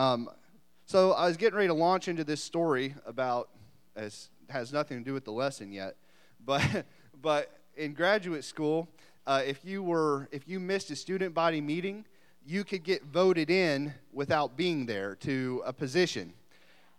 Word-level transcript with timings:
Um, 0.00 0.30
so 0.86 1.12
I 1.12 1.26
was 1.26 1.36
getting 1.36 1.56
ready 1.56 1.68
to 1.68 1.74
launch 1.74 2.08
into 2.08 2.24
this 2.24 2.42
story 2.42 2.94
about, 3.04 3.50
as 3.94 4.30
has 4.48 4.72
nothing 4.72 4.96
to 4.96 5.04
do 5.04 5.12
with 5.12 5.26
the 5.26 5.30
lesson 5.30 5.72
yet, 5.72 5.94
but 6.46 6.86
but 7.20 7.58
in 7.76 7.92
graduate 7.92 8.44
school, 8.44 8.88
uh, 9.26 9.42
if 9.46 9.62
you 9.62 9.82
were 9.82 10.26
if 10.32 10.48
you 10.48 10.58
missed 10.58 10.90
a 10.90 10.96
student 10.96 11.34
body 11.34 11.60
meeting, 11.60 12.06
you 12.46 12.64
could 12.64 12.82
get 12.82 13.04
voted 13.04 13.50
in 13.50 13.92
without 14.10 14.56
being 14.56 14.86
there 14.86 15.16
to 15.16 15.62
a 15.66 15.72
position. 15.72 16.32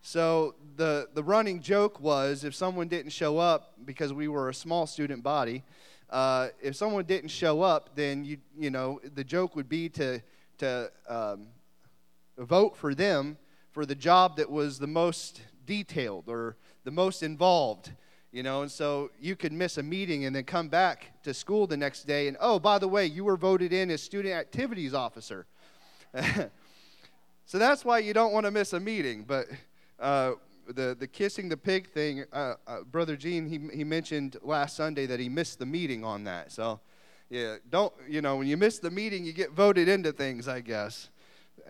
So 0.04 0.54
the 0.75 1.07
the 1.15 1.23
running 1.23 1.59
joke 1.59 1.99
was 1.99 2.43
if 2.43 2.54
someone 2.54 2.88
didn't 2.88 3.13
show 3.13 3.39
up 3.39 3.73
because 3.83 4.13
we 4.13 4.27
were 4.27 4.49
a 4.49 4.54
small 4.54 4.86
student 4.86 5.23
body, 5.23 5.63
uh, 6.11 6.49
if 6.61 6.75
someone 6.75 7.05
didn't 7.05 7.31
show 7.31 7.63
up, 7.63 7.95
then 7.95 8.23
you 8.23 8.38
you 8.55 8.70
know 8.70 9.02
the 9.15 9.23
joke 9.23 9.55
would 9.55 9.70
be 9.70 9.89
to 9.89 10.21
to 10.59 10.91
um, 11.09 11.47
vote 12.45 12.75
for 12.75 12.93
them 12.93 13.37
for 13.71 13.85
the 13.85 13.95
job 13.95 14.37
that 14.37 14.49
was 14.49 14.79
the 14.79 14.87
most 14.87 15.41
detailed 15.65 16.25
or 16.27 16.57
the 16.83 16.91
most 16.91 17.23
involved 17.23 17.91
you 18.33 18.43
know? 18.43 18.61
And 18.61 18.71
so 18.71 19.11
you 19.19 19.36
could 19.36 19.51
miss 19.51 19.77
a 19.77 19.83
meeting 19.83 20.25
and 20.25 20.33
then 20.33 20.46
come 20.46 20.69
back 20.69 21.21
to 21.23 21.33
school 21.33 21.68
the 21.68 21.77
next 21.77 22.04
day 22.04 22.27
and 22.27 22.37
oh 22.39 22.59
by 22.59 22.79
the 22.79 22.87
way 22.87 23.05
you 23.05 23.23
were 23.23 23.37
voted 23.37 23.73
in 23.73 23.91
as 23.91 24.01
student 24.01 24.33
activities 24.33 24.93
officer. 24.93 25.46
So 27.51 27.59
that's 27.59 27.83
why 27.83 27.99
you 27.99 28.13
don't 28.13 28.32
want 28.32 28.46
to 28.46 28.51
miss 28.51 28.71
a 28.71 28.79
meeting 28.79 29.25
but 29.27 29.47
uh, 29.99 30.33
the, 30.69 30.96
the 30.97 31.05
kissing 31.05 31.49
the 31.49 31.57
pig 31.57 31.89
thing 31.89 32.23
uh, 32.31 32.53
uh, 32.66 32.83
brother 32.89 33.17
gene 33.17 33.45
he, 33.45 33.59
he 33.75 33.83
mentioned 33.83 34.38
last 34.41 34.77
sunday 34.77 35.05
that 35.05 35.19
he 35.19 35.27
missed 35.27 35.59
the 35.59 35.66
meeting 35.66 36.05
on 36.05 36.23
that. 36.23 36.53
So 36.53 36.80
yeah 37.30 37.58
don't 37.69 37.91
you 38.08 38.21
know 38.21 38.38
when 38.38 38.47
you 38.47 38.55
miss 38.55 38.80
the 38.80 38.89
meeting 38.89 39.25
you 39.25 39.33
get 39.33 39.52
voted 39.52 39.89
into 39.89 40.13
things 40.13 40.47
i 40.47 40.61
guess 40.61 41.09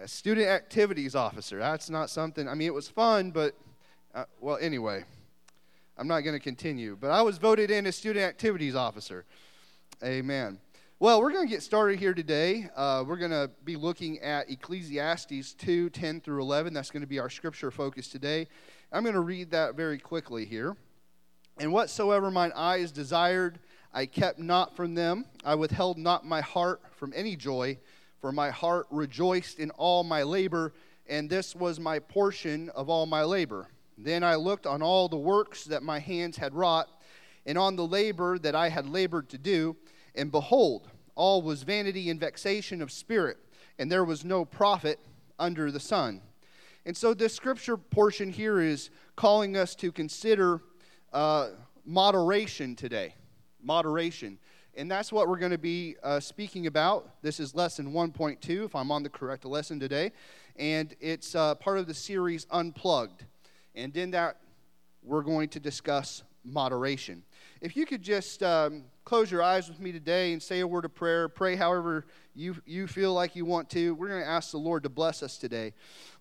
a 0.02 0.08
student 0.08 0.48
activities 0.48 1.16
officer 1.16 1.60
that's 1.60 1.90
not 1.90 2.10
something 2.10 2.48
i 2.48 2.54
mean 2.54 2.68
it 2.68 2.74
was 2.74 2.88
fun 2.88 3.32
but 3.32 3.56
uh, 4.16 4.26
well 4.40 4.58
anyway 4.62 5.04
I'm 6.02 6.08
not 6.08 6.22
going 6.22 6.34
to 6.36 6.40
continue. 6.40 6.98
But 7.00 7.12
I 7.12 7.22
was 7.22 7.38
voted 7.38 7.70
in 7.70 7.86
as 7.86 7.96
student 7.96 8.26
activities 8.26 8.74
officer. 8.74 9.24
Amen. 10.04 10.60
Well, 11.00 11.22
we're 11.22 11.32
going 11.32 11.46
to 11.46 11.52
get 11.52 11.62
started 11.62 12.00
here 12.00 12.16
today. 12.16 12.70
Uh, 12.76 13.04
we're 13.06 13.18
going 13.18 13.30
to 13.30 13.52
be 13.66 13.76
looking 13.76 14.20
at 14.20 14.50
Ecclesiastes 14.50 15.54
2 15.54 15.92
10 15.92 16.22
through 16.22 16.42
11. 16.42 16.74
That's 16.74 16.90
going 16.90 17.02
to 17.02 17.08
be 17.08 17.20
our 17.20 17.30
scripture 17.30 17.70
focus 17.70 18.08
today. 18.08 18.48
I'm 18.92 19.04
going 19.04 19.14
to 19.14 19.22
read 19.22 19.52
that 19.52 19.76
very 19.76 20.00
quickly 20.00 20.44
here. 20.44 20.76
And 21.60 21.72
whatsoever 21.72 22.32
mine 22.32 22.52
eyes 22.56 22.92
desired, 22.92 23.60
I 23.94 24.08
kept 24.08 24.40
not 24.40 24.76
from 24.76 24.96
them. 24.96 25.26
I 25.46 25.54
withheld 25.54 26.00
not 26.00 26.26
my 26.26 26.42
heart 26.42 26.82
from 26.96 27.14
any 27.16 27.36
joy, 27.36 27.78
for 28.22 28.32
my 28.32 28.52
heart 28.52 28.86
rejoiced 28.92 29.60
in 29.60 29.72
all 29.72 30.04
my 30.04 30.22
labor, 30.24 30.74
and 31.10 31.30
this 31.30 31.56
was 31.56 31.80
my 31.80 31.98
portion 31.98 32.70
of 32.70 32.88
all 32.88 33.08
my 33.08 33.24
labor. 33.24 33.68
Then 33.98 34.24
I 34.24 34.36
looked 34.36 34.68
on 34.68 34.82
all 34.82 35.10
the 35.10 35.18
works 35.18 35.66
that 35.66 35.84
my 35.84 36.00
hands 36.00 36.38
had 36.38 36.54
wrought, 36.54 36.88
and 37.46 37.58
on 37.58 37.76
the 37.76 37.86
labor 37.86 38.38
that 38.40 38.56
I 38.56 38.70
had 38.70 38.88
labored 38.88 39.28
to 39.30 39.38
do, 39.38 39.76
and 40.16 40.32
behold, 40.32 40.88
all 41.16 41.42
was 41.42 41.64
vanity 41.64 42.10
and 42.10 42.20
vexation 42.20 42.82
of 42.82 42.92
spirit, 42.92 43.38
and 43.80 43.92
there 43.92 44.06
was 44.06 44.24
no 44.24 44.46
profit 44.46 45.00
under 45.40 45.72
the 45.72 45.80
sun. 45.80 46.22
And 46.86 46.96
so, 46.96 47.14
this 47.14 47.36
scripture 47.36 47.78
portion 47.78 48.32
here 48.32 48.60
is 48.60 48.90
calling 49.16 49.58
us 49.58 49.76
to 49.76 49.92
consider 49.92 50.62
uh, 51.14 51.50
moderation 51.86 52.76
today. 52.76 53.16
Moderation. 53.62 54.40
And 54.76 54.90
that's 54.90 55.12
what 55.12 55.28
we're 55.28 55.38
going 55.38 55.52
to 55.52 55.58
be 55.58 55.96
uh, 56.02 56.20
speaking 56.22 56.66
about. 56.68 57.22
This 57.22 57.42
is 57.42 57.54
lesson 57.54 57.92
1.2, 57.92 58.66
if 58.66 58.74
I'm 58.74 58.90
on 58.90 59.04
the 59.04 59.10
correct 59.10 59.44
lesson 59.44 59.80
today. 59.80 60.14
And 60.56 60.96
it's 61.02 61.36
uh, 61.36 61.56
part 61.56 61.78
of 61.78 61.88
the 61.88 61.94
series 61.94 62.48
Unplugged. 62.52 63.26
And 63.76 63.96
in 63.98 64.12
that, 64.12 64.38
we're 65.04 65.24
going 65.24 65.50
to 65.50 65.60
discuss 65.60 66.24
moderation. 66.46 67.24
If 67.60 67.76
you 67.76 67.86
could 67.86 68.02
just 68.02 68.44
um, 68.44 68.86
close 69.04 69.30
your 69.30 69.44
eyes 69.44 69.68
with 69.68 69.82
me 69.82 69.92
today 69.92 70.32
and 70.32 70.42
say 70.42 70.62
a 70.62 70.68
word 70.68 70.86
of 70.86 70.96
prayer, 70.96 71.28
pray 71.28 71.58
however 71.58 72.06
you, 72.34 72.56
you 72.66 72.88
feel 72.88 73.14
like 73.14 73.36
you 73.36 73.44
want 73.44 73.70
to. 73.72 73.94
We're 73.94 74.08
going 74.08 74.22
to 74.22 74.28
ask 74.28 74.52
the 74.52 74.58
Lord 74.58 74.84
to 74.84 74.90
bless 74.90 75.22
us 75.22 75.38
today. 75.38 75.74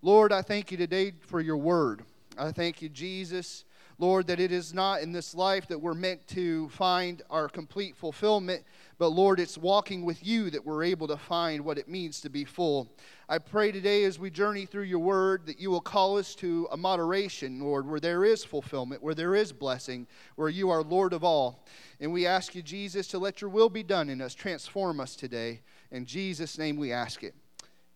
Lord, 0.02 0.32
I 0.32 0.42
thank 0.42 0.72
you 0.72 0.76
today 0.76 1.12
for 1.20 1.40
your 1.40 1.56
word. 1.56 2.02
I 2.36 2.50
thank 2.50 2.82
you, 2.82 2.88
Jesus, 2.88 3.64
Lord, 4.00 4.26
that 4.28 4.40
it 4.40 4.50
is 4.50 4.72
not 4.72 5.02
in 5.02 5.12
this 5.12 5.34
life 5.34 5.68
that 5.68 5.78
we're 5.78 5.92
meant 5.92 6.26
to 6.28 6.70
find 6.70 7.20
our 7.28 7.50
complete 7.50 7.94
fulfillment, 7.94 8.64
but 8.96 9.08
Lord, 9.08 9.38
it's 9.38 9.58
walking 9.58 10.06
with 10.06 10.24
you 10.24 10.48
that 10.50 10.64
we're 10.64 10.84
able 10.84 11.06
to 11.08 11.18
find 11.18 11.62
what 11.62 11.76
it 11.76 11.86
means 11.86 12.18
to 12.22 12.30
be 12.30 12.46
full. 12.46 12.90
I 13.28 13.36
pray 13.36 13.70
today 13.70 14.04
as 14.04 14.18
we 14.18 14.30
journey 14.30 14.64
through 14.64 14.84
your 14.84 15.00
word 15.00 15.44
that 15.44 15.60
you 15.60 15.70
will 15.70 15.82
call 15.82 16.16
us 16.16 16.34
to 16.36 16.66
a 16.72 16.78
moderation, 16.78 17.60
Lord, 17.60 17.86
where 17.86 18.00
there 18.00 18.24
is 18.24 18.42
fulfillment, 18.42 19.02
where 19.02 19.14
there 19.14 19.34
is 19.34 19.52
blessing, 19.52 20.06
where 20.36 20.48
you 20.48 20.70
are 20.70 20.82
Lord 20.82 21.12
of 21.12 21.22
all. 21.22 21.66
And 22.00 22.10
we 22.10 22.26
ask 22.26 22.54
you, 22.54 22.62
Jesus, 22.62 23.06
to 23.08 23.18
let 23.18 23.42
your 23.42 23.50
will 23.50 23.68
be 23.68 23.82
done 23.82 24.08
in 24.08 24.22
us, 24.22 24.34
transform 24.34 24.98
us 24.98 25.14
today. 25.14 25.60
In 25.90 26.06
Jesus' 26.06 26.56
name 26.56 26.78
we 26.78 26.90
ask 26.90 27.22
it. 27.22 27.34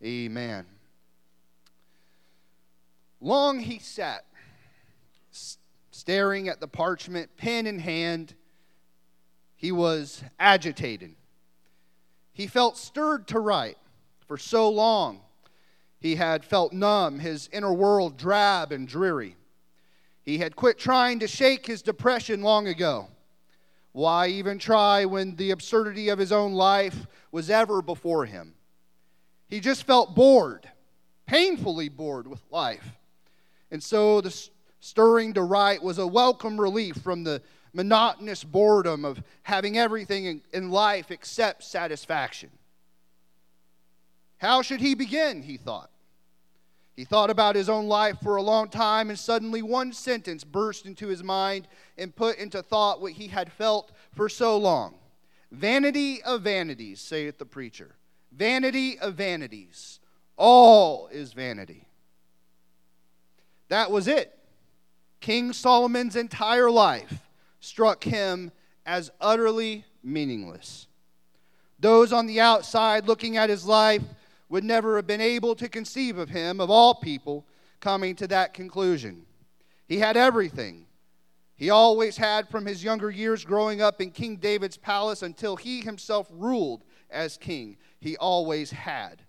Amen. 0.03 0.67
Long 3.21 3.59
he 3.59 3.79
sat, 3.79 4.25
staring 5.95 6.49
at 6.49 6.59
the 6.59 6.67
parchment, 6.67 7.37
pen 7.37 7.65
in 7.65 7.79
hand. 7.79 8.33
He 9.55 9.71
was 9.71 10.21
agitated. 10.37 11.15
He 12.33 12.47
felt 12.47 12.77
stirred 12.77 13.27
to 13.29 13.39
write 13.39 13.77
for 14.27 14.37
so 14.37 14.69
long. 14.69 15.21
He 16.01 16.15
had 16.15 16.43
felt 16.43 16.73
numb, 16.73 17.19
his 17.19 17.49
inner 17.53 17.73
world 17.73 18.17
drab 18.17 18.73
and 18.73 18.85
dreary. 18.85 19.37
He 20.21 20.39
had 20.39 20.57
quit 20.57 20.77
trying 20.77 21.19
to 21.19 21.27
shake 21.27 21.65
his 21.65 21.81
depression 21.81 22.41
long 22.41 22.67
ago. 22.67 23.07
Why 23.93 24.27
even 24.27 24.59
try 24.59 25.05
when 25.05 25.37
the 25.37 25.51
absurdity 25.51 26.09
of 26.09 26.19
his 26.19 26.33
own 26.33 26.51
life 26.51 27.07
was 27.31 27.49
ever 27.49 27.81
before 27.81 28.25
him? 28.25 28.53
He 29.47 29.61
just 29.61 29.83
felt 29.83 30.13
bored, 30.13 30.69
painfully 31.25 31.87
bored 31.87 32.27
with 32.27 32.43
life. 32.51 32.97
And 33.71 33.81
so 33.81 34.19
the 34.19 34.49
stirring 34.85 35.33
to 35.33 35.41
write 35.41 35.81
was 35.81 35.97
a 35.97 36.05
welcome 36.05 36.61
relief 36.61 36.95
from 36.97 37.23
the 37.23 37.41
monotonous 37.73 38.43
boredom 38.43 39.03
of 39.03 39.21
having 39.41 39.79
everything 39.79 40.43
in 40.53 40.69
life 40.69 41.09
except 41.09 41.63
satisfaction. 41.63 42.51
How 44.37 44.61
should 44.61 44.81
he 44.81 44.93
begin? 44.93 45.41
He 45.41 45.57
thought. 45.57 45.89
He 46.95 47.03
thought 47.03 47.31
about 47.31 47.55
his 47.55 47.67
own 47.67 47.87
life 47.87 48.17
for 48.21 48.35
a 48.35 48.43
long 48.43 48.69
time, 48.69 49.09
and 49.09 49.17
suddenly 49.17 49.63
one 49.63 49.91
sentence 49.91 50.43
burst 50.43 50.85
into 50.85 51.07
his 51.07 51.23
mind 51.23 51.67
and 51.97 52.15
put 52.15 52.37
into 52.37 52.61
thought 52.61 53.01
what 53.01 53.13
he 53.13 53.27
had 53.27 53.51
felt 53.51 53.91
for 54.13 54.29
so 54.29 54.55
long. 54.55 54.93
Vanity 55.51 56.21
of 56.21 56.43
vanities, 56.43 57.01
saith 57.01 57.39
the 57.39 57.45
preacher. 57.45 57.95
Vanity 58.31 58.99
of 58.99 59.15
vanities. 59.15 59.99
All 60.37 61.07
is 61.07 61.33
vanity. 61.33 61.87
That 63.69 63.89
was 63.89 64.07
it. 64.07 64.34
King 65.25 65.53
Solomon's 65.53 66.15
entire 66.15 66.69
life 66.69 67.27
struck 67.59 68.03
him 68.03 68.51
as 68.85 69.09
utterly 69.19 69.83
meaningless. 70.03 70.85
Those 71.79 72.13
on 72.13 72.27
the 72.27 72.39
outside 72.39 73.07
looking 73.07 73.35
at 73.35 73.49
his 73.49 73.65
life 73.65 74.03
would 74.49 74.63
never 74.63 74.97
have 74.97 75.07
been 75.07 75.21
able 75.21 75.55
to 75.55 75.67
conceive 75.67 76.19
of 76.19 76.29
him, 76.29 76.61
of 76.61 76.69
all 76.69 76.93
people, 76.93 77.43
coming 77.79 78.15
to 78.17 78.27
that 78.27 78.53
conclusion. 78.53 79.25
He 79.87 79.97
had 79.97 80.15
everything. 80.15 80.85
He 81.55 81.71
always 81.71 82.17
had 82.17 82.47
from 82.47 82.67
his 82.67 82.83
younger 82.83 83.09
years 83.09 83.43
growing 83.43 83.81
up 83.81 84.01
in 84.01 84.11
King 84.11 84.35
David's 84.35 84.77
palace 84.77 85.23
until 85.23 85.55
he 85.55 85.81
himself 85.81 86.27
ruled 86.29 86.83
as 87.09 87.35
king. 87.35 87.77
He 87.99 88.15
always 88.15 88.69
had. 88.69 89.23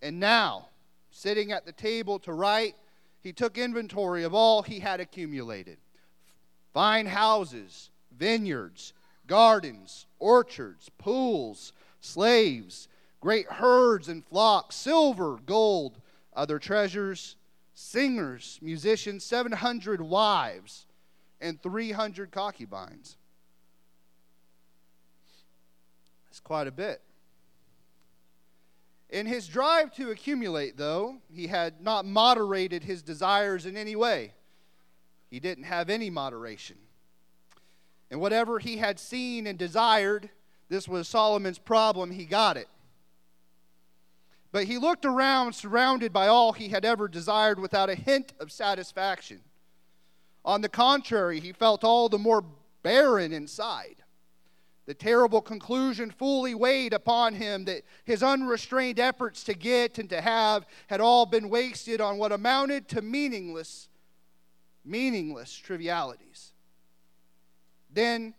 And 0.00 0.20
now, 0.20 0.68
sitting 1.10 1.50
at 1.50 1.66
the 1.66 1.72
table 1.72 2.20
to 2.20 2.32
write, 2.32 2.76
he 3.28 3.32
took 3.34 3.58
inventory 3.58 4.24
of 4.24 4.32
all 4.32 4.62
he 4.62 4.80
had 4.80 5.00
accumulated 5.00 5.76
fine 6.72 7.04
houses, 7.04 7.90
vineyards, 8.16 8.94
gardens, 9.26 10.06
orchards, 10.18 10.88
pools, 10.96 11.74
slaves, 12.00 12.88
great 13.20 13.44
herds 13.46 14.08
and 14.08 14.24
flocks, 14.24 14.76
silver, 14.76 15.36
gold, 15.44 16.00
other 16.34 16.58
treasures, 16.58 17.36
singers, 17.74 18.58
musicians, 18.62 19.24
700 19.24 20.00
wives, 20.00 20.86
and 21.38 21.60
300 21.60 22.30
concubines. 22.30 23.18
That's 26.24 26.40
quite 26.40 26.66
a 26.66 26.72
bit. 26.72 27.02
In 29.10 29.26
his 29.26 29.48
drive 29.48 29.94
to 29.94 30.10
accumulate, 30.10 30.76
though, 30.76 31.18
he 31.32 31.46
had 31.46 31.80
not 31.80 32.04
moderated 32.04 32.84
his 32.84 33.02
desires 33.02 33.64
in 33.64 33.76
any 33.76 33.96
way. 33.96 34.34
He 35.30 35.40
didn't 35.40 35.64
have 35.64 35.88
any 35.88 36.10
moderation. 36.10 36.76
And 38.10 38.20
whatever 38.20 38.58
he 38.58 38.78
had 38.78 38.98
seen 38.98 39.46
and 39.46 39.58
desired, 39.58 40.30
this 40.68 40.88
was 40.88 41.08
Solomon's 41.08 41.58
problem, 41.58 42.10
he 42.10 42.24
got 42.24 42.56
it. 42.56 42.68
But 44.52 44.64
he 44.64 44.78
looked 44.78 45.04
around, 45.04 45.54
surrounded 45.54 46.12
by 46.12 46.28
all 46.28 46.52
he 46.52 46.68
had 46.68 46.84
ever 46.84 47.08
desired, 47.08 47.58
without 47.58 47.90
a 47.90 47.94
hint 47.94 48.32
of 48.40 48.50
satisfaction. 48.50 49.40
On 50.44 50.62
the 50.62 50.68
contrary, 50.68 51.40
he 51.40 51.52
felt 51.52 51.84
all 51.84 52.08
the 52.08 52.18
more 52.18 52.44
barren 52.82 53.32
inside. 53.32 53.96
The 54.88 54.94
terrible 54.94 55.42
conclusion 55.42 56.10
fully 56.10 56.54
weighed 56.54 56.94
upon 56.94 57.34
him 57.34 57.66
that 57.66 57.82
his 58.06 58.22
unrestrained 58.22 58.98
efforts 58.98 59.44
to 59.44 59.52
get 59.52 59.98
and 59.98 60.08
to 60.08 60.22
have 60.22 60.64
had 60.86 61.02
all 61.02 61.26
been 61.26 61.50
wasted 61.50 62.00
on 62.00 62.16
what 62.16 62.32
amounted 62.32 62.88
to 62.88 63.02
meaningless, 63.02 63.90
meaningless 64.86 65.54
trivialities. 65.54 66.54
Then 67.92 68.32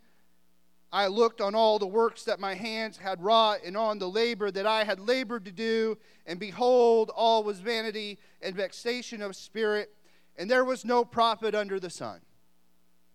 I 0.91 1.05
looked 1.05 1.39
on 1.39 1.53
all 1.53 1.77
the 1.77 1.85
works 1.85 2.23
that 2.23 2.39
my 2.39 2.55
hands 2.55 2.97
had 2.97 3.21
wrought 3.21 3.59
and 3.63 3.77
on 3.77 3.99
the 3.99 4.09
labor 4.09 4.49
that 4.49 4.65
I 4.65 4.85
had 4.85 4.99
labored 4.99 5.45
to 5.45 5.51
do, 5.51 5.99
and 6.25 6.39
behold, 6.39 7.11
all 7.15 7.43
was 7.43 7.59
vanity 7.59 8.17
and 8.41 8.55
vexation 8.55 9.21
of 9.21 9.35
spirit, 9.35 9.93
and 10.35 10.49
there 10.49 10.65
was 10.65 10.83
no 10.83 11.05
profit 11.05 11.53
under 11.53 11.79
the 11.79 11.91
sun. 11.91 12.21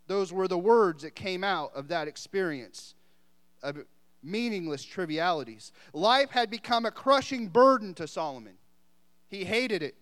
Those 0.07 0.33
were 0.33 0.47
the 0.47 0.57
words 0.57 1.03
that 1.03 1.17
came 1.17 1.43
out 1.43 1.73
of 1.75 1.89
that 1.89 2.07
experience 2.07 2.95
of 3.65 3.79
meaningless 4.23 4.85
trivialities. 4.85 5.73
Life 5.93 6.31
had 6.31 6.51
become 6.51 6.87
a 6.87 6.91
crushing 6.91 7.49
burden 7.49 7.95
to 7.95 8.07
Solomon. 8.07 8.55
He 9.29 9.45
hated 9.45 9.83
it. 9.83 9.97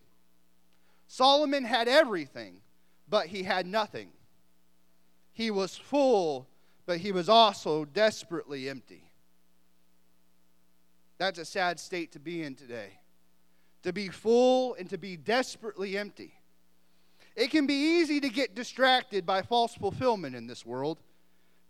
Solomon 1.06 1.64
had 1.64 1.88
everything, 1.88 2.60
but 3.08 3.26
he 3.26 3.42
had 3.44 3.66
nothing. 3.66 4.10
He 5.32 5.50
was 5.50 5.76
full, 5.76 6.46
but 6.84 6.98
he 6.98 7.12
was 7.12 7.28
also 7.28 7.84
desperately 7.84 8.68
empty. 8.68 9.10
That's 11.18 11.38
a 11.38 11.44
sad 11.44 11.78
state 11.78 12.12
to 12.12 12.18
be 12.18 12.42
in 12.42 12.54
today. 12.54 12.98
To 13.84 13.92
be 13.92 14.08
full 14.08 14.74
and 14.74 14.88
to 14.90 14.98
be 14.98 15.16
desperately 15.16 15.96
empty. 15.96 16.34
It 17.34 17.50
can 17.50 17.66
be 17.66 18.00
easy 18.00 18.20
to 18.20 18.28
get 18.28 18.54
distracted 18.54 19.24
by 19.24 19.42
false 19.42 19.74
fulfillment 19.74 20.36
in 20.36 20.46
this 20.46 20.66
world. 20.66 20.98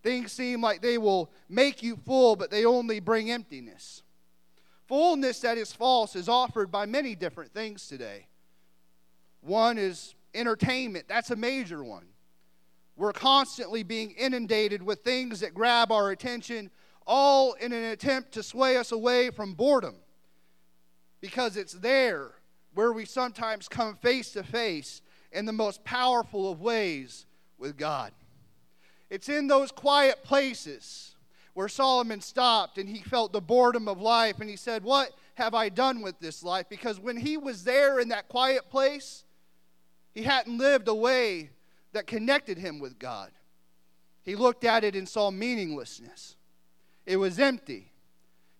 Things 0.02 0.32
seem 0.32 0.60
like 0.60 0.82
they 0.82 0.98
will 0.98 1.30
make 1.48 1.82
you 1.82 1.96
full, 1.96 2.34
but 2.36 2.50
they 2.50 2.64
only 2.64 2.98
bring 2.98 3.30
emptiness. 3.30 4.02
Fullness 4.88 5.40
that 5.40 5.58
is 5.58 5.72
false 5.72 6.16
is 6.16 6.28
offered 6.28 6.70
by 6.70 6.86
many 6.86 7.14
different 7.14 7.52
things 7.52 7.86
today. 7.86 8.26
One 9.40 9.78
is 9.78 10.14
entertainment, 10.34 11.06
that's 11.08 11.30
a 11.30 11.36
major 11.36 11.84
one. 11.84 12.06
We're 12.96 13.12
constantly 13.12 13.82
being 13.82 14.10
inundated 14.12 14.82
with 14.82 15.00
things 15.00 15.40
that 15.40 15.54
grab 15.54 15.90
our 15.90 16.10
attention, 16.10 16.70
all 17.06 17.54
in 17.54 17.72
an 17.72 17.84
attempt 17.84 18.32
to 18.32 18.42
sway 18.42 18.76
us 18.76 18.92
away 18.92 19.30
from 19.30 19.54
boredom. 19.54 19.96
Because 21.20 21.56
it's 21.56 21.72
there 21.72 22.32
where 22.74 22.92
we 22.92 23.04
sometimes 23.04 23.68
come 23.68 23.96
face 23.96 24.32
to 24.32 24.42
face 24.42 25.00
in 25.30 25.46
the 25.46 25.52
most 25.52 25.84
powerful 25.84 26.50
of 26.50 26.60
ways 26.60 27.26
with 27.58 27.76
God. 27.76 28.12
It's 29.12 29.28
in 29.28 29.46
those 29.46 29.70
quiet 29.70 30.24
places 30.24 31.16
where 31.52 31.68
Solomon 31.68 32.22
stopped 32.22 32.78
and 32.78 32.88
he 32.88 33.02
felt 33.02 33.34
the 33.34 33.42
boredom 33.42 33.86
of 33.86 34.00
life 34.00 34.40
and 34.40 34.48
he 34.48 34.56
said, 34.56 34.82
What 34.82 35.10
have 35.34 35.54
I 35.54 35.68
done 35.68 36.00
with 36.00 36.18
this 36.18 36.42
life? 36.42 36.64
Because 36.70 36.98
when 36.98 37.18
he 37.18 37.36
was 37.36 37.62
there 37.62 38.00
in 38.00 38.08
that 38.08 38.28
quiet 38.28 38.70
place, 38.70 39.24
he 40.14 40.22
hadn't 40.22 40.56
lived 40.56 40.88
a 40.88 40.94
way 40.94 41.50
that 41.92 42.06
connected 42.06 42.56
him 42.56 42.78
with 42.78 42.98
God. 42.98 43.30
He 44.22 44.34
looked 44.34 44.64
at 44.64 44.82
it 44.82 44.96
and 44.96 45.06
saw 45.06 45.30
meaninglessness. 45.30 46.36
It 47.04 47.18
was 47.18 47.38
empty. 47.38 47.92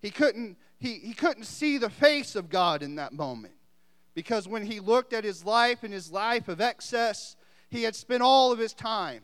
He 0.03 0.11
couldn't, 0.11 0.59
he, 0.79 0.99
he 0.99 1.15
couldn't 1.15 1.45
see 1.45 1.79
the 1.79 1.89
face 1.89 2.37
of 2.37 2.51
God 2.51 2.83
in 2.83 2.97
that 2.97 3.15
moment. 3.15 3.55
Because 4.15 4.47
when 4.47 4.67
he 4.67 4.81
looked 4.81 5.15
at 5.15 5.25
his 5.25 5.47
life 5.47 5.83
and 5.83 5.95
his 5.95 6.13
life 6.13 6.49
of 6.49 6.61
excess, 6.61 7.37
he 7.71 7.85
had 7.85 7.97
spent 7.97 8.23
all 8.23 8.53
of 8.53 8.59
his 8.59 8.75
time 8.75 9.23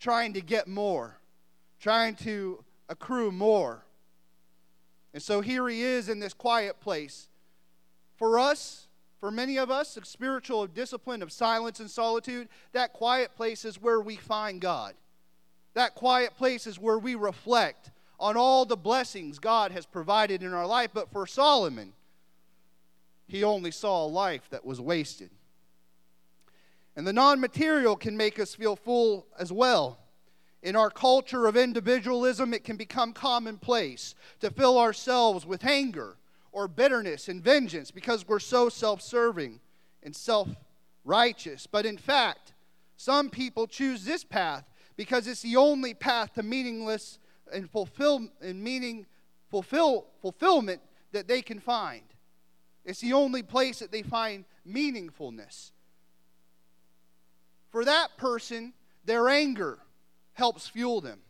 trying 0.00 0.32
to 0.34 0.40
get 0.40 0.68
more, 0.68 1.18
trying 1.80 2.14
to 2.16 2.64
accrue 2.88 3.30
more. 3.30 3.84
And 5.12 5.22
so 5.22 5.40
here 5.40 5.68
he 5.68 5.82
is 5.82 6.08
in 6.08 6.20
this 6.20 6.34
quiet 6.34 6.80
place. 6.80 7.28
For 8.16 8.38
us, 8.38 8.88
for 9.20 9.30
many 9.30 9.58
of 9.58 9.70
us, 9.70 9.96
a 9.96 10.04
spiritual 10.04 10.66
discipline 10.66 11.22
of 11.22 11.32
silence 11.32 11.80
and 11.80 11.90
solitude, 11.90 12.48
that 12.72 12.92
quiet 12.92 13.34
place 13.36 13.64
is 13.64 13.80
where 13.80 14.00
we 14.00 14.16
find 14.16 14.60
God. 14.60 14.94
That 15.74 15.94
quiet 15.94 16.36
place 16.36 16.66
is 16.66 16.78
where 16.78 16.98
we 16.98 17.14
reflect 17.14 17.90
on 18.20 18.36
all 18.36 18.64
the 18.64 18.76
blessings 18.76 19.38
God 19.38 19.72
has 19.72 19.86
provided 19.86 20.42
in 20.42 20.52
our 20.52 20.66
life. 20.66 20.90
But 20.92 21.10
for 21.10 21.26
Solomon, 21.26 21.92
he 23.26 23.44
only 23.44 23.70
saw 23.70 24.04
a 24.04 24.08
life 24.08 24.48
that 24.50 24.64
was 24.64 24.80
wasted. 24.80 25.30
And 26.98 27.06
the 27.06 27.12
non 27.12 27.38
material 27.38 27.94
can 27.94 28.16
make 28.16 28.40
us 28.40 28.56
feel 28.56 28.74
full 28.74 29.28
as 29.38 29.52
well. 29.52 30.00
In 30.64 30.74
our 30.74 30.90
culture 30.90 31.46
of 31.46 31.56
individualism, 31.56 32.52
it 32.52 32.64
can 32.64 32.76
become 32.76 33.12
commonplace 33.12 34.16
to 34.40 34.50
fill 34.50 34.76
ourselves 34.76 35.46
with 35.46 35.64
anger 35.64 36.16
or 36.50 36.66
bitterness 36.66 37.28
and 37.28 37.40
vengeance 37.40 37.92
because 37.92 38.26
we're 38.26 38.40
so 38.40 38.68
self 38.68 39.00
serving 39.00 39.60
and 40.02 40.14
self 40.14 40.48
righteous. 41.04 41.68
But 41.68 41.86
in 41.86 41.96
fact, 41.96 42.54
some 42.96 43.30
people 43.30 43.68
choose 43.68 44.04
this 44.04 44.24
path 44.24 44.64
because 44.96 45.28
it's 45.28 45.42
the 45.42 45.54
only 45.54 45.94
path 45.94 46.34
to 46.34 46.42
meaningless 46.42 47.20
and 47.52 47.70
fulfill 47.70 48.28
and 48.40 48.60
meaning 48.60 49.06
fulfill 49.48 50.06
fulfillment 50.20 50.80
that 51.12 51.28
they 51.28 51.42
can 51.42 51.60
find. 51.60 52.02
It's 52.84 53.00
the 53.00 53.12
only 53.12 53.44
place 53.44 53.78
that 53.78 53.92
they 53.92 54.02
find 54.02 54.44
meaningfulness. 54.68 55.70
For 57.70 57.84
that 57.84 58.16
person, 58.16 58.72
their 59.04 59.28
anger 59.28 59.78
helps 60.32 60.68
fuel 60.68 61.00
them. 61.00 61.20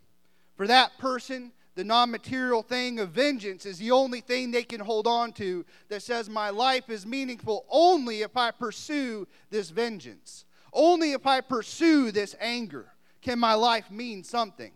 For 0.57 0.67
that 0.67 0.99
person, 0.99 1.53
the 1.75 1.85
non 1.85 2.11
material 2.11 2.63
thing 2.63 2.99
of 2.99 3.11
vengeance 3.11 3.65
is 3.65 3.79
the 3.79 3.93
only 3.93 4.21
thing 4.21 4.51
they 4.51 4.65
can 4.65 4.81
hold 4.81 5.07
on 5.07 5.33
to 5.35 5.65
that 5.89 6.03
says, 6.03 6.29
My 6.29 6.51
life 6.51 6.91
is 6.91 7.07
meaningful 7.07 7.65
only 7.71 8.23
if 8.23 8.37
I 8.37 8.51
pursue 8.51 9.29
this 9.51 9.71
vengeance. 9.71 10.45
Only 10.73 11.13
if 11.13 11.27
I 11.27 11.41
pursue 11.41 12.11
this 12.11 12.35
anger 12.41 12.93
can 13.23 13.39
my 13.39 13.55
life 13.55 13.91
mean 13.91 14.25
something. 14.25 14.73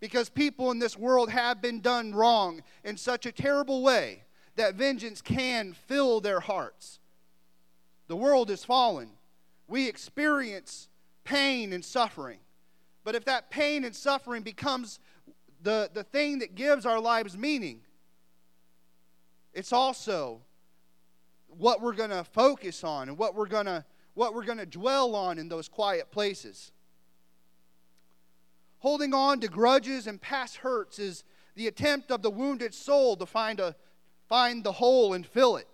Because 0.00 0.28
people 0.28 0.70
in 0.70 0.78
this 0.78 0.98
world 0.98 1.30
have 1.30 1.62
been 1.62 1.80
done 1.80 2.14
wrong 2.14 2.62
in 2.84 2.96
such 2.96 3.24
a 3.24 3.32
terrible 3.32 3.82
way 3.82 4.24
that 4.56 4.74
vengeance 4.74 5.22
can 5.22 5.72
fill 5.72 6.20
their 6.20 6.40
hearts. 6.40 7.00
The 8.06 8.16
world 8.16 8.50
is 8.50 8.64
fallen. 8.64 9.10
We 9.66 9.88
experience 9.88 10.88
pain 11.24 11.72
and 11.72 11.84
suffering. 11.84 12.38
But 13.02 13.14
if 13.14 13.24
that 13.26 13.50
pain 13.50 13.84
and 13.84 13.94
suffering 13.94 14.42
becomes 14.42 14.98
the, 15.62 15.90
the 15.92 16.04
thing 16.04 16.38
that 16.38 16.54
gives 16.54 16.86
our 16.86 17.00
lives 17.00 17.36
meaning, 17.36 17.80
it's 19.52 19.72
also 19.72 20.40
what 21.48 21.80
we're 21.80 21.92
going 21.92 22.10
to 22.10 22.24
focus 22.24 22.82
on 22.84 23.08
and 23.08 23.18
what 23.18 23.34
we're 23.34 23.46
going 23.46 23.66
to 23.66 23.84
what 24.14 24.32
we're 24.32 24.44
going 24.44 24.58
to 24.58 24.66
dwell 24.66 25.16
on 25.16 25.38
in 25.38 25.48
those 25.48 25.68
quiet 25.68 26.12
places. 26.12 26.70
Holding 28.78 29.12
on 29.12 29.40
to 29.40 29.48
grudges 29.48 30.06
and 30.06 30.20
past 30.20 30.58
hurts 30.58 31.00
is 31.00 31.24
the 31.56 31.66
attempt 31.66 32.12
of 32.12 32.22
the 32.22 32.30
wounded 32.30 32.74
soul 32.74 33.16
to 33.16 33.26
find 33.26 33.58
a 33.58 33.74
find 34.28 34.62
the 34.62 34.72
hole 34.72 35.14
and 35.14 35.26
fill 35.26 35.56
it. 35.56 35.68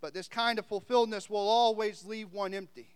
But 0.00 0.12
this 0.12 0.28
kind 0.28 0.58
of 0.58 0.68
fulfilledness 0.68 1.30
will 1.30 1.48
always 1.48 2.04
leave 2.04 2.32
one 2.32 2.52
empty. 2.52 2.88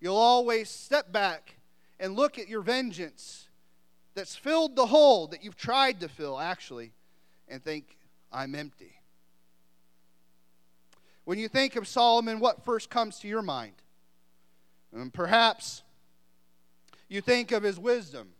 You'll 0.00 0.16
always 0.16 0.68
step 0.68 1.12
back 1.12 1.56
and 1.98 2.16
look 2.16 2.38
at 2.38 2.48
your 2.48 2.62
vengeance 2.62 3.48
that's 4.14 4.34
filled 4.34 4.76
the 4.76 4.86
hole 4.86 5.26
that 5.28 5.44
you've 5.44 5.56
tried 5.56 6.00
to 6.00 6.08
fill, 6.08 6.38
actually, 6.38 6.92
and 7.48 7.62
think, 7.62 7.96
I'm 8.32 8.54
empty. 8.54 9.00
When 11.24 11.38
you 11.38 11.48
think 11.48 11.76
of 11.76 11.86
Solomon, 11.86 12.40
what 12.40 12.64
first 12.64 12.90
comes 12.90 13.18
to 13.20 13.28
your 13.28 13.42
mind? 13.42 13.74
And 14.92 15.02
um, 15.02 15.10
perhaps 15.10 15.82
you 17.08 17.20
think 17.20 17.52
of 17.52 17.62
his 17.62 17.78
wisdom, 17.78 18.30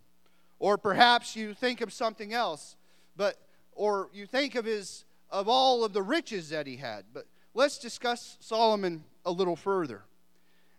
or 0.59 0.79
perhaps 0.79 1.37
you 1.37 1.55
think 1.55 1.81
of 1.81 1.93
something 1.93 2.33
else, 2.33 2.77
but 3.17 3.37
or 3.73 4.09
you 4.13 4.27
think 4.27 4.55
of 4.55 4.65
his 4.65 5.05
of 5.31 5.49
all 5.49 5.85
of 5.85 5.93
the 5.93 6.03
riches 6.03 6.49
that 6.49 6.67
he 6.67 6.77
had. 6.77 7.05
But 7.13 7.27
let's 7.55 7.79
discuss 7.79 8.37
Solomon 8.41 9.05
a 9.25 9.31
little 9.31 9.57
further. 9.57 10.03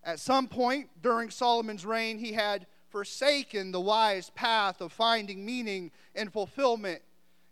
At 0.03 0.20
some 0.20 0.48
point 0.48 0.89
during 1.01 1.29
Solomon's 1.29 1.86
reign, 1.86 2.17
he 2.17 2.34
had 2.34 2.65
forsaken 2.89 3.72
the 3.72 3.79
wise 3.79 4.29
path 4.31 4.81
of 4.81 4.91
finding 4.91 5.46
meaning 5.46 5.91
and 6.15 6.31
fulfillment 6.31 7.01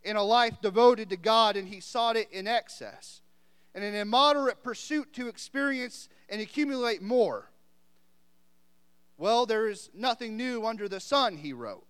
in 0.03 0.15
a 0.15 0.23
life 0.23 0.61
devoted 0.61 1.09
to 1.09 1.17
God, 1.17 1.55
and 1.55 1.67
he 1.67 1.79
sought 1.79 2.15
it 2.15 2.29
in 2.31 2.47
excess. 2.47 3.21
And 3.75 3.83
an 3.83 3.95
immoderate 3.95 4.63
pursuit 4.63 5.13
to 5.13 5.27
experience 5.27 6.09
and 6.27 6.41
accumulate 6.41 7.01
more. 7.01 7.49
Well, 9.17 9.45
there 9.45 9.67
is 9.67 9.89
nothing 9.93 10.37
new 10.37 10.65
under 10.65 10.87
the 10.87 10.99
sun, 10.99 11.37
he 11.37 11.53
wrote. 11.53 11.85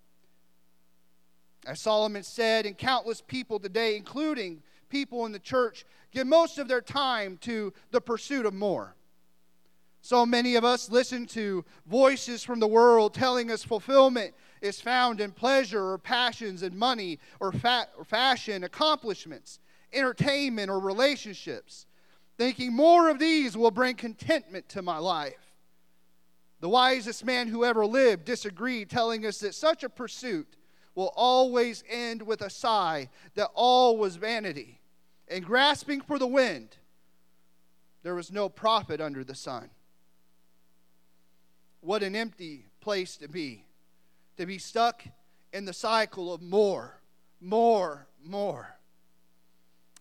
As 1.66 1.80
Solomon 1.80 2.24
said, 2.24 2.66
and 2.66 2.78
countless 2.78 3.22
people 3.22 3.60
today, 3.60 3.96
including 3.96 4.62
people 4.90 5.26
in 5.26 5.32
the 5.32 5.40
church 5.40 5.86
give 6.12 6.28
most 6.28 6.58
of 6.58 6.68
their 6.68 6.82
time 6.82 7.38
to 7.42 7.72
the 7.92 8.02
pursuit 8.02 8.46
of 8.46 8.54
more. 8.54 8.96
So 10.02 10.26
many 10.26 10.56
of 10.56 10.64
us 10.64 10.90
listen 10.90 11.26
to 11.28 11.66
voices 11.86 12.44
from 12.44 12.60
the 12.60 12.68
world 12.68 13.14
telling 13.14 13.52
us 13.52 13.64
fulfillment 13.64 14.34
is 14.62 14.82
found 14.82 15.22
in 15.22 15.32
pleasure 15.32 15.92
or 15.92 15.98
passions 15.98 16.64
and 16.64 16.76
money 16.76 17.20
or, 17.40 17.52
fa- 17.52 17.88
or 17.98 18.06
fashion, 18.06 18.64
accomplishments, 18.64 19.60
entertainment, 19.92 20.70
or 20.70 20.80
relationships, 20.80 21.86
thinking 22.38 22.74
more 22.74 23.10
of 23.10 23.20
these 23.20 23.58
will 23.58 23.72
bring 23.72 23.96
contentment 23.96 24.70
to 24.70 24.82
my 24.82 24.98
life. 24.98 25.56
The 26.62 26.70
wisest 26.70 27.24
man 27.24 27.48
who 27.48 27.64
ever 27.64 27.86
lived 27.86 28.26
disagreed, 28.26 28.90
telling 28.90 29.26
us 29.26 29.40
that 29.40 29.56
such 29.56 29.84
a 29.84 29.90
pursuit 29.90 30.58
will 30.96 31.14
always 31.16 31.84
end 31.90 32.22
with 32.22 32.42
a 32.42 32.50
sigh 32.50 33.10
that 33.36 33.50
all 33.54 33.98
was 33.98 34.18
vanity. 34.18 34.82
And 35.28 35.46
grasping 35.46 36.02
for 36.02 36.20
the 36.20 36.28
wind, 36.28 36.78
there 38.04 38.16
was 38.16 38.32
no 38.32 38.50
profit 38.50 39.00
under 39.00 39.24
the 39.24 39.36
sun. 39.36 39.70
What 41.82 42.04
an 42.04 42.16
empty 42.16 42.66
place 42.82 43.18
to 43.18 43.28
be. 43.28 43.66
To 44.38 44.46
be 44.46 44.58
stuck 44.58 45.04
in 45.54 45.66
the 45.66 45.74
cycle 45.74 46.34
of 46.34 46.42
more, 46.42 47.00
more, 47.42 48.08
more. 48.24 48.76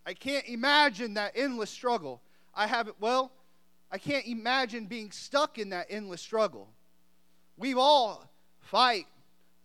I 0.07 0.15
can't 0.15 0.47
imagine 0.49 1.15
that 1.15 1.33
endless 1.35 1.71
struggle. 1.71 2.23
I 2.55 2.67
have 2.67 2.89
it, 2.89 2.95
well, 3.01 3.33
I 3.91 3.99
can't 3.99 4.27
imagine 4.27 4.87
being 4.87 5.11
stuck 5.11 5.59
in 5.59 5.71
that 5.71 5.87
endless 5.91 6.21
struggle. 6.21 6.69
We've 7.57 7.79
all 7.79 8.31
fight 8.61 9.07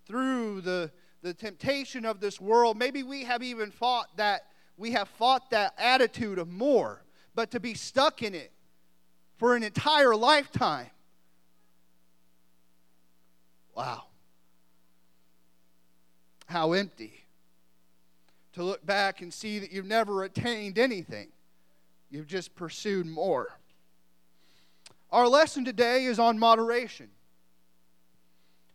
through 0.05 0.61
the, 0.61 0.91
the 1.21 1.33
temptation 1.33 2.05
of 2.05 2.19
this 2.19 2.39
world. 2.39 2.77
Maybe 2.77 3.03
we 3.03 3.23
have 3.23 3.43
even 3.43 3.71
fought 3.71 4.15
that, 4.17 4.47
we 4.77 4.91
have 4.91 5.07
fought 5.09 5.49
that 5.51 5.73
attitude 5.77 6.39
of 6.39 6.49
more, 6.49 7.03
but 7.35 7.51
to 7.51 7.59
be 7.59 7.73
stuck 7.73 8.23
in 8.23 8.33
it 8.33 8.51
for 9.37 9.55
an 9.55 9.63
entire 9.63 10.15
lifetime. 10.15 10.89
Wow. 13.75 14.03
How 16.53 16.73
empty. 16.73 17.25
To 18.51 18.63
look 18.63 18.85
back 18.85 19.23
and 19.23 19.33
see 19.33 19.57
that 19.57 19.71
you've 19.71 19.87
never 19.87 20.23
attained 20.23 20.77
anything, 20.77 21.29
you've 22.11 22.27
just 22.27 22.53
pursued 22.53 23.07
more. 23.07 23.57
Our 25.11 25.27
lesson 25.27 25.65
today 25.65 26.05
is 26.05 26.19
on 26.19 26.37
moderation. 26.37 27.09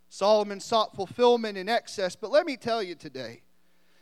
Solomon 0.08 0.58
sought 0.58 0.96
fulfillment 0.96 1.56
in 1.56 1.68
excess, 1.68 2.16
but 2.16 2.32
let 2.32 2.46
me 2.46 2.56
tell 2.56 2.82
you 2.82 2.96
today 2.96 3.42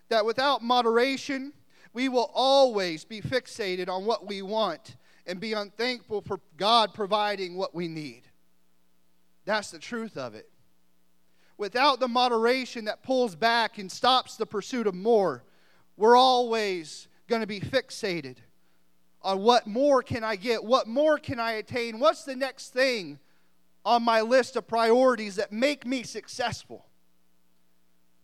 that 0.09 0.25
without 0.25 0.63
moderation, 0.63 1.53
we 1.93 2.09
will 2.09 2.31
always 2.33 3.05
be 3.05 3.21
fixated 3.21 3.91
on 3.91 4.07
what 4.07 4.27
we 4.27 4.41
want 4.41 4.97
and 5.27 5.39
be 5.39 5.53
unthankful 5.53 6.23
for 6.23 6.41
God 6.57 6.95
providing 6.95 7.59
what 7.59 7.75
we 7.75 7.89
need. 7.89 8.23
That's 9.45 9.71
the 9.71 9.79
truth 9.79 10.17
of 10.17 10.35
it. 10.35 10.49
Without 11.59 12.01
the 12.01 12.09
moderation 12.09 12.85
that 12.85 13.03
pulls 13.03 13.35
back 13.35 13.79
and 13.79 13.91
stops 13.91 14.37
the 14.37 14.47
pursuit 14.47 14.87
of 14.87 14.95
more, 14.95 15.43
we're 15.97 16.17
always 16.17 17.09
going 17.29 17.41
to 17.41 17.47
be 17.47 17.61
fixated 17.61 18.37
on 19.23 19.41
what 19.41 19.67
more 19.67 20.03
can 20.03 20.23
I 20.23 20.37
get? 20.37 20.63
What 20.63 20.87
more 20.87 21.19
can 21.19 21.41
I 21.41 21.53
attain? 21.53 21.99
What's 21.99 22.25
the 22.25 22.37
next 22.37 22.73
thing 22.73 23.19
on 23.85 24.03
my 24.03 24.21
list 24.21 24.57
of 24.57 24.69
priorities 24.69 25.37
that 25.37 25.51
make 25.51 25.87
me 25.87 26.03
successful? 26.03 26.87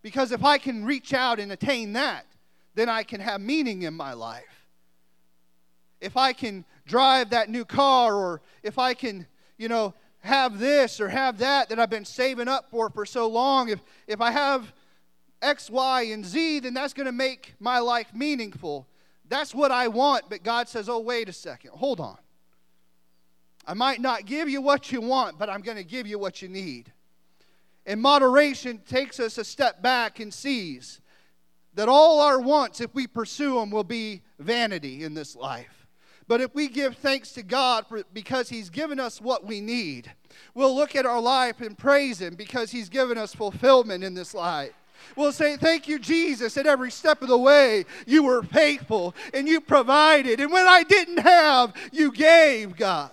Because 0.03 0.31
if 0.31 0.45
I 0.45 0.59
can 0.59 0.85
reach 0.85 1.13
out 1.13 1.41
and 1.41 1.51
attain 1.51 1.95
that, 1.95 2.27
then 2.75 2.89
I 2.89 3.03
can 3.03 3.21
have 3.21 3.41
meaning 3.41 3.83
in 3.83 3.95
my 3.95 4.13
life. 4.13 4.69
If 6.01 6.17
I 6.17 6.33
can 6.33 6.65
drive 6.87 7.31
that 7.31 7.49
new 7.49 7.65
car 7.65 8.15
or 8.15 8.41
if 8.63 8.79
I 8.79 8.95
can, 8.95 9.27
you 9.57 9.69
know, 9.69 9.95
have 10.23 10.59
this 10.59 11.01
or 11.01 11.09
have 11.09 11.39
that 11.39 11.69
that 11.69 11.79
I've 11.79 11.91
been 11.91 12.05
saving 12.05 12.49
up 12.49 12.71
for 12.71 12.91
for 12.91 13.05
so 13.05 13.29
long, 13.29 13.69
if, 13.69 13.81
if 14.07 14.21
I 14.21 14.31
have 14.31 14.73
X, 15.43 15.69
Y, 15.69 16.03
and 16.03 16.25
Z, 16.25 16.61
then 16.61 16.75
that's 16.75 16.95
going 16.95 17.07
to 17.07 17.13
make 17.13 17.55
my 17.59 17.81
life 17.81 18.15
meaningful. 18.15 18.87
That's 19.29 19.55
what 19.55 19.71
I 19.71 19.89
want, 19.89 20.31
but 20.31 20.43
God 20.43 20.69
says, 20.69 20.89
oh, 20.89 21.01
wait 21.01 21.29
a 21.29 21.33
second, 21.33 21.73
hold 21.73 22.01
on. 22.01 22.19
I 23.67 23.75
might 23.75 24.01
not 24.01 24.27
give 24.27 24.49
you 24.49 24.61
what 24.61 24.93
you 24.93 25.01
want, 25.01 25.39
but 25.39 25.49
I'm 25.49 25.63
going 25.63 25.77
to 25.77 25.85
give 25.85 26.07
you 26.07 26.19
what 26.19 26.43
you 26.43 26.49
need. 26.49 26.93
And 27.87 28.01
moderation 28.01 28.79
takes 28.79 29.19
us 29.19 29.39
a 29.39 29.45
step 29.45 29.83
back 29.83 30.21
and 30.21 30.33
sees 30.33 31.01
that 31.75 31.89
all 31.89 32.21
our 32.21 32.41
wants, 32.41 32.81
if 32.81 32.95
we 32.95 33.07
pursue 33.07 33.55
them, 33.55 33.71
will 33.71 33.85
be 33.85 34.23
vanity 34.39 35.05
in 35.05 35.15
this 35.15 35.35
life. 35.35 35.82
But 36.29 36.41
if 36.41 36.55
we 36.55 36.69
give 36.69 36.97
thanks 36.97 37.33
to 37.33 37.43
God 37.43 37.87
for, 37.87 38.03
because 38.13 38.49
He's 38.49 38.71
given 38.71 39.01
us 39.01 39.21
what 39.21 39.45
we 39.45 39.61
need, 39.61 40.11
we'll 40.55 40.75
look 40.75 40.95
at 40.95 41.07
our 41.07 41.21
life 41.21 41.61
and 41.61 41.77
praise 41.77 42.21
Him 42.21 42.35
because 42.35 42.71
He's 42.71 42.89
given 42.89 43.19
us 43.19 43.35
fulfillment 43.35 44.05
in 44.05 44.15
this 44.15 44.35
life. 44.35 44.73
We'll 45.17 45.33
say, 45.33 45.57
Thank 45.57 45.89
you, 45.89 45.99
Jesus. 45.99 46.57
At 46.57 46.67
every 46.67 46.91
step 46.91 47.23
of 47.23 47.29
the 47.29 47.39
way, 47.39 47.85
you 48.07 48.23
were 48.23 48.43
faithful 48.43 49.15
and 49.35 49.49
you 49.49 49.61
provided. 49.61 50.41
And 50.41 50.53
when 50.53 50.67
I 50.67 50.85
didn't 50.85 51.19
have, 51.19 51.75
you 51.93 52.13
gave, 52.13 52.77
God. 52.77 53.11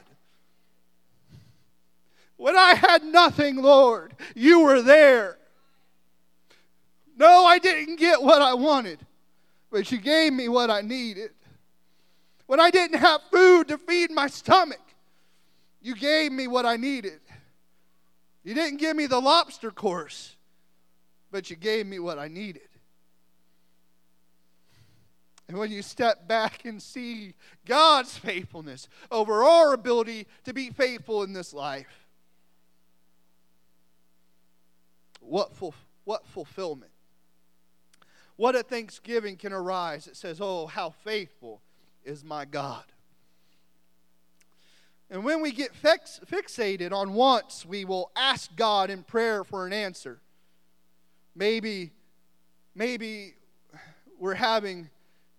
When 2.37 2.55
I 2.55 2.75
had 2.75 3.03
nothing, 3.03 3.57
Lord, 3.57 4.13
you 4.33 4.61
were 4.61 4.81
there. 4.81 5.37
No, 7.17 7.45
I 7.45 7.59
didn't 7.59 7.97
get 7.97 8.21
what 8.21 8.41
I 8.41 8.53
wanted, 8.53 8.99
but 9.69 9.91
you 9.91 9.97
gave 9.97 10.31
me 10.31 10.47
what 10.47 10.69
I 10.69 10.79
needed. 10.79 11.31
When 12.49 12.59
I 12.59 12.71
didn't 12.71 12.97
have 12.97 13.21
food 13.31 13.67
to 13.67 13.77
feed 13.77 14.09
my 14.09 14.25
stomach, 14.25 14.81
you 15.83 15.93
gave 15.93 16.31
me 16.31 16.47
what 16.47 16.65
I 16.65 16.77
needed. 16.77 17.19
You 18.43 18.55
didn't 18.55 18.79
give 18.79 18.97
me 18.97 19.05
the 19.05 19.19
lobster 19.19 19.69
course, 19.69 20.35
but 21.29 21.51
you 21.51 21.55
gave 21.55 21.85
me 21.85 21.99
what 21.99 22.17
I 22.17 22.27
needed. 22.27 22.67
And 25.47 25.59
when 25.59 25.69
you 25.69 25.83
step 25.83 26.27
back 26.27 26.65
and 26.65 26.81
see 26.81 27.35
God's 27.67 28.17
faithfulness 28.17 28.89
over 29.11 29.43
our 29.43 29.73
ability 29.73 30.25
to 30.45 30.51
be 30.51 30.71
faithful 30.71 31.21
in 31.21 31.33
this 31.33 31.53
life, 31.53 32.07
what, 35.19 35.55
ful- 35.55 35.75
what 36.03 36.25
fulfillment? 36.25 36.91
What 38.37 38.55
a 38.55 38.63
thanksgiving 38.63 39.35
can 39.35 39.53
arise 39.53 40.05
that 40.05 40.17
says, 40.17 40.39
Oh, 40.41 40.65
how 40.65 40.89
faithful 40.89 41.61
is 42.03 42.23
my 42.23 42.45
God. 42.45 42.83
And 45.09 45.23
when 45.23 45.41
we 45.41 45.51
get 45.51 45.73
fix- 45.73 46.19
fixated 46.29 46.91
on 46.91 47.13
wants, 47.13 47.65
we 47.65 47.83
will 47.83 48.11
ask 48.15 48.55
God 48.55 48.89
in 48.89 49.03
prayer 49.03 49.43
for 49.43 49.65
an 49.65 49.73
answer. 49.73 50.21
Maybe, 51.35 51.91
maybe 52.75 53.35
we're 54.19 54.35
having 54.35 54.89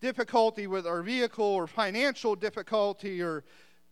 difficulty 0.01 0.67
with 0.67 0.87
our 0.87 1.03
vehicle 1.03 1.45
or 1.45 1.67
financial 1.67 2.35
difficulty 2.35 3.23
or 3.23 3.45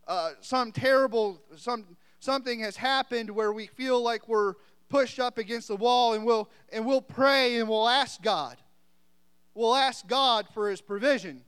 uh, 0.07 0.31
some 0.41 0.71
terrible 0.71 1.39
some 1.55 1.85
something 2.19 2.59
has 2.59 2.75
happened 2.75 3.29
where 3.29 3.53
we 3.53 3.67
feel 3.67 4.01
like 4.01 4.27
we're 4.27 4.55
pushed 4.89 5.19
up 5.19 5.37
against 5.37 5.67
the 5.67 5.75
wall 5.75 6.13
and 6.13 6.25
we'll 6.25 6.49
and 6.73 6.85
we'll 6.85 7.01
pray 7.01 7.59
and 7.59 7.69
we'll 7.69 7.87
ask 7.87 8.21
God. 8.21 8.57
We'll 9.53 9.75
ask 9.75 10.07
God 10.07 10.47
for 10.53 10.69
his 10.69 10.81
provision. 10.81 11.43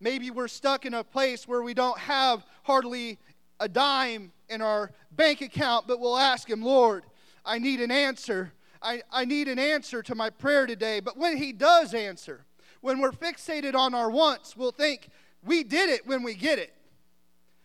Maybe 0.00 0.30
we're 0.30 0.48
stuck 0.48 0.86
in 0.86 0.94
a 0.94 1.02
place 1.02 1.48
where 1.48 1.62
we 1.62 1.74
don't 1.74 1.98
have 1.98 2.46
hardly 2.62 3.18
a 3.60 3.68
dime 3.68 4.32
in 4.48 4.62
our 4.62 4.92
bank 5.10 5.40
account, 5.40 5.86
but 5.88 5.98
we'll 6.00 6.18
ask 6.18 6.48
him, 6.48 6.62
Lord, 6.62 7.04
I 7.44 7.58
need 7.58 7.80
an 7.80 7.90
answer. 7.90 8.52
I, 8.80 9.02
I 9.10 9.24
need 9.24 9.48
an 9.48 9.58
answer 9.58 10.02
to 10.04 10.14
my 10.14 10.30
prayer 10.30 10.66
today. 10.66 11.00
But 11.00 11.16
when 11.16 11.36
He 11.36 11.52
does 11.52 11.94
answer, 11.94 12.44
when 12.80 13.00
we're 13.00 13.12
fixated 13.12 13.74
on 13.74 13.94
our 13.94 14.10
wants, 14.10 14.56
we'll 14.56 14.70
think 14.70 15.08
we 15.42 15.64
did 15.64 15.90
it 15.90 16.06
when 16.06 16.22
we 16.22 16.34
get 16.34 16.58
it. 16.58 16.74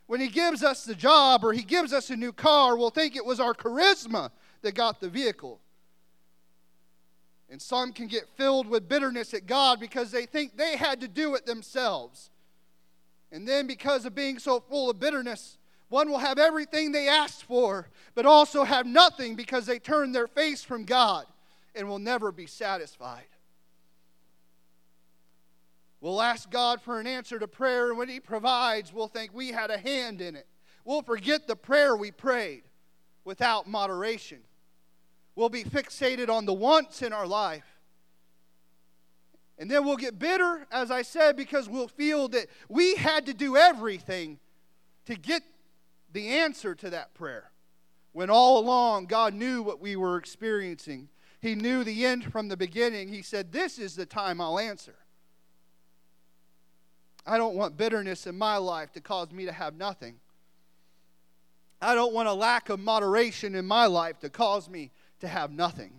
When 0.07 0.19
He 0.19 0.29
gives 0.29 0.63
us 0.63 0.83
the 0.85 0.95
job 0.95 1.43
or 1.43 1.53
He 1.53 1.63
gives 1.63 1.93
us 1.93 2.09
a 2.09 2.15
new 2.15 2.31
car, 2.31 2.75
we'll 2.75 2.89
think 2.89 3.15
it 3.15 3.25
was 3.25 3.39
our 3.39 3.53
charisma 3.53 4.31
that 4.61 4.73
got 4.73 4.99
the 4.99 5.09
vehicle. 5.09 5.59
And 7.49 7.61
some 7.61 7.93
can 7.93 8.07
get 8.07 8.29
filled 8.35 8.67
with 8.67 8.89
bitterness 8.89 9.33
at 9.33 9.45
God 9.45 9.79
because 9.79 10.11
they 10.11 10.25
think 10.25 10.57
they 10.57 10.75
had 10.75 11.01
to 11.01 11.07
do 11.07 11.35
it 11.35 11.45
themselves. 11.45 12.31
And 13.31 13.47
then, 13.47 13.67
because 13.67 14.05
of 14.05 14.15
being 14.15 14.39
so 14.39 14.59
full 14.59 14.89
of 14.89 14.99
bitterness, 14.99 15.57
one 15.89 16.09
will 16.09 16.19
have 16.19 16.39
everything 16.39 16.91
they 16.91 17.07
asked 17.07 17.43
for, 17.43 17.89
but 18.15 18.25
also 18.25 18.63
have 18.63 18.85
nothing 18.85 19.35
because 19.35 19.65
they 19.65 19.79
turn 19.79 20.11
their 20.11 20.27
face 20.27 20.63
from 20.63 20.85
God 20.85 21.25
and 21.75 21.87
will 21.87 21.99
never 21.99 22.31
be 22.31 22.47
satisfied. 22.47 23.25
We'll 26.01 26.21
ask 26.21 26.49
God 26.49 26.81
for 26.81 26.99
an 26.99 27.07
answer 27.07 27.39
to 27.39 27.47
prayer, 27.47 27.89
and 27.89 27.97
when 27.97 28.09
He 28.09 28.19
provides, 28.19 28.91
we'll 28.91 29.07
think 29.07 29.33
we 29.33 29.51
had 29.51 29.71
a 29.71 29.77
hand 29.77 30.19
in 30.19 30.35
it. 30.35 30.47
We'll 30.83 31.01
forget 31.01 31.47
the 31.47 31.55
prayer 31.55 31.95
we 31.95 32.11
prayed 32.11 32.63
without 33.23 33.67
moderation. 33.67 34.39
We'll 35.35 35.49
be 35.49 35.63
fixated 35.63 36.29
on 36.29 36.45
the 36.45 36.53
wants 36.53 37.01
in 37.01 37.11
our 37.13 37.27
life 37.27 37.73
And 39.57 39.69
then 39.69 39.85
we'll 39.85 39.97
get 39.97 40.19
bitter, 40.19 40.65
as 40.71 40.91
I 40.91 41.03
said, 41.03 41.35
because 41.37 41.69
we'll 41.69 41.87
feel 41.87 42.27
that 42.29 42.47
we 42.69 42.95
had 42.95 43.25
to 43.27 43.33
do 43.33 43.55
everything 43.55 44.39
to 45.05 45.15
get 45.15 45.43
the 46.11 46.29
answer 46.29 46.75
to 46.75 46.89
that 46.89 47.13
prayer. 47.13 47.51
When 48.11 48.29
all 48.29 48.59
along 48.59 49.05
God 49.05 49.33
knew 49.33 49.61
what 49.61 49.79
we 49.79 49.95
were 49.95 50.17
experiencing, 50.17 51.09
He 51.39 51.55
knew 51.55 51.83
the 51.83 52.05
end 52.05 52.31
from 52.31 52.47
the 52.47 52.57
beginning. 52.57 53.09
He 53.09 53.21
said, 53.21 53.51
This 53.51 53.79
is 53.79 53.95
the 53.95 54.05
time 54.05 54.41
I'll 54.41 54.59
answer. 54.59 54.95
I 57.25 57.37
don't 57.37 57.55
want 57.55 57.77
bitterness 57.77 58.27
in 58.27 58.37
my 58.37 58.57
life 58.57 58.91
to 58.93 59.01
cause 59.01 59.31
me 59.31 59.45
to 59.45 59.51
have 59.51 59.75
nothing. 59.75 60.15
I 61.81 61.95
don't 61.95 62.13
want 62.13 62.27
a 62.27 62.33
lack 62.33 62.69
of 62.69 62.79
moderation 62.79 63.55
in 63.55 63.65
my 63.65 63.85
life 63.85 64.19
to 64.19 64.29
cause 64.29 64.69
me 64.69 64.91
to 65.23 65.29
have 65.29 65.51
nothing. 65.51 65.93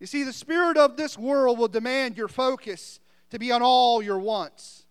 You 0.00 0.06
see, 0.06 0.24
the 0.24 0.32
spirit 0.32 0.76
of 0.76 0.96
this 0.96 1.16
world 1.16 1.58
will 1.58 1.68
demand 1.68 2.16
your 2.16 2.28
focus 2.28 3.00
to 3.30 3.38
be 3.38 3.52
on 3.52 3.62
all 3.62 4.02
your 4.02 4.18
wants. 4.18 4.84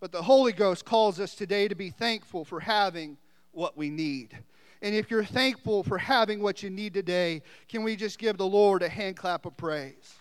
But 0.00 0.12
the 0.12 0.22
Holy 0.22 0.52
Ghost 0.52 0.84
calls 0.84 1.18
us 1.18 1.34
today 1.34 1.66
to 1.66 1.74
be 1.74 1.90
thankful 1.90 2.44
for 2.44 2.60
having 2.60 3.18
what 3.50 3.76
we 3.76 3.90
need. 3.90 4.38
And 4.80 4.94
if 4.94 5.10
you're 5.10 5.24
thankful 5.24 5.82
for 5.82 5.98
having 5.98 6.40
what 6.40 6.62
you 6.62 6.70
need 6.70 6.94
today, 6.94 7.42
can 7.68 7.82
we 7.82 7.96
just 7.96 8.18
give 8.18 8.36
the 8.36 8.46
Lord 8.46 8.82
a 8.82 8.88
hand 8.88 9.16
clap 9.16 9.44
of 9.44 9.56
praise? 9.56 10.14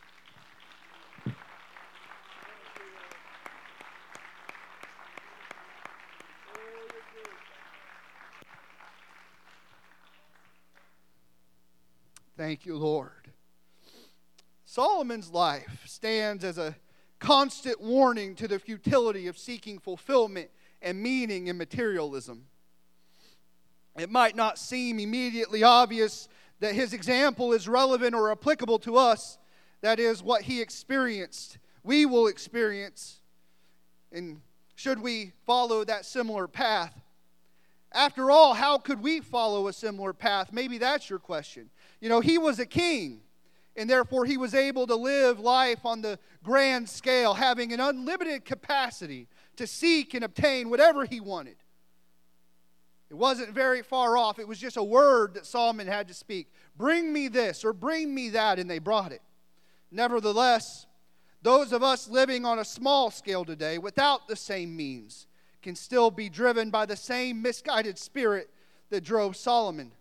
Thank 12.38 12.67
you, 12.67 12.77
Lord. 12.77 13.32
Solomon's 14.63 15.32
life 15.32 15.82
stands 15.88 16.44
as 16.44 16.60
a 16.60 16.75
constant 17.17 17.82
warning 17.82 18.36
to 18.36 18.48
the 18.48 18.60
futility 18.60 19.25
of 19.25 19.39
seeking 19.39 19.79
fulfillment 19.79 20.51
and 20.79 21.01
meaning 21.01 21.48
in 21.48 21.58
materialism. 21.58 22.46
It 23.98 24.12
might 24.12 24.36
not 24.36 24.60
seem 24.60 25.00
immediately 25.00 25.63
obvious 25.63 26.29
that 26.60 26.75
his 26.75 26.94
example 26.94 27.53
is 27.53 27.67
relevant 27.67 28.13
or 28.13 28.32
applicable 28.32 28.77
to 28.79 28.98
us. 28.98 29.39
That 29.82 30.00
is 30.00 30.22
what 30.22 30.44
he 30.44 30.62
experienced. 30.62 31.58
We 31.84 32.06
will 32.06 32.27
experience. 32.27 33.20
And 34.12 34.41
should 34.75 35.01
we 35.01 35.32
follow 35.48 35.84
that 35.86 36.06
similar 36.06 36.48
path? 36.48 36.94
After 37.91 38.29
all, 38.29 38.53
how 38.53 38.77
could 38.77 39.01
we 39.01 39.22
follow 39.22 39.67
a 39.67 39.74
similar 39.74 40.13
path? 40.13 40.53
Maybe 40.53 40.77
that's 40.77 41.10
your 41.10 41.20
question. 41.20 41.72
You 42.00 42.10
know, 42.10 42.20
he 42.20 42.38
was 42.38 42.60
a 42.60 42.66
king 42.66 43.22
and 43.75 43.89
therefore 43.89 44.25
he 44.25 44.38
was 44.38 44.56
able 44.56 44.88
to 44.88 44.96
live 44.96 45.39
life 45.39 45.86
on 45.86 46.01
the 46.01 46.18
grand 46.44 46.89
scale, 46.89 47.36
having 47.36 47.72
an 47.72 47.80
unlimited 47.80 48.44
capacity 48.44 49.27
to 49.56 49.68
seek 49.68 50.13
and 50.16 50.24
obtain 50.24 50.70
whatever 50.70 51.06
he 51.06 51.20
wanted. 51.20 51.58
It 53.10 53.16
wasn't 53.16 53.54
very 53.54 53.84
far 53.84 54.18
off. 54.18 54.39
It 54.39 54.48
was 54.48 54.60
just 54.60 54.77
a 54.77 54.84
word 54.84 55.36
that 55.36 55.46
Solomon 55.46 55.88
had 55.88 56.08
to 56.10 56.13
speak 56.13 56.51
Bring 56.75 57.12
me 57.12 57.27
this 57.27 57.66
or 57.66 57.74
bring 57.74 58.13
me 58.13 58.30
that, 58.30 58.60
and 58.60 58.70
they 58.70 58.80
brought 58.80 59.12
it. 59.12 59.22
Nevertheless, 59.89 60.86
those 61.42 61.72
of 61.74 61.82
us 61.82 62.08
living 62.08 62.46
on 62.46 62.60
a 62.60 62.66
small 62.66 63.10
scale 63.10 63.44
today 63.46 63.77
without 63.80 64.27
the 64.27 64.36
same 64.36 64.75
means 64.75 65.25
can 65.63 65.75
still 65.75 66.12
be 66.12 66.30
driven 66.30 66.70
by 66.70 66.86
the 66.86 66.96
same 66.96 67.42
misguided 67.42 67.98
spirit 67.98 68.50
that 68.89 69.04
drove 69.04 69.36
Solomon. 69.36 69.92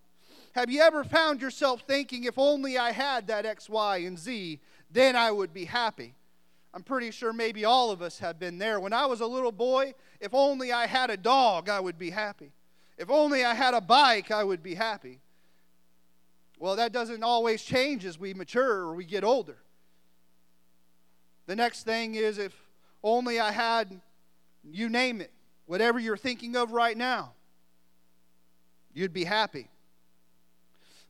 Have 0.57 0.71
you 0.71 0.81
ever 0.81 1.05
found 1.05 1.43
yourself 1.43 1.83
thinking, 1.87 2.25
if 2.25 2.39
only 2.39 2.79
I 2.79 2.91
had 2.91 3.27
that 3.27 3.45
X, 3.45 3.69
Y, 3.69 3.99
and 3.99 4.19
Z, 4.19 4.59
then 4.91 5.15
I 5.15 5.31
would 5.31 5.53
be 5.53 5.67
happy? 5.67 6.15
I'm 6.73 6.83
pretty 6.83 7.11
sure 7.11 7.35
maybe 7.35 7.67
all 7.67 7.91
of 7.91 8.01
us 8.01 8.21
have 8.21 8.39
been 8.39 8.57
there. 8.57 8.81
When 8.81 8.95
I 8.95 9.05
was 9.05 9.21
a 9.21 9.27
little 9.27 9.53
boy, 9.53 9.93
if 10.19 10.33
only 10.33 10.73
I 10.73 10.87
had 10.87 11.11
a 11.11 11.17
dog, 11.19 11.69
I 11.69 11.79
would 11.79 11.99
be 11.99 12.09
happy. 12.09 12.53
If 12.97 13.11
only 13.11 13.45
I 13.45 13.53
had 13.53 13.75
a 13.75 13.83
bike, 13.83 14.31
I 14.31 14.45
would 14.45 14.63
be 14.63 14.75
happy. 14.75 15.21
Well, 16.59 16.77
that 16.77 16.91
doesn't 16.91 17.23
always 17.23 17.63
change 17.63 18.07
as 18.07 18.19
we 18.19 18.33
mature 18.33 18.79
or 18.79 18.95
we 18.95 19.05
get 19.05 19.25
older. 19.25 19.59
The 21.45 21.57
next 21.57 21.83
thing 21.83 22.15
is 22.15 22.39
if 22.39 22.55
only 23.05 23.39
I 23.39 23.53
had, 23.53 24.01
you 24.65 24.89
name 24.89 25.21
it, 25.21 25.33
whatever 25.67 25.99
you're 25.99 26.17
thinking 26.17 26.57
of 26.57 26.73
right 26.73 26.97
now, 26.97 27.35
you'd 28.95 29.13
be 29.13 29.25
happy. 29.25 29.69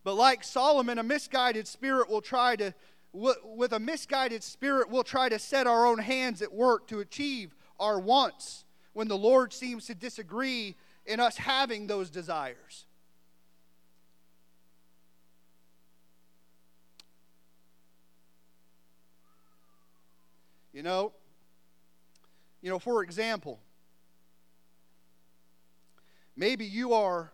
But 0.06 0.14
like 0.14 0.44
Solomon, 0.44 1.00
a 1.00 1.02
misguided 1.02 1.66
spirit 1.66 2.08
will 2.08 2.20
try 2.20 2.54
to, 2.54 2.72
with 3.12 3.72
a 3.72 3.80
misguided 3.80 4.44
spirit, 4.44 4.88
we'll 4.88 5.02
try 5.02 5.28
to 5.28 5.36
set 5.36 5.66
our 5.66 5.84
own 5.84 5.98
hands 5.98 6.42
at 6.42 6.52
work 6.52 6.86
to 6.86 7.00
achieve 7.00 7.56
our 7.80 7.98
wants 7.98 8.64
when 8.92 9.08
the 9.08 9.18
Lord 9.18 9.52
seems 9.52 9.86
to 9.86 9.96
disagree 9.96 10.76
in 11.06 11.18
us 11.18 11.36
having 11.36 11.88
those 11.88 12.08
desires. 12.08 12.84
You 20.72 20.84
know, 20.84 21.14
you 22.62 22.70
know, 22.70 22.78
for 22.78 23.02
example, 23.02 23.58
maybe 26.36 26.64
you 26.64 26.92
are, 26.92 27.32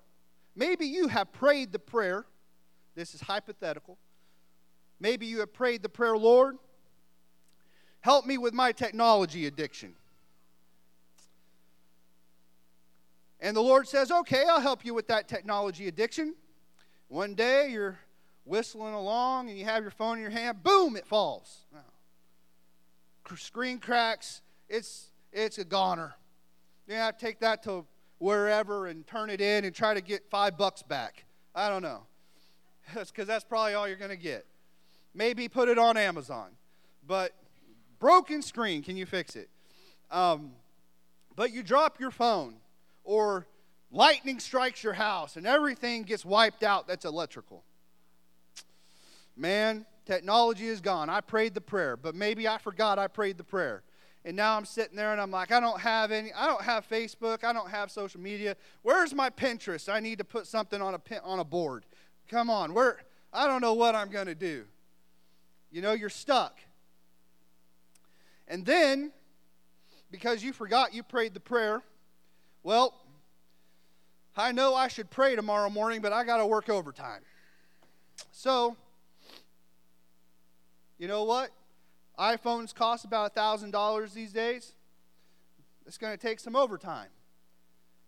maybe 0.57 0.87
you 0.87 1.09
have 1.09 1.35
prayed 1.35 1.71
the 1.71 1.79
prayer 1.79 2.25
this 2.95 3.15
is 3.15 3.21
hypothetical. 3.21 3.99
Maybe 5.01 5.27
you 5.27 5.41
have 5.41 5.53
prayed 5.53 5.83
the 5.83 5.89
prayer, 5.89 6.17
Lord, 6.17 6.59
help 8.01 8.27
me 8.27 8.39
with 8.39 8.55
my 8.55 8.73
technology 8.73 9.47
addiction. 9.47 9.95
And 13.41 13.57
the 13.57 13.61
Lord 13.61 13.89
says, 13.89 14.13
Okay, 14.13 14.45
I'll 14.49 14.61
help 14.61 14.85
you 14.85 14.95
with 14.95 15.09
that 15.09 15.27
technology 15.27 15.89
addiction. 15.89 16.35
One 17.09 17.35
day 17.35 17.71
you're 17.71 17.99
whistling 18.45 18.95
along 18.95 19.49
and 19.49 19.59
you 19.59 19.65
have 19.65 19.83
your 19.83 19.91
phone 19.91 20.17
in 20.17 20.23
your 20.23 20.31
hand, 20.31 20.63
boom, 20.63 20.97
it 20.97 21.07
falls. 21.07 21.67
Screen 23.37 23.79
cracks, 23.79 24.43
it's, 24.69 25.11
it's 25.33 25.57
a 25.57 25.65
goner. 25.65 26.15
To 26.89 27.15
take 27.19 27.41
that 27.41 27.63
to 27.63 27.87
wherever 28.19 28.87
and 28.87 29.07
turn 29.07 29.31
it 29.31 29.41
in 29.41 29.65
and 29.65 29.75
try 29.75 29.95
to 29.95 30.03
get 30.03 30.29
five 30.29 30.59
bucks 30.59 30.83
back. 30.83 31.25
I 31.55 31.71
don't 31.71 31.83
know 31.83 32.03
because 32.95 33.27
that's 33.27 33.45
probably 33.45 33.75
all 33.75 33.87
you're 33.87 33.97
going 33.97 34.11
to 34.11 34.17
get. 34.17 34.47
Maybe 35.15 35.49
put 35.49 35.69
it 35.69 35.79
on 35.79 35.97
Amazon. 35.97 36.51
But 37.07 37.33
broken 37.99 38.43
screen, 38.43 38.83
can 38.83 38.97
you 38.97 39.07
fix 39.07 39.37
it? 39.37 39.49
Um, 40.11 40.53
but 41.35 41.53
you 41.53 41.63
drop 41.63 41.99
your 41.99 42.11
phone, 42.11 42.57
or 43.05 43.47
lightning 43.91 44.39
strikes 44.39 44.83
your 44.83 44.93
house, 44.93 45.37
and 45.37 45.47
everything 45.47 46.03
gets 46.03 46.25
wiped 46.25 46.63
out 46.63 46.87
that's 46.87 47.05
electrical. 47.05 47.65
Man, 49.37 49.87
technology 50.05 50.67
is 50.67 50.81
gone. 50.81 51.09
I 51.09 51.21
prayed 51.21 51.55
the 51.55 51.61
prayer, 51.61 51.97
but 51.97 52.15
maybe 52.15 52.47
I 52.47 52.59
forgot 52.59 52.99
I 52.99 53.09
prayed 53.09 53.39
the 53.39 53.45
prayer. 53.45 53.83
And 54.25 54.37
now 54.37 54.57
I'm 54.57 54.65
sitting 54.65 54.97
there 54.97 55.11
and 55.11 55.21
I'm 55.21 55.33
like, 55.33 55.51
I 55.51 55.59
don't 55.59 55.81
have 55.81 56.13
any, 56.13 56.33
I 56.33 56.47
don't 56.47 56.63
have 56.63 56.89
Facebook, 56.89 57.43
I 57.43 57.53
don't 57.53 57.71
have 57.71 57.91
social 57.91 58.21
media. 58.21 58.57
Where's 58.83 59.13
my 59.15 59.31
Pinterest? 59.31 59.93
I 59.93 59.99
need 59.99 60.19
to 60.19 60.25
put 60.25 60.47
something 60.47 60.81
on 60.81 60.95
a 60.95 61.21
on 61.25 61.41
a 61.41 61.45
board. 61.45 61.87
Come 62.33 62.49
on, 62.49 62.73
where 62.73 62.97
I 63.31 63.47
don't 63.47 63.61
know 63.61 63.75
what 63.75 63.95
I'm 63.95 64.09
going 64.09 64.25
to 64.25 64.35
do. 64.35 64.65
You 65.71 65.83
know, 65.83 65.93
you're 65.93 66.09
stuck. 66.09 66.59
And 68.49 68.65
then, 68.65 69.13
because 70.11 70.43
you 70.43 70.55
forgot 70.55 70.95
you 70.95 71.03
prayed 71.03 71.35
the 71.35 71.41
prayer, 71.41 71.83
well, 72.63 72.95
I 74.35 74.51
know 74.51 74.75
I 74.75 74.89
should 74.89 75.11
pray 75.11 75.37
tomorrow 75.37 75.69
morning, 75.69 76.01
but 76.01 76.15
I 76.15 76.25
got 76.25 76.39
to 76.39 76.47
work 76.47 76.71
overtime. 76.71 77.21
So, 78.31 78.79
you 80.97 81.09
know 81.09 81.25
what? 81.25 81.51
iPhones 82.19 82.75
cost 82.75 83.05
about 83.05 83.37
a 83.37 83.41
$1,000 83.41 84.15
these 84.15 84.33
days. 84.33 84.73
It's 85.87 85.99
going 85.99 86.17
to 86.17 86.19
take 86.19 86.41
some 86.41 86.57
overtime. 86.57 87.09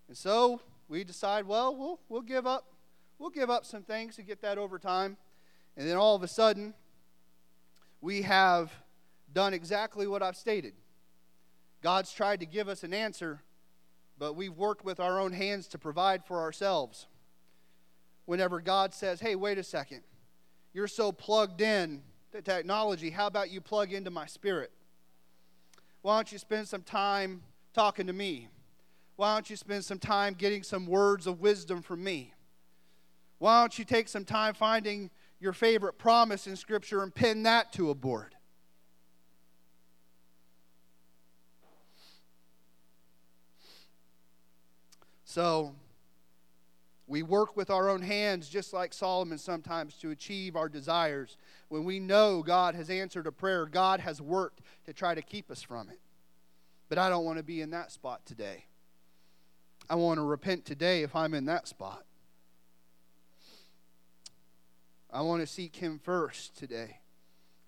And 0.09 0.17
so 0.17 0.63
we 0.89 1.05
decide, 1.05 1.47
well, 1.47 1.77
we'll, 1.77 2.01
we'll 2.09 2.23
give 2.23 2.47
up 2.47 2.74
we'll 3.19 3.31
give 3.31 3.51
up 3.51 3.65
some 3.65 3.83
things 3.83 4.17
to 4.17 4.23
get 4.23 4.43
that 4.43 4.59
over 4.59 4.79
time. 4.79 5.17
And 5.77 5.89
then 5.89 5.97
all 5.97 6.15
of 6.15 6.23
a 6.23 6.29
sudden, 6.29 6.75
we 8.01 8.23
have 8.23 8.73
done 9.33 9.55
exactly 9.55 10.07
what 10.07 10.23
I've 10.23 10.37
stated. 10.37 10.75
God's 11.83 12.13
tried 12.13 12.41
to 12.41 12.47
give 12.47 12.69
us 12.69 12.85
an 12.85 12.95
answer, 12.95 13.43
but 14.19 14.35
we've 14.35 14.57
worked 14.57 14.85
with 14.85 15.01
our 15.01 15.19
own 15.19 15.33
hands 15.33 15.67
to 15.69 15.79
provide 15.79 16.25
for 16.25 16.41
ourselves. 16.41 17.09
Whenever 18.27 18.61
God 18.61 18.95
says, 18.95 19.21
hey, 19.21 19.35
wait 19.35 19.59
a 19.59 19.63
second, 19.63 20.01
you're 20.73 20.89
so 20.89 21.13
plugged 21.13 21.61
in 21.61 22.03
to 22.33 22.41
technology, 22.41 23.11
how 23.11 23.27
about 23.27 23.51
you 23.51 23.61
plug 23.61 23.93
into 23.93 24.11
my 24.11 24.27
spirit? 24.27 24.71
Why 26.03 26.17
don't 26.17 26.33
you 26.33 26.39
spend 26.39 26.69
some 26.69 26.83
time 26.83 27.43
talking 27.75 28.07
to 28.07 28.13
me? 28.13 28.49
Why 29.17 29.35
don't 29.35 29.49
you 29.49 29.57
spend 29.57 29.85
some 29.85 29.99
time 29.99 30.35
getting 30.35 30.63
some 30.63 30.87
words 30.87 31.27
of 31.27 31.41
wisdom 31.41 31.83
from 31.83 32.03
me? 32.03 32.33
Why 33.39 33.61
don't 33.61 33.79
you 33.79 33.85
take 33.85 34.09
some 34.09 34.25
time 34.25 34.55
finding 34.55 35.11
your 35.41 35.53
favorite 35.53 35.99
promise 35.99 36.47
in 36.47 36.57
Scripture 36.57 37.03
and 37.03 37.15
pin 37.15 37.43
that 37.43 37.73
to 37.75 37.91
a 37.91 37.95
board? 37.95 38.35
So, 45.25 45.75
we 47.07 47.23
work 47.23 47.57
with 47.57 47.69
our 47.69 47.89
own 47.89 48.03
hands, 48.03 48.49
just 48.49 48.73
like 48.73 48.95
Solomon 48.95 49.37
sometimes, 49.37 49.95
to 49.97 50.11
achieve 50.11 50.57
our 50.57 50.69
desires. 50.69 51.37
When 51.69 51.85
we 51.85 51.99
know 51.99 52.43
God 52.43 52.75
has 52.75 52.89
answered 52.89 53.27
a 53.27 53.33
prayer, 53.33 53.67
God 53.67 54.01
has 54.01 54.23
worked 54.23 54.61
to 54.87 54.93
try 54.93 55.15
to 55.15 55.21
keep 55.21 55.51
us 55.51 55.61
from 55.61 55.91
it. 55.91 55.99
But 56.89 56.99
I 56.99 57.09
don't 57.09 57.25
want 57.25 57.39
to 57.39 57.45
be 57.45 57.61
in 57.61 57.71
that 57.71 57.93
spot 57.93 58.25
today. 58.25 58.67
I 59.91 59.97
want 59.97 60.19
to 60.19 60.25
repent 60.25 60.65
today 60.65 61.03
if 61.03 61.15
I'm 61.15 61.35
in 61.35 61.45
that 61.47 61.69
spot. 61.69 62.05
I 65.15 65.21
want 65.21 65.43
to 65.43 65.47
seek 65.47 65.77
Him 65.77 66.01
first 66.03 66.57
today. 66.57 66.99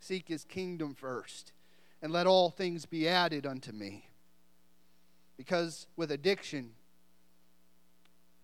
Seek 0.01 0.27
His 0.27 0.43
kingdom 0.45 0.97
first. 0.97 1.53
And 2.03 2.13
let 2.13 2.27
all 2.27 2.51
things 2.51 2.87
be 2.87 3.09
added 3.09 3.47
unto 3.47 3.71
me. 3.71 4.09
Because 5.37 5.87
with 5.97 6.11
addiction, 6.11 6.73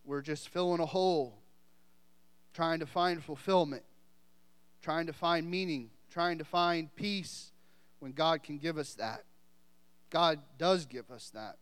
we're 0.05 0.23
just 0.23 0.49
filling 0.49 0.81
a 0.81 0.87
hole, 0.87 1.35
trying 2.55 2.79
to 2.79 2.87
find 2.87 3.23
fulfillment, 3.23 3.83
trying 4.83 5.07
to 5.07 5.13
find 5.13 5.51
meaning, 5.51 5.91
trying 6.09 6.39
to 6.39 6.45
find 6.45 6.95
peace 6.95 7.51
when 7.99 8.13
God 8.13 8.45
can 8.45 8.59
give 8.59 8.79
us 8.79 8.95
that. 8.95 9.25
God 10.11 10.39
does 10.59 10.87
give 10.87 11.11
us 11.11 11.31
that. 11.31 11.57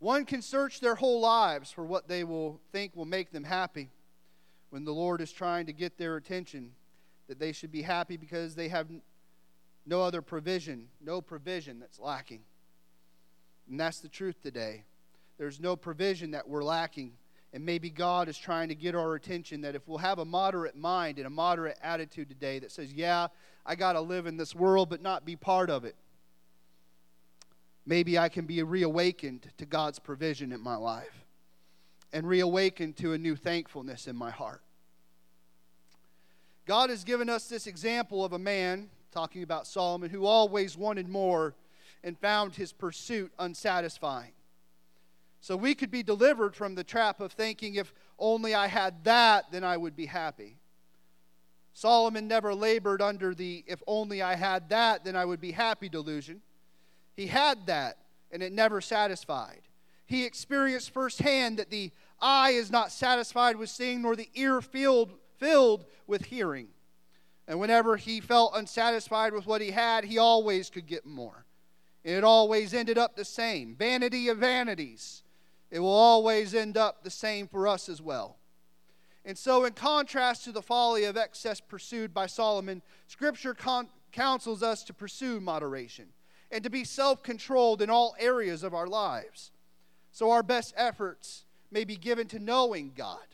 One 0.00 0.26
can 0.26 0.42
search 0.42 0.80
their 0.80 0.96
whole 0.96 1.20
lives 1.20 1.70
for 1.70 1.84
what 1.84 2.08
they 2.08 2.24
will 2.24 2.60
think 2.72 2.94
will 2.94 3.04
make 3.06 3.32
them 3.32 3.44
happy 3.44 3.90
when 4.72 4.84
the 4.84 4.94
Lord 4.94 5.20
is 5.20 5.30
trying 5.30 5.66
to 5.66 5.72
get 5.74 5.98
their 5.98 6.16
attention, 6.16 6.70
that 7.28 7.38
they 7.38 7.52
should 7.52 7.70
be 7.70 7.82
happy 7.82 8.16
because 8.16 8.54
they 8.54 8.68
have 8.68 8.86
no 9.84 10.00
other 10.00 10.22
provision, 10.22 10.88
no 10.98 11.20
provision 11.20 11.78
that's 11.78 11.98
lacking. 11.98 12.40
And 13.68 13.78
that's 13.78 14.00
the 14.00 14.08
truth 14.08 14.40
today. 14.42 14.84
There's 15.36 15.60
no 15.60 15.76
provision 15.76 16.30
that 16.30 16.48
we're 16.48 16.64
lacking. 16.64 17.12
And 17.52 17.66
maybe 17.66 17.90
God 17.90 18.30
is 18.30 18.38
trying 18.38 18.70
to 18.70 18.74
get 18.74 18.94
our 18.94 19.14
attention 19.14 19.60
that 19.60 19.74
if 19.74 19.86
we'll 19.86 19.98
have 19.98 20.18
a 20.18 20.24
moderate 20.24 20.74
mind 20.74 21.18
and 21.18 21.26
a 21.26 21.30
moderate 21.30 21.76
attitude 21.82 22.30
today 22.30 22.58
that 22.60 22.72
says, 22.72 22.94
yeah, 22.94 23.26
I 23.66 23.74
got 23.74 23.92
to 23.92 24.00
live 24.00 24.24
in 24.24 24.38
this 24.38 24.54
world 24.54 24.88
but 24.88 25.02
not 25.02 25.26
be 25.26 25.36
part 25.36 25.68
of 25.68 25.84
it, 25.84 25.96
maybe 27.84 28.18
I 28.18 28.30
can 28.30 28.46
be 28.46 28.62
reawakened 28.62 29.50
to 29.58 29.66
God's 29.66 29.98
provision 29.98 30.50
in 30.50 30.62
my 30.62 30.76
life 30.76 31.21
and 32.12 32.26
reawakened 32.26 32.96
to 32.98 33.12
a 33.12 33.18
new 33.18 33.36
thankfulness 33.36 34.06
in 34.06 34.16
my 34.16 34.30
heart. 34.30 34.62
God 36.66 36.90
has 36.90 37.04
given 37.04 37.28
us 37.28 37.48
this 37.48 37.66
example 37.66 38.24
of 38.24 38.32
a 38.32 38.38
man, 38.38 38.88
talking 39.10 39.42
about 39.42 39.66
Solomon, 39.66 40.10
who 40.10 40.26
always 40.26 40.76
wanted 40.76 41.08
more 41.08 41.54
and 42.04 42.18
found 42.18 42.54
his 42.54 42.72
pursuit 42.72 43.32
unsatisfying. 43.38 44.32
So 45.40 45.56
we 45.56 45.74
could 45.74 45.90
be 45.90 46.04
delivered 46.04 46.54
from 46.54 46.76
the 46.76 46.84
trap 46.84 47.20
of 47.20 47.32
thinking 47.32 47.74
if 47.74 47.92
only 48.18 48.54
I 48.54 48.68
had 48.68 49.02
that, 49.04 49.50
then 49.50 49.64
I 49.64 49.76
would 49.76 49.96
be 49.96 50.06
happy. 50.06 50.58
Solomon 51.74 52.28
never 52.28 52.54
labored 52.54 53.02
under 53.02 53.34
the 53.34 53.64
if 53.66 53.82
only 53.86 54.22
I 54.22 54.36
had 54.36 54.68
that, 54.68 55.04
then 55.04 55.16
I 55.16 55.24
would 55.24 55.40
be 55.40 55.52
happy 55.52 55.88
delusion. 55.88 56.42
He 57.16 57.26
had 57.26 57.66
that, 57.66 57.98
and 58.30 58.42
it 58.42 58.52
never 58.52 58.80
satisfied. 58.80 59.62
He 60.12 60.24
experienced 60.24 60.90
firsthand 60.90 61.58
that 61.58 61.70
the 61.70 61.90
eye 62.20 62.50
is 62.50 62.70
not 62.70 62.92
satisfied 62.92 63.56
with 63.56 63.70
seeing, 63.70 64.02
nor 64.02 64.14
the 64.14 64.28
ear 64.34 64.60
filled, 64.60 65.10
filled 65.38 65.86
with 66.06 66.26
hearing. 66.26 66.68
And 67.48 67.58
whenever 67.58 67.96
he 67.96 68.20
felt 68.20 68.52
unsatisfied 68.54 69.32
with 69.32 69.46
what 69.46 69.62
he 69.62 69.70
had, 69.70 70.04
he 70.04 70.18
always 70.18 70.68
could 70.68 70.86
get 70.86 71.06
more. 71.06 71.46
And 72.04 72.14
it 72.14 72.24
always 72.24 72.74
ended 72.74 72.98
up 72.98 73.16
the 73.16 73.24
same 73.24 73.74
vanity 73.74 74.28
of 74.28 74.38
vanities 74.38 75.22
it 75.72 75.78
will 75.78 75.88
always 75.88 76.54
end 76.54 76.76
up 76.76 77.02
the 77.02 77.10
same 77.10 77.48
for 77.48 77.66
us 77.66 77.88
as 77.88 78.02
well. 78.02 78.36
And 79.24 79.38
so, 79.38 79.64
in 79.64 79.72
contrast 79.72 80.44
to 80.44 80.52
the 80.52 80.60
folly 80.60 81.04
of 81.04 81.16
excess 81.16 81.60
pursued 81.60 82.12
by 82.12 82.26
Solomon, 82.26 82.82
Scripture 83.06 83.54
con- 83.54 83.88
counsels 84.12 84.62
us 84.62 84.84
to 84.84 84.92
pursue 84.92 85.40
moderation 85.40 86.08
and 86.50 86.62
to 86.62 86.68
be 86.68 86.84
self 86.84 87.22
controlled 87.22 87.80
in 87.80 87.88
all 87.88 88.14
areas 88.18 88.62
of 88.62 88.74
our 88.74 88.86
lives. 88.86 89.50
So, 90.12 90.30
our 90.30 90.42
best 90.42 90.74
efforts 90.76 91.44
may 91.70 91.84
be 91.84 91.96
given 91.96 92.28
to 92.28 92.38
knowing 92.38 92.92
God. 92.94 93.26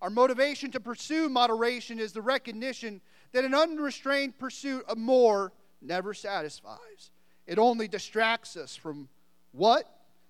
Our 0.00 0.10
motivation 0.10 0.70
to 0.72 0.80
pursue 0.80 1.28
moderation 1.28 1.98
is 1.98 2.12
the 2.12 2.22
recognition 2.22 3.02
that 3.32 3.44
an 3.44 3.54
unrestrained 3.54 4.38
pursuit 4.38 4.84
of 4.88 4.96
more 4.96 5.52
never 5.82 6.14
satisfies. 6.14 7.10
It 7.46 7.58
only 7.58 7.86
distracts 7.86 8.56
us 8.56 8.74
from 8.74 9.08
what 9.52 9.86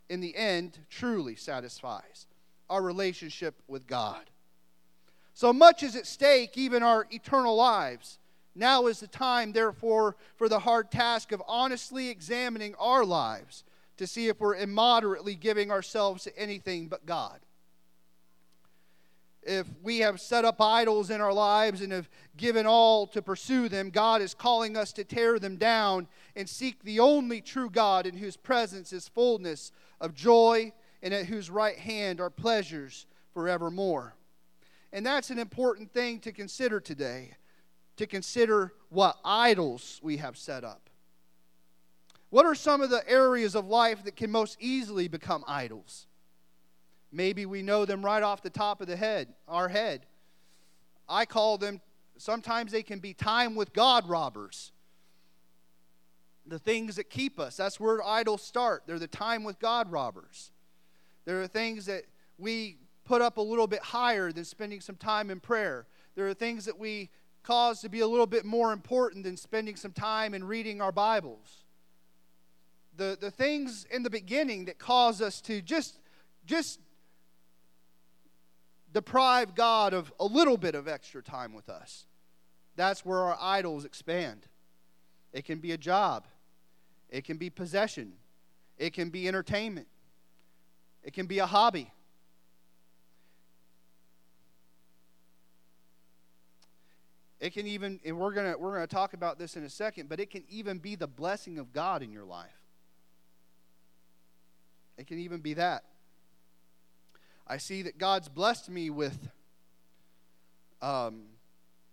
in 0.08 0.20
the 0.20 0.34
end 0.36 0.78
truly 0.90 1.36
satisfies 1.36 2.26
our 2.68 2.82
relationship 2.82 3.54
with 3.68 3.86
God. 3.86 4.30
So 5.34 5.52
much 5.52 5.82
is 5.82 5.96
at 5.96 6.06
stake, 6.06 6.58
even 6.58 6.82
our 6.82 7.06
eternal 7.10 7.56
lives. 7.56 8.18
Now 8.54 8.86
is 8.86 9.00
the 9.00 9.06
time, 9.06 9.52
therefore, 9.52 10.16
for 10.36 10.48
the 10.48 10.58
hard 10.58 10.90
task 10.90 11.30
of 11.32 11.42
honestly 11.46 12.08
examining 12.08 12.74
our 12.74 13.04
lives 13.04 13.64
to 14.00 14.06
see 14.08 14.26
if 14.26 14.40
we're 14.40 14.56
immoderately 14.56 15.36
giving 15.36 15.70
ourselves 15.70 16.24
to 16.24 16.36
anything 16.36 16.88
but 16.88 17.06
God 17.06 17.40
if 19.42 19.66
we 19.82 19.98
have 19.98 20.20
set 20.20 20.44
up 20.44 20.60
idols 20.60 21.10
in 21.10 21.20
our 21.20 21.32
lives 21.32 21.80
and 21.80 21.92
have 21.92 22.08
given 22.36 22.66
all 22.66 23.06
to 23.06 23.22
pursue 23.22 23.68
them, 23.68 23.90
God 23.90 24.20
is 24.20 24.34
calling 24.34 24.76
us 24.76 24.92
to 24.94 25.04
tear 25.04 25.38
them 25.38 25.56
down 25.56 26.06
and 26.36 26.48
seek 26.48 26.82
the 26.82 27.00
only 27.00 27.40
true 27.40 27.70
God 27.70 28.06
in 28.06 28.16
whose 28.16 28.36
presence 28.36 28.92
is 28.92 29.08
fullness 29.08 29.72
of 30.00 30.14
joy 30.14 30.72
and 31.02 31.14
at 31.14 31.26
whose 31.26 31.50
right 31.50 31.78
hand 31.78 32.20
are 32.20 32.30
pleasures 32.30 33.06
forevermore. 33.32 34.14
And 34.92 35.06
that's 35.06 35.30
an 35.30 35.38
important 35.38 35.92
thing 35.92 36.20
to 36.20 36.32
consider 36.32 36.80
today, 36.80 37.36
to 37.96 38.06
consider 38.06 38.74
what 38.90 39.18
idols 39.24 40.00
we 40.02 40.18
have 40.18 40.36
set 40.36 40.64
up. 40.64 40.89
What 42.30 42.46
are 42.46 42.54
some 42.54 42.80
of 42.80 42.90
the 42.90 43.08
areas 43.08 43.54
of 43.54 43.66
life 43.66 44.04
that 44.04 44.16
can 44.16 44.30
most 44.30 44.56
easily 44.60 45.08
become 45.08 45.44
idols? 45.46 46.06
Maybe 47.12 47.44
we 47.44 47.62
know 47.62 47.84
them 47.84 48.04
right 48.04 48.22
off 48.22 48.40
the 48.42 48.50
top 48.50 48.80
of 48.80 48.86
the 48.86 48.96
head, 48.96 49.34
our 49.48 49.68
head. 49.68 50.06
I 51.08 51.24
call 51.24 51.58
them, 51.58 51.80
sometimes 52.16 52.70
they 52.70 52.84
can 52.84 53.00
be 53.00 53.14
time 53.14 53.56
with 53.56 53.72
God 53.72 54.08
robbers. 54.08 54.70
The 56.46 56.60
things 56.60 56.96
that 56.96 57.10
keep 57.10 57.40
us. 57.40 57.56
That's 57.56 57.80
where 57.80 58.02
idols 58.04 58.42
start. 58.42 58.84
They're 58.86 58.98
the 59.00 59.08
time 59.08 59.42
with 59.42 59.58
God 59.58 59.90
robbers. 59.90 60.52
There 61.24 61.42
are 61.42 61.48
things 61.48 61.86
that 61.86 62.04
we 62.38 62.78
put 63.04 63.22
up 63.22 63.38
a 63.38 63.42
little 63.42 63.66
bit 63.66 63.82
higher 63.82 64.30
than 64.30 64.44
spending 64.44 64.80
some 64.80 64.96
time 64.96 65.30
in 65.30 65.40
prayer. 65.40 65.86
There 66.14 66.28
are 66.28 66.34
things 66.34 66.64
that 66.66 66.78
we 66.78 67.10
cause 67.42 67.80
to 67.80 67.88
be 67.88 68.00
a 68.00 68.06
little 68.06 68.26
bit 68.26 68.44
more 68.44 68.72
important 68.72 69.24
than 69.24 69.36
spending 69.36 69.74
some 69.74 69.92
time 69.92 70.32
in 70.32 70.44
reading 70.44 70.80
our 70.80 70.92
Bibles. 70.92 71.64
The, 73.00 73.16
the 73.18 73.30
things 73.30 73.86
in 73.90 74.02
the 74.02 74.10
beginning 74.10 74.66
that 74.66 74.78
cause 74.78 75.22
us 75.22 75.40
to 75.42 75.62
just, 75.62 75.98
just 76.44 76.78
deprive 78.92 79.54
God 79.54 79.94
of 79.94 80.12
a 80.20 80.26
little 80.26 80.58
bit 80.58 80.74
of 80.74 80.86
extra 80.86 81.22
time 81.22 81.54
with 81.54 81.70
us. 81.70 82.04
That's 82.76 83.02
where 83.02 83.20
our 83.20 83.38
idols 83.40 83.86
expand. 83.86 84.44
It 85.32 85.46
can 85.46 85.60
be 85.60 85.72
a 85.72 85.78
job, 85.78 86.26
it 87.08 87.24
can 87.24 87.38
be 87.38 87.48
possession, 87.48 88.12
it 88.76 88.92
can 88.92 89.08
be 89.08 89.26
entertainment, 89.26 89.86
it 91.02 91.14
can 91.14 91.24
be 91.24 91.38
a 91.38 91.46
hobby. 91.46 91.90
It 97.40 97.54
can 97.54 97.66
even, 97.66 97.98
and 98.04 98.18
we're 98.18 98.34
gonna 98.34 98.58
we're 98.58 98.74
gonna 98.74 98.86
talk 98.86 99.14
about 99.14 99.38
this 99.38 99.56
in 99.56 99.64
a 99.64 99.70
second, 99.70 100.10
but 100.10 100.20
it 100.20 100.28
can 100.28 100.44
even 100.50 100.76
be 100.76 100.96
the 100.96 101.06
blessing 101.06 101.58
of 101.58 101.72
God 101.72 102.02
in 102.02 102.12
your 102.12 102.26
life. 102.26 102.59
It 105.00 105.06
can 105.06 105.18
even 105.18 105.40
be 105.40 105.54
that. 105.54 105.84
I 107.46 107.56
see 107.56 107.80
that 107.82 107.96
God's 107.96 108.28
blessed 108.28 108.68
me 108.68 108.90
with 108.90 109.30
um, 110.82 111.22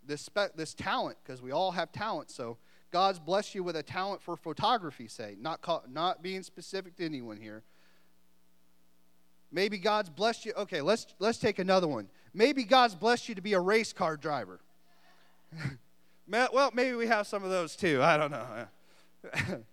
this, 0.06 0.22
spe- 0.22 0.56
this 0.56 0.74
talent 0.74 1.18
because 1.24 1.42
we 1.42 1.52
all 1.52 1.72
have 1.72 1.94
talent. 1.94 2.30
So 2.30 2.58
God's 2.92 3.18
blessed 3.18 3.56
you 3.56 3.64
with 3.64 3.78
a 3.78 3.82
talent 3.82 4.22
for 4.22 4.36
photography, 4.36 5.08
say, 5.08 5.38
not, 5.40 5.62
call, 5.62 5.86
not 5.90 6.22
being 6.22 6.44
specific 6.44 6.98
to 6.98 7.06
anyone 7.06 7.38
here. 7.38 7.64
Maybe 9.54 9.78
God's 9.78 10.10
blessed 10.10 10.46
you. 10.46 10.52
Okay, 10.58 10.82
let's, 10.82 11.08
let's 11.18 11.38
take 11.38 11.60
another 11.60 11.88
one. 11.88 12.10
Maybe 12.34 12.66
God's 12.66 12.94
blessed 12.94 13.30
you 13.30 13.36
to 13.36 13.42
be 13.42 13.54
a 13.54 13.60
race 13.60 13.94
car 13.94 14.18
driver. 14.18 14.60
well, 16.28 16.72
maybe 16.74 16.98
we 16.98 17.08
have 17.08 17.26
some 17.26 17.46
of 17.46 17.52
those 17.52 17.78
too. 17.78 18.04
I 18.04 18.18
don't 18.18 18.32
know. 18.32 18.68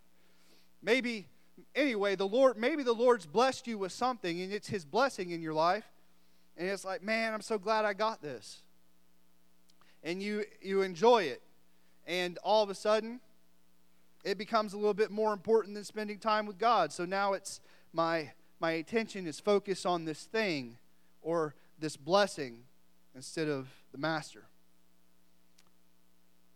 maybe 0.85 1.27
anyway, 1.75 2.17
the 2.17 2.29
Lord, 2.29 2.57
maybe 2.57 2.83
the 2.83 2.93
Lord's 2.93 3.27
blessed 3.27 3.67
you 3.67 3.79
with 3.79 3.93
something 3.93 4.41
and 4.41 4.53
it's 4.53 4.69
His 4.69 4.85
blessing 4.85 5.31
in 5.31 5.43
your 5.43 5.55
life. 5.55 5.85
And 6.57 6.69
it's 6.69 6.85
like, 6.85 7.03
man, 7.03 7.35
I'm 7.35 7.41
so 7.41 7.59
glad 7.59 7.85
I 7.85 7.95
got 7.95 8.23
this. 8.23 8.63
And 10.03 10.23
you, 10.23 10.45
you 10.63 10.83
enjoy 10.83 11.25
it. 11.25 11.43
And 12.07 12.39
all 12.39 12.63
of 12.63 12.71
a 12.71 12.75
sudden, 12.75 13.21
it 14.25 14.39
becomes 14.39 14.73
a 14.73 14.77
little 14.77 14.95
bit 14.95 15.11
more 15.11 15.33
important 15.33 15.75
than 15.75 15.85
spending 15.85 16.19
time 16.19 16.47
with 16.47 16.59
God. 16.59 16.93
So 16.93 17.05
now 17.05 17.33
it's 17.33 17.61
my 17.93 18.31
my 18.61 18.73
attention 18.73 19.27
is 19.27 19.41
focused 19.41 19.85
on 19.85 20.07
this 20.07 20.25
thing 20.25 20.79
or 21.21 21.55
this 21.79 21.97
blessing 21.97 22.61
instead 23.15 23.49
of 23.49 23.69
the 23.93 23.99
master. 23.99 24.45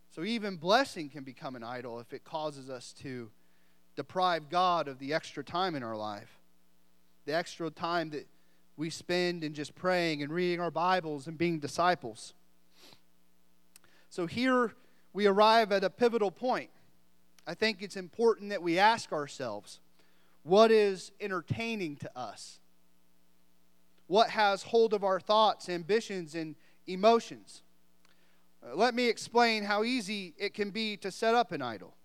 So 0.09 0.23
even 0.23 0.55
blessing 0.55 1.09
can 1.09 1.23
become 1.23 1.55
an 1.55 1.63
idol 1.63 1.99
if 1.99 2.11
it 2.11 2.23
causes 2.23 2.69
us 2.69 2.93
to 3.03 3.29
deprive 3.99 4.49
God 4.49 4.87
of 4.87 4.97
the 4.97 5.13
extra 5.13 5.43
time 5.43 5.75
in 5.75 5.83
our 5.83 5.97
life. 5.97 6.39
The 7.25 7.35
extra 7.35 7.69
time 7.69 8.11
that 8.11 8.25
we 8.77 8.89
spend 8.89 9.43
in 9.43 9.53
just 9.53 9.75
praying 9.75 10.23
and 10.23 10.31
reading 10.31 10.61
our 10.61 10.71
Bibles 10.71 11.27
and 11.27 11.37
being 11.37 11.59
disciples. 11.59 12.33
So 14.09 14.25
here 14.25 14.71
we 15.11 15.27
arrive 15.27 15.73
at 15.73 15.83
a 15.83 15.89
pivotal 15.89 16.31
point. 16.31 16.69
I 17.45 17.55
think 17.55 17.81
it's 17.81 17.97
important 17.97 18.51
that 18.51 18.63
we 18.63 18.79
ask 18.79 19.11
ourselves 19.11 19.81
what 20.43 20.71
is 20.71 21.11
entertaining 21.19 21.97
to 21.97 22.09
us? 22.17 22.61
What 24.07 24.29
has 24.29 24.63
hold 24.63 24.93
of 24.93 25.03
our 25.03 25.19
thoughts, 25.19 25.67
ambitions, 25.67 26.35
and 26.35 26.55
emotions? 26.87 27.63
Uh, 28.65 28.77
let 28.77 28.95
me 28.95 29.09
explain 29.09 29.65
how 29.65 29.83
easy 29.83 30.35
it 30.37 30.53
can 30.53 30.69
be 30.69 30.95
to 30.95 31.11
set 31.11 31.35
up 31.35 31.51
an 31.51 31.61
idol. 31.61 31.97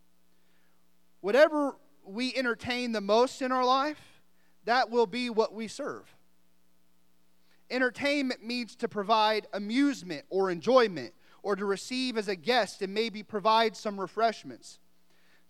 Whatever 1.21 1.77
we 2.05 2.35
entertain 2.35 2.93
the 2.93 3.01
most 3.01 3.43
in 3.43 3.53
our 3.53 3.65
life, 3.65 4.21
that 4.65 4.91
will 4.91 5.07
be 5.07 5.31
what 5.31 5.53
we 5.55 5.69
serve. 5.69 6.15
Entertainment 7.71 8.45
means 8.45 8.77
to 8.77 8.89
provide 8.89 9.47
amusement 9.53 10.25
or 10.29 10.51
enjoyment, 10.51 11.13
or 11.43 11.55
to 11.55 11.65
receive 11.65 12.17
as 12.17 12.27
a 12.27 12.35
guest 12.35 12.83
and 12.83 12.93
maybe 12.93 13.23
provide 13.23 13.77
some 13.77 14.01
refreshments. 14.01 14.79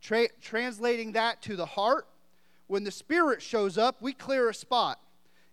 Tra- 0.01 0.29
translating 0.43 1.13
that 1.13 1.41
to 1.43 1.57
the 1.57 1.65
heart, 1.65 2.07
when 2.67 2.85
the 2.85 2.91
Spirit 2.91 3.41
shows 3.41 3.79
up, 3.79 4.03
we 4.03 4.13
clear 4.13 4.49
a 4.49 4.55
spot 4.55 5.01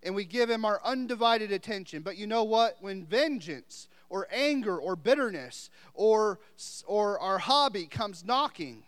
and 0.03 0.15
we 0.15 0.25
give 0.25 0.49
Him 0.49 0.65
our 0.65 0.81
undivided 0.83 1.51
attention. 1.51 2.01
But 2.01 2.17
you 2.17 2.25
know 2.25 2.43
what? 2.43 2.77
When 2.81 3.05
vengeance 3.05 3.87
or 4.09 4.27
anger 4.31 4.77
or 4.77 4.95
bitterness 4.95 5.69
or, 5.93 6.39
or 6.87 7.19
our 7.19 7.37
hobby 7.37 7.85
comes 7.85 8.25
knocking, 8.25 8.83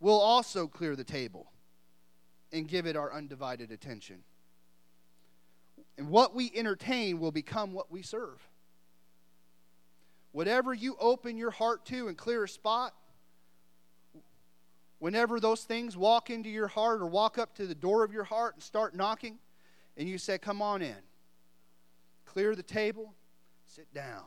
we'll 0.00 0.20
also 0.20 0.66
clear 0.66 0.96
the 0.96 1.04
table 1.04 1.50
and 2.52 2.68
give 2.68 2.86
it 2.86 2.96
our 2.96 3.12
undivided 3.12 3.70
attention. 3.70 4.22
And 5.96 6.08
what 6.08 6.34
we 6.34 6.50
entertain 6.54 7.18
will 7.18 7.32
become 7.32 7.72
what 7.72 7.90
we 7.90 8.02
serve. 8.02 8.40
Whatever 10.32 10.72
you 10.72 10.96
open 11.00 11.36
your 11.36 11.50
heart 11.50 11.84
to 11.86 12.08
and 12.08 12.16
clear 12.16 12.44
a 12.44 12.48
spot, 12.48 12.94
whenever 14.98 15.40
those 15.40 15.64
things 15.64 15.96
walk 15.96 16.30
into 16.30 16.48
your 16.48 16.68
heart 16.68 17.00
or 17.00 17.06
walk 17.06 17.38
up 17.38 17.54
to 17.56 17.66
the 17.66 17.74
door 17.74 18.04
of 18.04 18.12
your 18.12 18.24
heart 18.24 18.54
and 18.54 18.62
start 18.62 18.94
knocking, 18.94 19.38
and 19.96 20.08
you 20.08 20.18
say, 20.18 20.38
Come 20.38 20.62
on 20.62 20.82
in, 20.82 20.96
clear 22.24 22.54
the 22.54 22.62
table, 22.62 23.14
sit 23.66 23.92
down. 23.92 24.24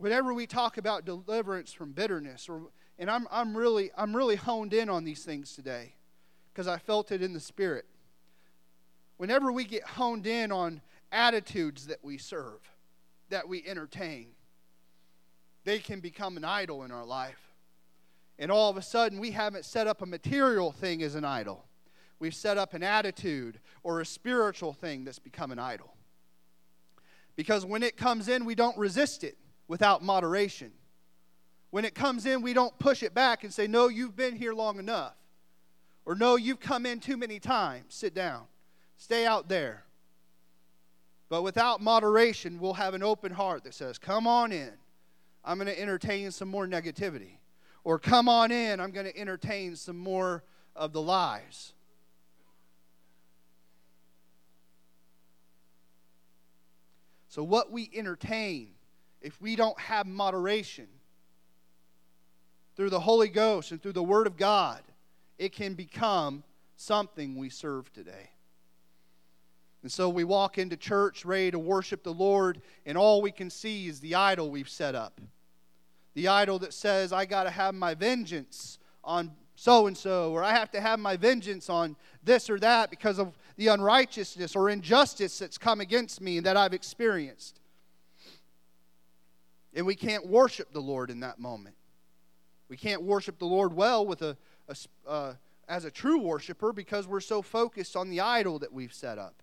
Whenever 0.00 0.32
we 0.32 0.46
talk 0.46 0.78
about 0.78 1.04
deliverance 1.04 1.74
from 1.74 1.92
bitterness, 1.92 2.48
or, 2.48 2.62
and 2.98 3.10
I'm, 3.10 3.28
I'm, 3.30 3.54
really, 3.54 3.90
I'm 3.98 4.16
really 4.16 4.34
honed 4.34 4.72
in 4.72 4.88
on 4.88 5.04
these 5.04 5.24
things 5.24 5.54
today 5.54 5.92
because 6.50 6.66
I 6.66 6.78
felt 6.78 7.12
it 7.12 7.20
in 7.20 7.34
the 7.34 7.40
spirit. 7.40 7.84
Whenever 9.18 9.52
we 9.52 9.62
get 9.64 9.82
honed 9.82 10.26
in 10.26 10.52
on 10.52 10.80
attitudes 11.12 11.88
that 11.88 12.02
we 12.02 12.16
serve, 12.16 12.60
that 13.28 13.46
we 13.46 13.62
entertain, 13.66 14.28
they 15.64 15.78
can 15.78 16.00
become 16.00 16.38
an 16.38 16.46
idol 16.46 16.82
in 16.84 16.90
our 16.90 17.04
life. 17.04 17.52
And 18.38 18.50
all 18.50 18.70
of 18.70 18.78
a 18.78 18.82
sudden, 18.82 19.18
we 19.18 19.32
haven't 19.32 19.66
set 19.66 19.86
up 19.86 20.00
a 20.00 20.06
material 20.06 20.72
thing 20.72 21.02
as 21.02 21.14
an 21.14 21.26
idol. 21.26 21.66
We've 22.18 22.34
set 22.34 22.56
up 22.56 22.72
an 22.72 22.82
attitude 22.82 23.60
or 23.82 24.00
a 24.00 24.06
spiritual 24.06 24.72
thing 24.72 25.04
that's 25.04 25.18
become 25.18 25.50
an 25.50 25.58
idol. 25.58 25.92
Because 27.36 27.66
when 27.66 27.82
it 27.82 27.98
comes 27.98 28.28
in, 28.28 28.46
we 28.46 28.54
don't 28.54 28.78
resist 28.78 29.24
it 29.24 29.36
without 29.70 30.02
moderation. 30.02 30.72
When 31.70 31.84
it 31.84 31.94
comes 31.94 32.26
in, 32.26 32.42
we 32.42 32.52
don't 32.52 32.76
push 32.80 33.04
it 33.04 33.14
back 33.14 33.44
and 33.44 33.54
say, 33.54 33.68
No, 33.68 33.86
you've 33.86 34.16
been 34.16 34.34
here 34.34 34.52
long 34.52 34.80
enough. 34.80 35.14
Or, 36.04 36.16
No, 36.16 36.34
you've 36.34 36.58
come 36.58 36.84
in 36.84 36.98
too 36.98 37.16
many 37.16 37.38
times. 37.38 37.94
Sit 37.94 38.12
down. 38.12 38.46
Stay 38.96 39.24
out 39.24 39.48
there. 39.48 39.84
But 41.28 41.42
without 41.42 41.80
moderation, 41.80 42.58
we'll 42.58 42.74
have 42.74 42.94
an 42.94 43.04
open 43.04 43.30
heart 43.30 43.62
that 43.62 43.72
says, 43.72 43.96
Come 43.96 44.26
on 44.26 44.50
in. 44.50 44.72
I'm 45.44 45.56
going 45.56 45.68
to 45.68 45.80
entertain 45.80 46.32
some 46.32 46.48
more 46.48 46.66
negativity. 46.66 47.38
Or 47.84 48.00
come 48.00 48.28
on 48.28 48.50
in. 48.50 48.80
I'm 48.80 48.90
going 48.90 49.06
to 49.06 49.16
entertain 49.16 49.76
some 49.76 49.96
more 49.96 50.42
of 50.74 50.92
the 50.92 51.00
lies. 51.00 51.74
So, 57.28 57.44
what 57.44 57.70
we 57.70 57.88
entertain, 57.94 58.72
if 59.20 59.40
we 59.40 59.56
don't 59.56 59.78
have 59.78 60.06
moderation 60.06 60.86
through 62.76 62.90
the 62.90 63.00
Holy 63.00 63.28
Ghost 63.28 63.72
and 63.72 63.82
through 63.82 63.92
the 63.92 64.02
Word 64.02 64.26
of 64.26 64.36
God, 64.36 64.80
it 65.38 65.52
can 65.52 65.74
become 65.74 66.42
something 66.76 67.36
we 67.36 67.50
serve 67.50 67.92
today. 67.92 68.30
And 69.82 69.90
so 69.90 70.08
we 70.08 70.24
walk 70.24 70.58
into 70.58 70.76
church 70.76 71.24
ready 71.24 71.50
to 71.50 71.58
worship 71.58 72.02
the 72.02 72.12
Lord, 72.12 72.60
and 72.84 72.98
all 72.98 73.22
we 73.22 73.32
can 73.32 73.50
see 73.50 73.88
is 73.88 74.00
the 74.00 74.14
idol 74.14 74.50
we've 74.50 74.68
set 74.68 74.94
up. 74.94 75.20
The 76.14 76.28
idol 76.28 76.58
that 76.60 76.74
says, 76.74 77.12
I 77.12 77.24
got 77.24 77.44
to 77.44 77.50
have 77.50 77.74
my 77.74 77.94
vengeance 77.94 78.78
on 79.02 79.30
so 79.54 79.86
and 79.86 79.96
so, 79.96 80.32
or 80.32 80.42
I 80.42 80.52
have 80.52 80.70
to 80.70 80.80
have 80.80 80.98
my 80.98 81.18
vengeance 81.18 81.68
on 81.68 81.96
this 82.24 82.48
or 82.48 82.58
that 82.60 82.88
because 82.88 83.18
of 83.18 83.36
the 83.56 83.68
unrighteousness 83.68 84.56
or 84.56 84.70
injustice 84.70 85.38
that's 85.38 85.58
come 85.58 85.82
against 85.82 86.22
me 86.22 86.38
and 86.38 86.46
that 86.46 86.56
I've 86.56 86.72
experienced. 86.72 87.59
And 89.74 89.86
we 89.86 89.94
can't 89.94 90.26
worship 90.26 90.72
the 90.72 90.80
Lord 90.80 91.10
in 91.10 91.20
that 91.20 91.38
moment. 91.38 91.76
We 92.68 92.76
can't 92.76 93.02
worship 93.02 93.38
the 93.38 93.46
Lord 93.46 93.72
well 93.72 94.06
with 94.06 94.22
a, 94.22 94.36
a 94.68 94.76
uh, 95.08 95.34
as 95.70 95.84
a 95.84 95.90
true 95.90 96.18
worshiper 96.18 96.72
because 96.72 97.06
we're 97.06 97.20
so 97.20 97.40
focused 97.40 97.94
on 97.94 98.10
the 98.10 98.20
idol 98.20 98.58
that 98.58 98.72
we've 98.72 98.92
set 98.92 99.18
up. 99.18 99.34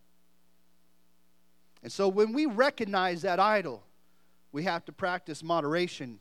And 1.81 1.91
so 1.91 2.09
when 2.09 2.33
we 2.33 2.45
recognize 2.45 3.21
that 3.21 3.39
idol, 3.39 3.81
we 4.51 4.63
have 4.63 4.83
to 4.85 4.91
practice 4.91 5.41
moderation 5.41 6.19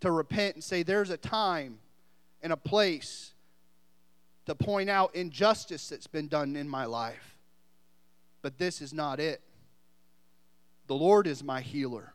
to 0.00 0.10
repent 0.10 0.56
and 0.56 0.64
say, 0.64 0.82
there's 0.82 1.10
a 1.10 1.16
time 1.16 1.78
and 2.42 2.52
a 2.52 2.56
place 2.56 3.32
to 4.46 4.54
point 4.54 4.90
out 4.90 5.14
injustice 5.14 5.88
that's 5.88 6.08
been 6.08 6.26
done 6.26 6.56
in 6.56 6.68
my 6.68 6.86
life. 6.86 7.36
But 8.42 8.58
this 8.58 8.82
is 8.82 8.92
not 8.92 9.20
it. 9.20 9.40
The 10.88 10.96
Lord 10.96 11.28
is 11.28 11.44
my 11.44 11.60
healer, 11.60 12.14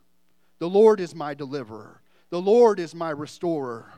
the 0.59 0.69
Lord 0.69 0.99
is 0.99 1.13
my 1.13 1.33
deliverer, 1.33 2.01
the 2.29 2.41
Lord 2.41 2.79
is 2.79 2.95
my 2.95 3.09
restorer. 3.09 3.91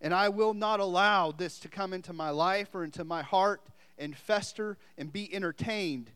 And 0.00 0.14
I 0.14 0.28
will 0.28 0.54
not 0.54 0.78
allow 0.78 1.32
this 1.32 1.58
to 1.60 1.68
come 1.68 1.92
into 1.92 2.12
my 2.12 2.30
life 2.30 2.72
or 2.72 2.84
into 2.84 3.04
my 3.04 3.22
heart 3.22 3.60
and 3.98 4.16
fester 4.16 4.78
and 4.96 5.12
be 5.12 5.32
entertained 5.34 6.10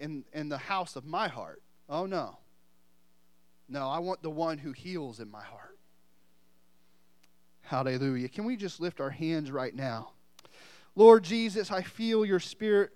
in, 0.00 0.24
in 0.32 0.48
the 0.48 0.56
house 0.56 0.96
of 0.96 1.04
my 1.04 1.28
heart. 1.28 1.60
Oh, 1.88 2.06
no. 2.06 2.38
No, 3.68 3.88
I 3.88 3.98
want 3.98 4.22
the 4.22 4.30
one 4.30 4.58
who 4.58 4.72
heals 4.72 5.20
in 5.20 5.30
my 5.30 5.42
heart. 5.42 5.78
Hallelujah. 7.62 8.28
Can 8.28 8.44
we 8.44 8.56
just 8.56 8.80
lift 8.80 9.00
our 9.00 9.10
hands 9.10 9.50
right 9.50 9.74
now? 9.74 10.12
Lord 10.94 11.24
Jesus, 11.24 11.70
I 11.70 11.82
feel 11.82 12.24
your 12.24 12.40
spirit 12.40 12.92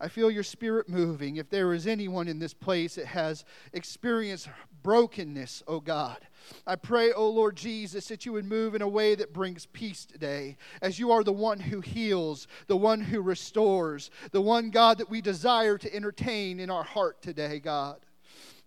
I 0.00 0.08
feel 0.08 0.30
your 0.30 0.44
spirit 0.44 0.88
moving. 0.88 1.36
If 1.36 1.50
there 1.50 1.74
is 1.74 1.86
anyone 1.86 2.28
in 2.28 2.38
this 2.38 2.54
place 2.54 2.94
that 2.94 3.06
has 3.06 3.44
experienced 3.72 4.48
brokenness, 4.82 5.64
oh 5.66 5.80
God, 5.80 6.18
I 6.66 6.76
pray, 6.76 7.12
oh 7.12 7.28
Lord 7.28 7.56
Jesus, 7.56 8.06
that 8.06 8.24
you 8.24 8.32
would 8.32 8.44
move 8.44 8.74
in 8.76 8.82
a 8.82 8.88
way 8.88 9.16
that 9.16 9.32
brings 9.32 9.66
peace 9.66 10.04
today, 10.04 10.56
as 10.80 10.98
you 11.00 11.10
are 11.10 11.24
the 11.24 11.32
one 11.32 11.58
who 11.58 11.80
heals, 11.80 12.46
the 12.68 12.76
one 12.76 13.00
who 13.00 13.20
restores, 13.20 14.10
the 14.30 14.40
one, 14.40 14.70
God, 14.70 14.98
that 14.98 15.10
we 15.10 15.20
desire 15.20 15.76
to 15.78 15.94
entertain 15.94 16.60
in 16.60 16.70
our 16.70 16.84
heart 16.84 17.20
today, 17.20 17.58
God. 17.58 17.98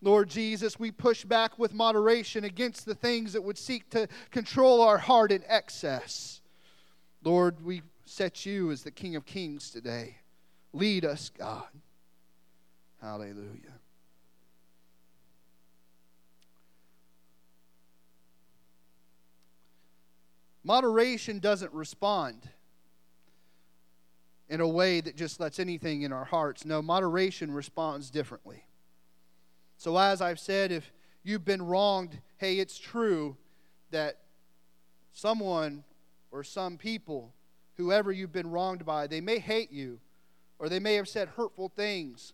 Lord 0.02 0.30
Jesus, 0.30 0.80
we 0.80 0.92
push 0.92 1.24
back 1.24 1.58
with 1.60 1.74
moderation 1.74 2.44
against 2.44 2.86
the 2.86 2.96
things 2.96 3.34
that 3.34 3.44
would 3.44 3.58
seek 3.58 3.90
to 3.92 4.08
control 4.32 4.82
our 4.82 4.98
heart 4.98 5.32
in 5.32 5.44
excess. 5.48 6.42
Lord, 7.24 7.64
we 7.64 7.84
set 8.06 8.46
you 8.46 8.72
as 8.72 8.84
the 8.84 8.92
King 8.92 9.16
of 9.16 9.26
Kings 9.26 9.70
today. 9.70 10.18
Lead 10.74 11.06
us, 11.06 11.30
God. 11.30 11.68
Hallelujah. 13.02 13.80
Moderation 20.64 21.40
doesn't 21.40 21.74
respond 21.74 22.50
in 24.48 24.62
a 24.62 24.68
way 24.68 25.02
that 25.02 25.16
just 25.16 25.40
lets 25.40 25.60
anything 25.60 26.04
in 26.04 26.14
our 26.14 26.26
hearts. 26.26 26.66
No, 26.66 26.82
moderation 26.82 27.52
responds 27.52 28.12
differently. 28.12 28.66
So, 29.78 29.98
as 29.98 30.22
I've 30.22 30.40
said, 30.40 30.72
if, 30.72 30.92
you've 31.24 31.46
been 31.46 31.62
wronged, 31.62 32.20
hey, 32.38 32.60
it's 32.60 32.78
true 32.78 33.38
that 33.92 34.20
someone 35.14 35.84
or 36.32 36.44
some 36.44 36.78
people, 36.78 37.34
whoever 37.76 38.12
you've 38.12 38.32
been 38.32 38.50
wronged 38.50 38.86
by, 38.86 39.08
they 39.08 39.22
may 39.22 39.40
hate 39.40 39.72
you 39.72 40.00
or 40.62 40.70
they 40.70 40.80
may 40.80 40.94
have 40.94 41.10
said 41.10 41.28
hurtful 41.30 41.70
things. 41.70 42.34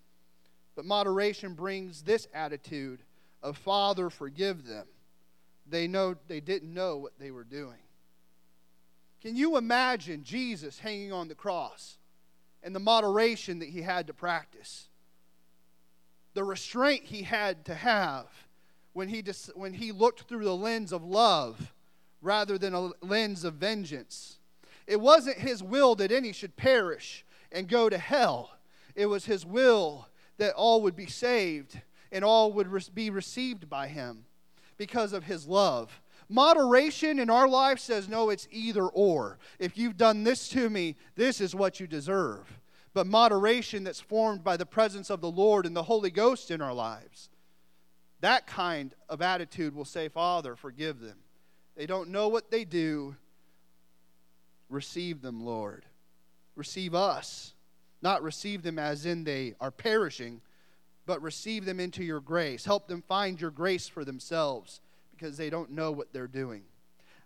But 0.75 0.83
moderation 0.83 1.53
brings 1.53 2.01
this 2.03 2.27
attitude 2.33 2.99
of 3.41 3.57
Father, 3.57 4.09
forgive 4.09 4.67
them. 4.67 4.85
They 5.65 5.87
know 5.87 6.15
they 6.27 6.41
didn't 6.41 6.73
know 6.73 6.97
what 6.97 7.17
they 7.17 7.31
were 7.31 7.45
doing. 7.45 7.79
Can 9.21 9.37
you 9.37 9.55
imagine 9.55 10.25
Jesus 10.25 10.77
hanging 10.77 11.13
on 11.13 11.29
the 11.29 11.35
cross 11.35 11.97
and 12.61 12.75
the 12.75 12.81
moderation 12.81 13.59
that 13.59 13.69
he 13.69 13.81
had 13.81 14.07
to 14.07 14.13
practice? 14.13 14.89
The 16.33 16.43
restraint 16.43 17.05
he 17.05 17.23
had 17.23 17.63
to 17.65 17.75
have 17.75 18.25
when 18.91 19.07
he, 19.07 19.21
dis- 19.21 19.51
when 19.55 19.73
he 19.73 19.93
looked 19.93 20.23
through 20.23 20.43
the 20.43 20.55
lens 20.55 20.91
of 20.91 21.01
love 21.01 21.73
rather 22.21 22.57
than 22.57 22.73
a 22.73 22.89
lens 23.01 23.45
of 23.45 23.53
vengeance. 23.53 24.37
It 24.85 24.99
wasn't 24.99 25.37
his 25.37 25.63
will 25.63 25.95
that 25.95 26.11
any 26.11 26.33
should 26.33 26.57
perish 26.57 27.23
and 27.51 27.67
go 27.67 27.89
to 27.89 27.97
hell, 27.97 28.51
it 28.95 29.05
was 29.05 29.25
his 29.25 29.45
will 29.45 30.07
that 30.38 30.53
all 30.53 30.81
would 30.81 30.95
be 30.95 31.07
saved 31.07 31.79
and 32.12 32.23
all 32.23 32.53
would 32.53 32.69
be 32.93 33.10
received 33.10 33.69
by 33.69 33.88
him 33.88 34.25
because 34.77 35.13
of 35.13 35.23
his 35.23 35.47
love. 35.47 36.01
Moderation 36.29 37.19
in 37.19 37.29
our 37.29 37.47
life 37.47 37.79
says, 37.79 38.10
no, 38.10 38.29
it's 38.29 38.47
either 38.51 38.86
or. 38.86 39.38
If 39.60 39.77
you've 39.77 39.97
done 39.97 40.23
this 40.23 40.49
to 40.49 40.69
me, 40.69 40.95
this 41.15 41.39
is 41.39 41.55
what 41.55 41.79
you 41.79 41.88
deserve. 41.88 42.60
But 42.93 43.07
moderation 43.07 43.83
that's 43.83 44.01
formed 44.01 44.43
by 44.43 44.57
the 44.57 44.65
presence 44.65 45.10
of 45.10 45.21
the 45.21 45.31
Lord 45.31 45.65
and 45.65 45.75
the 45.75 45.83
Holy 45.83 46.10
Ghost 46.12 46.51
in 46.51 46.62
our 46.62 46.73
lives, 46.73 47.29
that 48.21 48.47
kind 48.47 48.93
of 49.07 49.21
attitude 49.21 49.75
will 49.75 49.86
say, 49.86 50.10
Father, 50.10 50.55
forgive 50.55 50.99
them. 50.99 51.17
They 51.75 51.86
don't 51.86 52.10
know 52.10 52.27
what 52.27 52.49
they 52.49 52.65
do. 52.65 53.15
Receive 54.69 55.21
them, 55.21 55.45
Lord. 55.45 55.86
Receive 56.57 56.93
us. 56.93 57.53
Not 58.01 58.21
receive 58.21 58.63
them 58.63 58.77
as 58.77 59.05
in 59.05 59.23
they 59.23 59.55
are 59.61 59.71
perishing, 59.71 60.41
but 61.05 61.21
receive 61.21 61.65
them 61.65 61.79
into 61.79 62.03
your 62.03 62.19
grace. 62.19 62.65
Help 62.65 62.87
them 62.87 63.01
find 63.07 63.39
your 63.39 63.51
grace 63.51 63.87
for 63.87 64.03
themselves 64.03 64.81
because 65.11 65.37
they 65.37 65.49
don't 65.49 65.71
know 65.71 65.91
what 65.91 66.11
they're 66.11 66.27
doing. 66.27 66.63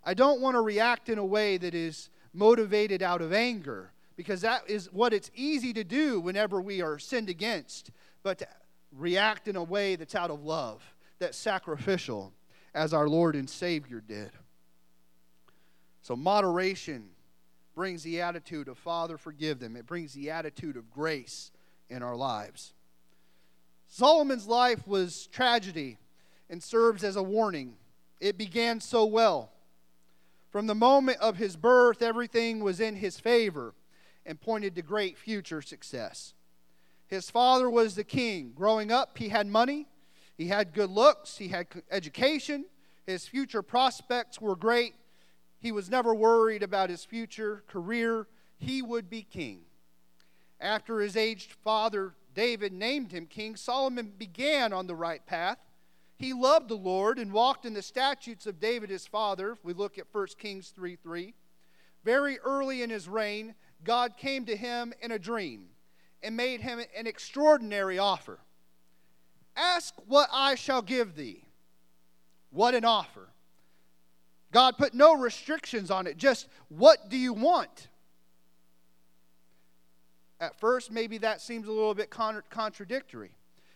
I 0.04 0.14
don't 0.14 0.40
want 0.40 0.54
to 0.54 0.60
react 0.60 1.08
in 1.08 1.18
a 1.18 1.24
way 1.24 1.56
that 1.58 1.74
is 1.74 2.08
motivated 2.32 3.02
out 3.02 3.20
of 3.20 3.32
anger 3.32 3.92
because 4.16 4.40
that 4.42 4.68
is 4.68 4.92
what 4.92 5.12
it's 5.12 5.30
easy 5.34 5.72
to 5.72 5.84
do 5.84 6.20
whenever 6.20 6.60
we 6.60 6.80
are 6.80 6.98
sinned 6.98 7.28
against, 7.28 7.90
but 8.22 8.38
to 8.38 8.46
react 8.92 9.48
in 9.48 9.56
a 9.56 9.62
way 9.62 9.96
that's 9.96 10.14
out 10.14 10.30
of 10.30 10.44
love, 10.44 10.82
that's 11.18 11.38
sacrificial, 11.38 12.32
as 12.74 12.94
our 12.94 13.08
Lord 13.08 13.34
and 13.34 13.48
Savior 13.48 14.00
did. 14.00 14.30
So, 16.02 16.16
moderation 16.16 17.10
brings 17.74 18.02
the 18.02 18.20
attitude 18.20 18.68
of 18.68 18.78
Father, 18.78 19.16
forgive 19.16 19.58
them. 19.60 19.76
It 19.76 19.86
brings 19.86 20.12
the 20.12 20.30
attitude 20.30 20.76
of 20.76 20.90
grace 20.90 21.50
in 21.88 22.02
our 22.02 22.16
lives. 22.16 22.74
Solomon's 23.88 24.46
life 24.46 24.86
was 24.86 25.26
tragedy 25.26 25.98
and 26.48 26.62
serves 26.62 27.04
as 27.04 27.16
a 27.16 27.22
warning. 27.22 27.74
It 28.20 28.38
began 28.38 28.80
so 28.80 29.04
well. 29.04 29.52
From 30.50 30.66
the 30.66 30.74
moment 30.74 31.18
of 31.20 31.36
his 31.36 31.56
birth, 31.56 32.02
everything 32.02 32.60
was 32.60 32.80
in 32.80 32.96
his 32.96 33.18
favor 33.18 33.74
and 34.26 34.40
pointed 34.40 34.74
to 34.74 34.82
great 34.82 35.18
future 35.18 35.62
success. 35.62 36.34
His 37.06 37.30
father 37.30 37.68
was 37.68 37.94
the 37.94 38.04
king. 38.04 38.52
Growing 38.54 38.92
up, 38.92 39.18
he 39.18 39.30
had 39.30 39.46
money, 39.46 39.86
he 40.36 40.48
had 40.48 40.72
good 40.72 40.90
looks, 40.90 41.38
he 41.38 41.48
had 41.48 41.66
education, 41.90 42.64
his 43.06 43.26
future 43.26 43.62
prospects 43.62 44.40
were 44.40 44.56
great. 44.56 44.94
He 45.62 45.70
was 45.70 45.88
never 45.88 46.12
worried 46.12 46.64
about 46.64 46.90
his 46.90 47.04
future 47.04 47.62
career. 47.68 48.26
He 48.58 48.82
would 48.82 49.08
be 49.08 49.22
king. 49.22 49.60
After 50.60 51.00
his 51.00 51.16
aged 51.16 51.52
father 51.52 52.14
David 52.34 52.72
named 52.72 53.12
him 53.12 53.26
king, 53.26 53.54
Solomon 53.54 54.12
began 54.18 54.72
on 54.72 54.88
the 54.88 54.96
right 54.96 55.24
path. 55.24 55.58
He 56.16 56.32
loved 56.32 56.68
the 56.68 56.74
Lord 56.74 57.18
and 57.18 57.32
walked 57.32 57.64
in 57.64 57.74
the 57.74 57.82
statutes 57.82 58.44
of 58.46 58.58
David 58.58 58.90
his 58.90 59.06
father. 59.06 59.52
If 59.52 59.64
We 59.64 59.72
look 59.72 59.98
at 59.98 60.06
1 60.10 60.26
Kings 60.36 60.70
3 60.70 60.96
3. 60.96 61.34
Very 62.04 62.40
early 62.40 62.82
in 62.82 62.90
his 62.90 63.08
reign, 63.08 63.54
God 63.84 64.16
came 64.16 64.44
to 64.46 64.56
him 64.56 64.92
in 65.00 65.12
a 65.12 65.18
dream 65.18 65.68
and 66.24 66.36
made 66.36 66.60
him 66.60 66.80
an 66.96 67.06
extraordinary 67.06 68.00
offer. 68.00 68.40
Ask 69.54 69.94
what 70.06 70.28
I 70.32 70.56
shall 70.56 70.82
give 70.82 71.14
thee. 71.14 71.44
What 72.50 72.74
an 72.74 72.84
offer. 72.84 73.31
God 74.52 74.76
put 74.76 74.94
no 74.94 75.16
restrictions 75.16 75.90
on 75.90 76.06
it, 76.06 76.16
just 76.18 76.46
what 76.68 77.08
do 77.08 77.16
you 77.16 77.32
want? 77.32 77.88
At 80.38 80.58
first, 80.60 80.90
maybe 80.90 81.18
that 81.18 81.40
seems 81.40 81.66
a 81.68 81.72
little 81.72 81.94
bit 81.94 82.10
con- 82.10 82.42
contradictory 82.50 83.32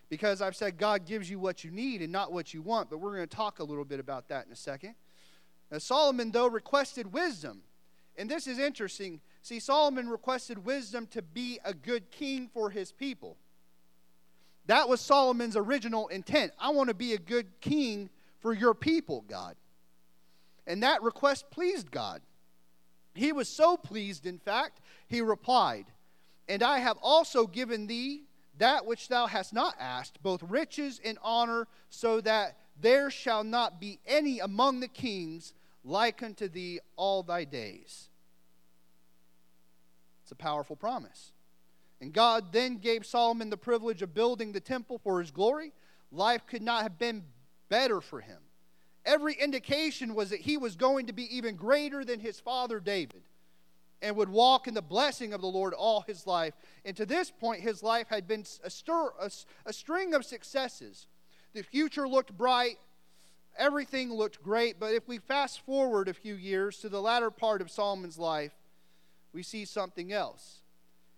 because 0.08 0.42
I've 0.42 0.54
said 0.54 0.78
God 0.78 1.06
gives 1.06 1.30
you 1.30 1.38
what 1.38 1.64
you 1.64 1.70
need 1.70 2.02
and 2.02 2.12
not 2.12 2.32
what 2.32 2.52
you 2.52 2.62
want, 2.62 2.90
but 2.90 2.98
we're 2.98 3.16
going 3.16 3.26
to 3.26 3.36
talk 3.36 3.58
a 3.58 3.64
little 3.64 3.84
bit 3.84 4.00
about 4.00 4.28
that 4.28 4.46
in 4.46 4.52
a 4.52 4.56
second. 4.56 4.94
Now, 5.70 5.78
Solomon, 5.78 6.30
though, 6.30 6.48
requested 6.48 7.12
wisdom. 7.12 7.62
And 8.16 8.30
this 8.30 8.46
is 8.46 8.58
interesting. 8.58 9.20
See, 9.42 9.60
Solomon 9.60 10.08
requested 10.08 10.64
wisdom 10.64 11.06
to 11.08 11.22
be 11.22 11.58
a 11.64 11.74
good 11.74 12.10
king 12.10 12.48
for 12.52 12.70
his 12.70 12.92
people. 12.92 13.36
That 14.66 14.88
was 14.88 15.00
Solomon's 15.00 15.56
original 15.56 16.08
intent. 16.08 16.52
I 16.58 16.70
want 16.70 16.88
to 16.88 16.94
be 16.94 17.14
a 17.14 17.18
good 17.18 17.46
king 17.60 18.10
for 18.40 18.52
your 18.52 18.74
people, 18.74 19.24
God. 19.28 19.54
And 20.66 20.82
that 20.82 21.02
request 21.02 21.50
pleased 21.50 21.90
God. 21.90 22.22
He 23.14 23.32
was 23.32 23.48
so 23.48 23.76
pleased, 23.76 24.26
in 24.26 24.38
fact, 24.38 24.80
he 25.06 25.20
replied, 25.20 25.86
and 26.48 26.62
I 26.62 26.78
have 26.78 26.98
also 27.02 27.46
given 27.46 27.86
thee 27.86 28.24
that 28.58 28.86
which 28.86 29.08
thou 29.08 29.26
hast 29.26 29.52
not 29.52 29.74
asked, 29.78 30.22
both 30.22 30.42
riches 30.42 31.00
and 31.04 31.18
honor, 31.22 31.66
so 31.90 32.20
that 32.22 32.56
there 32.80 33.10
shall 33.10 33.44
not 33.44 33.80
be 33.80 34.00
any 34.06 34.38
among 34.38 34.80
the 34.80 34.88
kings 34.88 35.54
like 35.84 36.22
unto 36.22 36.48
thee 36.48 36.80
all 36.96 37.22
thy 37.22 37.44
days. 37.44 38.08
It's 40.22 40.32
a 40.32 40.36
powerful 40.36 40.76
promise. 40.76 41.32
And 42.00 42.12
God 42.12 42.52
then 42.52 42.78
gave 42.78 43.06
Solomon 43.06 43.48
the 43.48 43.56
privilege 43.56 44.02
of 44.02 44.14
building 44.14 44.52
the 44.52 44.60
temple 44.60 44.98
for 44.98 45.20
his 45.20 45.30
glory. 45.30 45.72
Life 46.10 46.46
could 46.46 46.62
not 46.62 46.82
have 46.82 46.98
been 46.98 47.24
better 47.68 48.00
for 48.00 48.20
him. 48.20 48.38
Every 49.06 49.34
indication 49.34 50.16
was 50.16 50.30
that 50.30 50.40
he 50.40 50.56
was 50.56 50.74
going 50.74 51.06
to 51.06 51.12
be 51.12 51.36
even 51.36 51.54
greater 51.54 52.04
than 52.04 52.18
his 52.18 52.40
father 52.40 52.80
David 52.80 53.22
and 54.02 54.16
would 54.16 54.28
walk 54.28 54.66
in 54.66 54.74
the 54.74 54.82
blessing 54.82 55.32
of 55.32 55.40
the 55.40 55.46
Lord 55.46 55.72
all 55.72 56.02
his 56.02 56.26
life. 56.26 56.54
And 56.84 56.96
to 56.96 57.06
this 57.06 57.30
point, 57.30 57.60
his 57.60 57.82
life 57.82 58.08
had 58.08 58.26
been 58.26 58.44
a, 58.64 58.68
stir, 58.68 59.10
a, 59.20 59.30
a 59.64 59.72
string 59.72 60.12
of 60.12 60.24
successes. 60.24 61.06
The 61.54 61.62
future 61.62 62.08
looked 62.08 62.36
bright, 62.36 62.78
everything 63.56 64.12
looked 64.12 64.42
great. 64.42 64.78
But 64.78 64.92
if 64.92 65.06
we 65.08 65.18
fast 65.18 65.60
forward 65.60 66.08
a 66.08 66.14
few 66.14 66.34
years 66.34 66.78
to 66.78 66.88
the 66.88 67.00
latter 67.00 67.30
part 67.30 67.62
of 67.62 67.70
Solomon's 67.70 68.18
life, 68.18 68.52
we 69.32 69.42
see 69.42 69.64
something 69.64 70.12
else. 70.12 70.60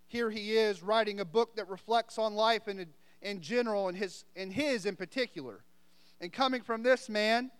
Here 0.07 0.29
he 0.29 0.57
is 0.57 0.83
writing 0.83 1.19
a 1.19 1.25
book 1.25 1.55
that 1.55 1.67
reflects 1.69 2.17
on 2.17 2.35
life 2.35 2.67
in, 2.67 2.85
in 3.21 3.41
general 3.41 3.87
and 3.87 3.97
his, 3.97 4.25
and 4.35 4.53
his 4.53 4.85
in 4.85 4.95
particular. 4.95 5.63
And 6.21 6.31
coming 6.31 6.61
from 6.61 6.83
this 6.83 7.09
man, 7.09 7.51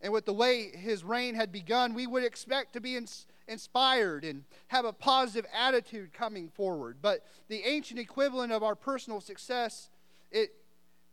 and 0.00 0.12
with 0.12 0.26
the 0.26 0.32
way 0.32 0.70
his 0.74 1.02
reign 1.02 1.34
had 1.34 1.50
begun, 1.50 1.94
we 1.94 2.06
would 2.06 2.24
expect 2.24 2.74
to 2.74 2.80
be 2.80 2.96
in, 2.96 3.06
inspired 3.48 4.24
and 4.24 4.44
have 4.68 4.84
a 4.84 4.92
positive 4.92 5.48
attitude 5.54 6.12
coming 6.12 6.48
forward. 6.48 6.98
But 7.00 7.24
the 7.48 7.62
ancient 7.64 7.98
equivalent 7.98 8.52
of 8.52 8.62
our 8.62 8.74
personal 8.74 9.20
success, 9.20 9.88
it, 10.30 10.50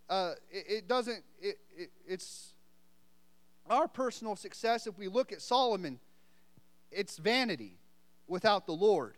uh, 0.10 0.34
it, 0.52 0.66
it, 0.70 0.88
doesn't, 0.88 1.24
it, 1.42 1.60
it, 1.76 1.92
it's 2.08 2.54
our 3.70 3.88
personal 3.88 4.36
success. 4.36 4.88
If 4.88 4.98
we 4.98 5.08
look 5.08 5.32
at 5.32 5.42
Solomon, 5.42 6.00
it's 6.92 7.18
vanity 7.18 7.78
without 8.28 8.66
the 8.66 8.74
Lord. 8.74 9.16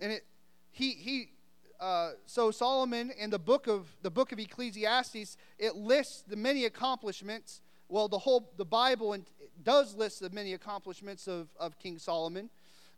And 0.00 0.12
it, 0.12 0.24
he, 0.70 0.92
he, 0.92 1.30
uh, 1.78 2.12
so 2.26 2.50
Solomon 2.50 3.10
in 3.18 3.30
the 3.30 3.38
book 3.38 3.66
of 3.66 3.86
the 4.02 4.10
book 4.10 4.32
of 4.32 4.38
Ecclesiastes, 4.38 5.36
it 5.58 5.76
lists 5.76 6.22
the 6.26 6.36
many 6.36 6.64
accomplishments. 6.64 7.60
Well, 7.88 8.08
the 8.08 8.18
whole 8.18 8.52
the 8.56 8.64
Bible 8.64 9.16
does 9.62 9.94
list 9.94 10.20
the 10.20 10.30
many 10.30 10.54
accomplishments 10.54 11.26
of, 11.26 11.48
of 11.58 11.78
King 11.78 11.98
Solomon, 11.98 12.50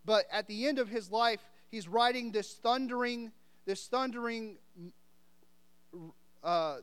but 0.05 0.27
at 0.33 0.47
the 0.47 0.67
end 0.67 0.79
of 0.79 0.89
his 0.89 1.11
life, 1.11 1.41
he's 1.71 1.89
writing 1.89 2.33
this 2.33 2.55
thundering, 2.55 3.33
this 3.65 3.87
thundering, 3.87 4.57
uh, 6.43 6.77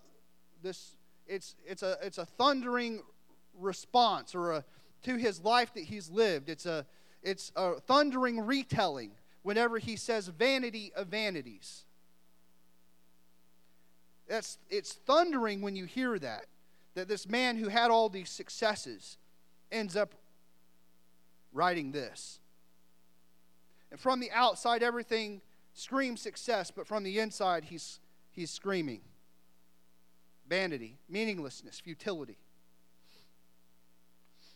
this 0.61 0.95
it's 1.27 1.55
it's 1.65 1.83
a 1.83 1.97
it's 2.01 2.17
a 2.17 2.25
thundering 2.25 3.01
response 3.57 4.35
or 4.35 4.51
a 4.51 4.65
to 5.03 5.15
his 5.15 5.41
life 5.41 5.73
that 5.73 5.83
he's 5.83 6.09
lived. 6.09 6.49
It's 6.49 6.65
a 6.65 6.85
it's 7.21 7.51
a 7.55 7.79
thundering 7.81 8.41
retelling 8.41 9.11
whenever 9.43 9.77
he 9.77 9.95
says 9.95 10.27
vanity 10.27 10.91
of 10.95 11.07
vanities. 11.07 11.85
That's 14.27 14.57
it's 14.69 14.93
thundering 14.93 15.61
when 15.61 15.75
you 15.75 15.85
hear 15.85 16.19
that 16.19 16.45
that 16.95 17.07
this 17.07 17.27
man 17.27 17.57
who 17.57 17.69
had 17.69 17.91
all 17.91 18.09
these 18.09 18.29
successes 18.29 19.17
ends 19.71 19.95
up 19.95 20.13
writing 21.51 21.91
this. 21.91 22.39
And 23.91 23.99
from 23.99 24.19
the 24.19 24.31
outside, 24.31 24.83
everything 24.83 25.41
screams 25.73 26.21
success, 26.21 26.71
but 26.71 26.87
from 26.87 27.03
the 27.03 27.19
inside, 27.19 27.65
he's, 27.65 27.99
he's 28.31 28.51
screaming 28.51 29.01
vanity, 30.47 30.97
meaninglessness, 31.09 31.79
futility. 31.79 32.37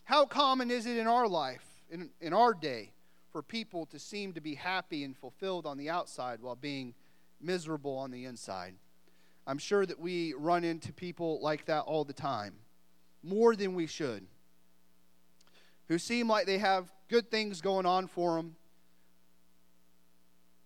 How 0.04 0.26
common 0.26 0.70
is 0.70 0.86
it 0.86 0.98
in 0.98 1.08
our 1.08 1.28
life, 1.28 1.66
in, 1.90 2.10
in 2.22 2.34
our 2.34 2.54
day, 2.54 2.92
for 3.32 3.42
people 3.42 3.86
to 3.88 4.00
seem 4.00 4.34
to 4.34 4.42
be 4.42 4.56
happy 4.56 5.04
and 5.04 5.16
fulfilled 5.16 5.66
on 5.66 5.78
the 5.78 5.90
outside 5.90 6.40
while 6.42 6.56
being 6.56 6.94
miserable 7.42 7.98
on 7.98 8.12
the 8.12 8.26
inside? 8.26 8.76
I'm 9.48 9.58
sure 9.58 9.86
that 9.86 9.98
we 9.98 10.34
run 10.34 10.66
into 10.66 10.92
people 10.92 11.40
like 11.42 11.66
that 11.66 11.84
all 11.84 12.04
the 12.04 12.12
time, 12.12 12.56
more 13.24 13.56
than 13.56 13.76
we 13.76 13.88
should, 13.88 14.28
who 15.88 15.98
seem 15.98 16.28
like 16.28 16.46
they 16.46 16.58
have 16.58 16.92
good 17.08 17.32
things 17.32 17.62
going 17.62 17.86
on 17.86 18.08
for 18.08 18.36
them, 18.36 18.58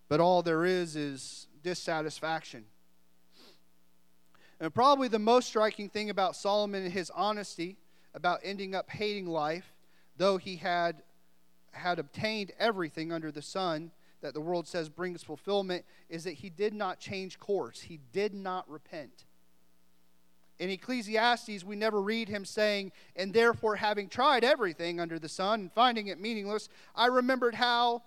but 0.08 0.18
all 0.18 0.42
there 0.42 0.64
is 0.64 0.96
is 0.96 1.46
dissatisfaction. 1.62 2.64
And 4.58 4.74
probably 4.74 5.06
the 5.06 5.20
most 5.20 5.46
striking 5.46 5.88
thing 5.88 6.10
about 6.10 6.34
Solomon 6.34 6.82
and 6.82 6.92
his 6.92 7.08
honesty 7.10 7.76
about 8.14 8.40
ending 8.42 8.74
up 8.74 8.90
hating 8.90 9.26
life, 9.26 9.72
though 10.16 10.38
he 10.38 10.56
had 10.56 11.02
had 11.70 11.98
obtained 11.98 12.52
everything 12.58 13.12
under 13.12 13.32
the 13.32 13.40
sun 13.40 13.92
that 14.22 14.34
the 14.34 14.40
world 14.40 14.66
says 14.66 14.88
brings 14.88 15.22
fulfillment, 15.22 15.84
is 16.08 16.24
that 16.24 16.34
he 16.34 16.48
did 16.48 16.72
not 16.72 16.98
change 16.98 17.38
course. 17.38 17.82
He 17.82 18.00
did 18.12 18.34
not 18.34 18.68
repent. 18.68 19.24
In 20.58 20.70
Ecclesiastes, 20.70 21.64
we 21.64 21.76
never 21.76 22.00
read 22.00 22.28
him 22.28 22.44
saying, 22.44 22.92
And 23.16 23.34
therefore, 23.34 23.76
having 23.76 24.08
tried 24.08 24.44
everything 24.44 25.00
under 25.00 25.18
the 25.18 25.28
sun 25.28 25.60
and 25.60 25.72
finding 25.72 26.06
it 26.06 26.20
meaningless, 26.20 26.68
I 26.94 27.06
remembered 27.06 27.56
how 27.56 28.02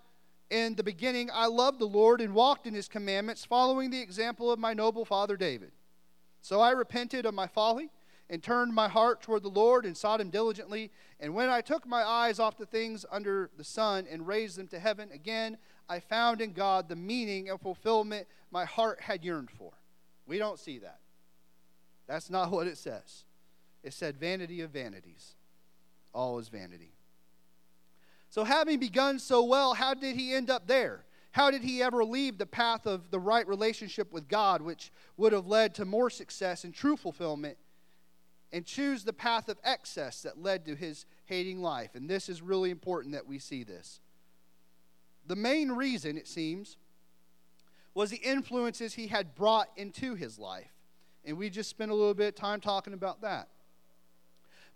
in 0.48 0.74
the 0.74 0.82
beginning 0.82 1.28
I 1.32 1.46
loved 1.46 1.78
the 1.78 1.86
Lord 1.86 2.20
and 2.20 2.34
walked 2.34 2.66
in 2.66 2.74
his 2.74 2.88
commandments, 2.88 3.44
following 3.44 3.90
the 3.90 4.00
example 4.00 4.50
of 4.50 4.58
my 4.58 4.72
noble 4.74 5.04
father 5.04 5.36
David. 5.36 5.72
So 6.40 6.60
I 6.60 6.70
repented 6.70 7.26
of 7.26 7.34
my 7.34 7.46
folly 7.46 7.90
and 8.28 8.42
turned 8.42 8.74
my 8.74 8.88
heart 8.88 9.20
toward 9.20 9.42
the 9.42 9.48
Lord 9.48 9.84
and 9.84 9.96
sought 9.96 10.20
him 10.20 10.30
diligently. 10.30 10.90
And 11.20 11.34
when 11.34 11.48
I 11.48 11.60
took 11.60 11.86
my 11.86 12.02
eyes 12.02 12.38
off 12.38 12.56
the 12.56 12.66
things 12.66 13.04
under 13.10 13.50
the 13.56 13.64
sun 13.64 14.06
and 14.10 14.26
raised 14.26 14.56
them 14.56 14.68
to 14.68 14.78
heaven, 14.78 15.10
again 15.12 15.58
I 15.88 16.00
found 16.00 16.40
in 16.40 16.52
God 16.52 16.88
the 16.88 16.96
meaning 16.96 17.48
and 17.48 17.60
fulfillment 17.60 18.26
my 18.50 18.64
heart 18.64 19.00
had 19.00 19.24
yearned 19.24 19.50
for. 19.50 19.72
We 20.26 20.38
don't 20.38 20.58
see 20.58 20.78
that. 20.78 20.98
That's 22.06 22.30
not 22.30 22.50
what 22.52 22.66
it 22.66 22.78
says. 22.78 23.24
It 23.82 23.92
said, 23.92 24.16
vanity 24.16 24.60
of 24.62 24.70
vanities. 24.70 25.34
All 26.12 26.38
is 26.38 26.48
vanity. 26.48 26.92
So, 28.30 28.44
having 28.44 28.78
begun 28.78 29.18
so 29.18 29.44
well, 29.44 29.74
how 29.74 29.94
did 29.94 30.16
he 30.16 30.34
end 30.34 30.50
up 30.50 30.66
there? 30.66 31.04
How 31.30 31.50
did 31.50 31.62
he 31.62 31.82
ever 31.82 32.04
leave 32.04 32.38
the 32.38 32.46
path 32.46 32.86
of 32.86 33.10
the 33.10 33.18
right 33.18 33.46
relationship 33.46 34.12
with 34.12 34.26
God, 34.26 34.62
which 34.62 34.90
would 35.16 35.32
have 35.32 35.46
led 35.46 35.74
to 35.74 35.84
more 35.84 36.10
success 36.10 36.64
and 36.64 36.74
true 36.74 36.96
fulfillment, 36.96 37.58
and 38.52 38.64
choose 38.64 39.04
the 39.04 39.12
path 39.12 39.48
of 39.48 39.58
excess 39.62 40.22
that 40.22 40.42
led 40.42 40.64
to 40.64 40.74
his 40.74 41.04
hating 41.26 41.60
life? 41.60 41.94
And 41.94 42.08
this 42.08 42.28
is 42.28 42.40
really 42.40 42.70
important 42.70 43.12
that 43.12 43.26
we 43.26 43.38
see 43.38 43.64
this. 43.64 44.00
The 45.26 45.36
main 45.36 45.72
reason, 45.72 46.16
it 46.16 46.28
seems, 46.28 46.76
was 47.94 48.10
the 48.10 48.16
influences 48.16 48.94
he 48.94 49.08
had 49.08 49.34
brought 49.34 49.68
into 49.76 50.14
his 50.14 50.38
life. 50.38 50.72
And 51.24 51.36
we 51.36 51.50
just 51.50 51.70
spent 51.70 51.90
a 51.90 51.94
little 51.94 52.14
bit 52.14 52.28
of 52.28 52.34
time 52.34 52.60
talking 52.60 52.92
about 52.92 53.22
that. 53.22 53.48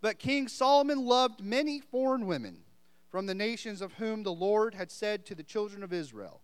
But 0.00 0.18
King 0.18 0.48
Solomon 0.48 1.04
loved 1.04 1.42
many 1.42 1.80
foreign 1.80 2.26
women 2.26 2.58
from 3.10 3.26
the 3.26 3.34
nations 3.34 3.82
of 3.82 3.94
whom 3.94 4.22
the 4.22 4.32
Lord 4.32 4.74
had 4.74 4.90
said 4.90 5.26
to 5.26 5.34
the 5.34 5.42
children 5.42 5.82
of 5.82 5.92
Israel, 5.92 6.40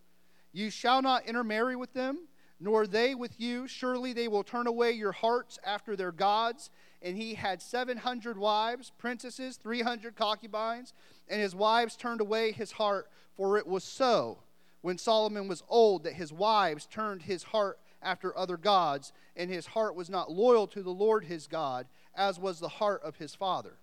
You 0.52 0.70
shall 0.70 1.00
not 1.00 1.26
intermarry 1.26 1.76
with 1.76 1.92
them, 1.94 2.28
nor 2.61 2.86
they 2.86 3.14
with 3.14 3.40
you. 3.40 3.66
Surely 3.66 4.12
they 4.12 4.28
will 4.28 4.44
turn 4.44 4.66
away 4.66 4.92
your 4.92 5.12
hearts 5.12 5.59
after 5.64 5.96
their 5.96 6.12
gods. 6.12 6.70
And 7.02 7.16
he 7.16 7.34
had 7.34 7.62
700 7.62 8.38
wives, 8.38 8.92
princesses, 8.98 9.57
300 9.57 10.16
concubines, 10.16 10.92
and 11.28 11.40
his 11.40 11.54
wives 11.54 11.96
turned 11.96 12.20
away 12.20 12.52
his 12.52 12.72
heart, 12.72 13.09
for 13.37 13.59
it 13.59 13.66
was 13.66 13.84
so 13.84 14.39
when 14.80 14.99
Solomon 14.99 15.49
was 15.49 15.62
old 15.68 16.05
that 16.05 16.14
his 16.14 16.32
wives 16.32 16.87
turned 16.87 17.22
his 17.22 17.43
heart 17.43 17.78
after 18.03 18.37
other 18.39 18.57
gods, 18.57 19.12
and 19.37 19.51
his 19.51 19.66
heart 19.66 19.97
was 19.97 20.09
not 20.09 20.30
loyal 20.30 20.66
to 20.68 20.82
the 20.82 20.91
Lord 20.91 21.24
his 21.24 21.47
God, 21.47 21.87
as 22.14 22.39
was 22.39 22.61
the 22.61 22.68
heart 22.68 23.03
of 23.03 23.16
his 23.16 23.34
father. 23.34 23.78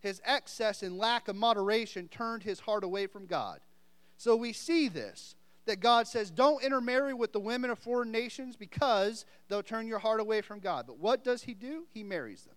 His 0.00 0.20
excess 0.24 0.82
and 0.82 0.98
lack 0.98 1.28
of 1.28 1.36
moderation 1.36 2.08
turned 2.08 2.42
his 2.42 2.60
heart 2.60 2.82
away 2.82 3.06
from 3.06 3.26
God. 3.26 3.60
So 4.16 4.34
we 4.34 4.52
see 4.52 4.88
this 4.88 5.34
that 5.66 5.80
God 5.80 6.08
says, 6.08 6.30
Don't 6.30 6.64
intermarry 6.64 7.14
with 7.14 7.32
the 7.32 7.40
women 7.40 7.70
of 7.70 7.78
foreign 7.78 8.10
nations 8.10 8.56
because 8.56 9.26
they'll 9.48 9.62
turn 9.62 9.86
your 9.86 10.00
heart 10.00 10.18
away 10.18 10.40
from 10.40 10.58
God. 10.58 10.86
But 10.86 10.98
what 10.98 11.22
does 11.22 11.42
he 11.42 11.54
do? 11.54 11.84
He 11.90 12.02
marries 12.02 12.42
them. 12.42 12.56